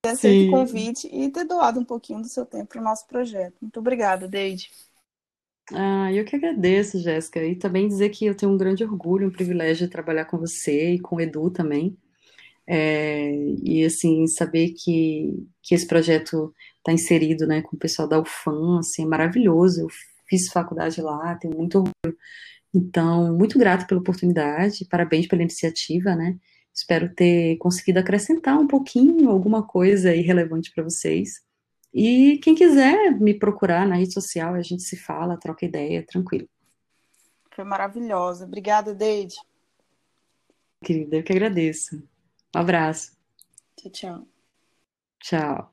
Ter 0.00 0.08
aceito 0.10 0.48
o 0.48 0.50
convite 0.52 1.08
e 1.12 1.28
ter 1.28 1.44
doado 1.44 1.80
um 1.80 1.84
pouquinho 1.84 2.22
do 2.22 2.28
seu 2.28 2.46
tempo 2.46 2.66
para 2.66 2.80
o 2.80 2.84
nosso 2.84 3.06
projeto. 3.08 3.56
Muito 3.60 3.80
obrigada, 3.80 4.28
Deide. 4.28 4.70
Ah, 5.70 6.12
eu 6.12 6.24
que 6.24 6.36
agradeço, 6.36 7.00
Jéssica. 7.00 7.44
E 7.44 7.54
também 7.54 7.88
dizer 7.88 8.08
que 8.10 8.26
eu 8.26 8.34
tenho 8.34 8.52
um 8.52 8.58
grande 8.58 8.84
orgulho, 8.84 9.28
um 9.28 9.32
privilégio 9.32 9.86
de 9.86 9.92
trabalhar 9.92 10.24
com 10.24 10.38
você 10.38 10.94
e 10.94 11.00
com 11.00 11.16
o 11.16 11.20
Edu 11.20 11.50
também. 11.50 11.96
É, 12.66 13.32
e 13.62 13.84
assim, 13.84 14.26
saber 14.26 14.70
que, 14.72 15.46
que 15.62 15.74
esse 15.74 15.86
projeto 15.86 16.54
está 16.78 16.92
inserido 16.92 17.46
né, 17.46 17.62
com 17.62 17.76
o 17.76 17.78
pessoal 17.78 18.08
da 18.08 18.20
UFAM, 18.20 18.78
assim, 18.80 19.02
é 19.04 19.06
maravilhoso. 19.06 19.82
Eu 19.82 19.88
fiz 20.28 20.48
faculdade 20.52 21.00
lá, 21.00 21.36
tenho 21.36 21.56
muito 21.56 21.78
orgulho. 21.78 22.18
Então, 22.74 23.36
muito 23.36 23.58
grato 23.58 23.86
pela 23.86 24.00
oportunidade, 24.00 24.86
parabéns 24.86 25.26
pela 25.28 25.42
iniciativa, 25.42 26.16
né? 26.16 26.38
Espero 26.74 27.14
ter 27.14 27.58
conseguido 27.58 27.98
acrescentar 28.00 28.58
um 28.58 28.66
pouquinho, 28.66 29.28
alguma 29.30 29.62
coisa 29.66 30.10
aí 30.10 30.22
relevante 30.22 30.72
para 30.74 30.84
vocês. 30.84 31.30
E 31.94 32.38
quem 32.38 32.54
quiser 32.54 33.12
me 33.20 33.34
procurar 33.34 33.86
na 33.86 33.96
rede 33.96 34.14
social, 34.14 34.54
a 34.54 34.62
gente 34.62 34.82
se 34.82 34.96
fala, 34.96 35.36
troca 35.36 35.66
ideia, 35.66 36.04
tranquilo. 36.06 36.48
Foi 37.54 37.64
maravilhosa. 37.64 38.46
Obrigada, 38.46 38.94
Deide. 38.94 39.36
Querida, 40.82 41.16
eu 41.16 41.22
que 41.22 41.32
agradeço. 41.32 41.96
Um 42.54 42.58
abraço. 42.58 43.12
Tchau, 43.76 43.92
tchau. 43.92 44.26
Tchau. 45.20 45.72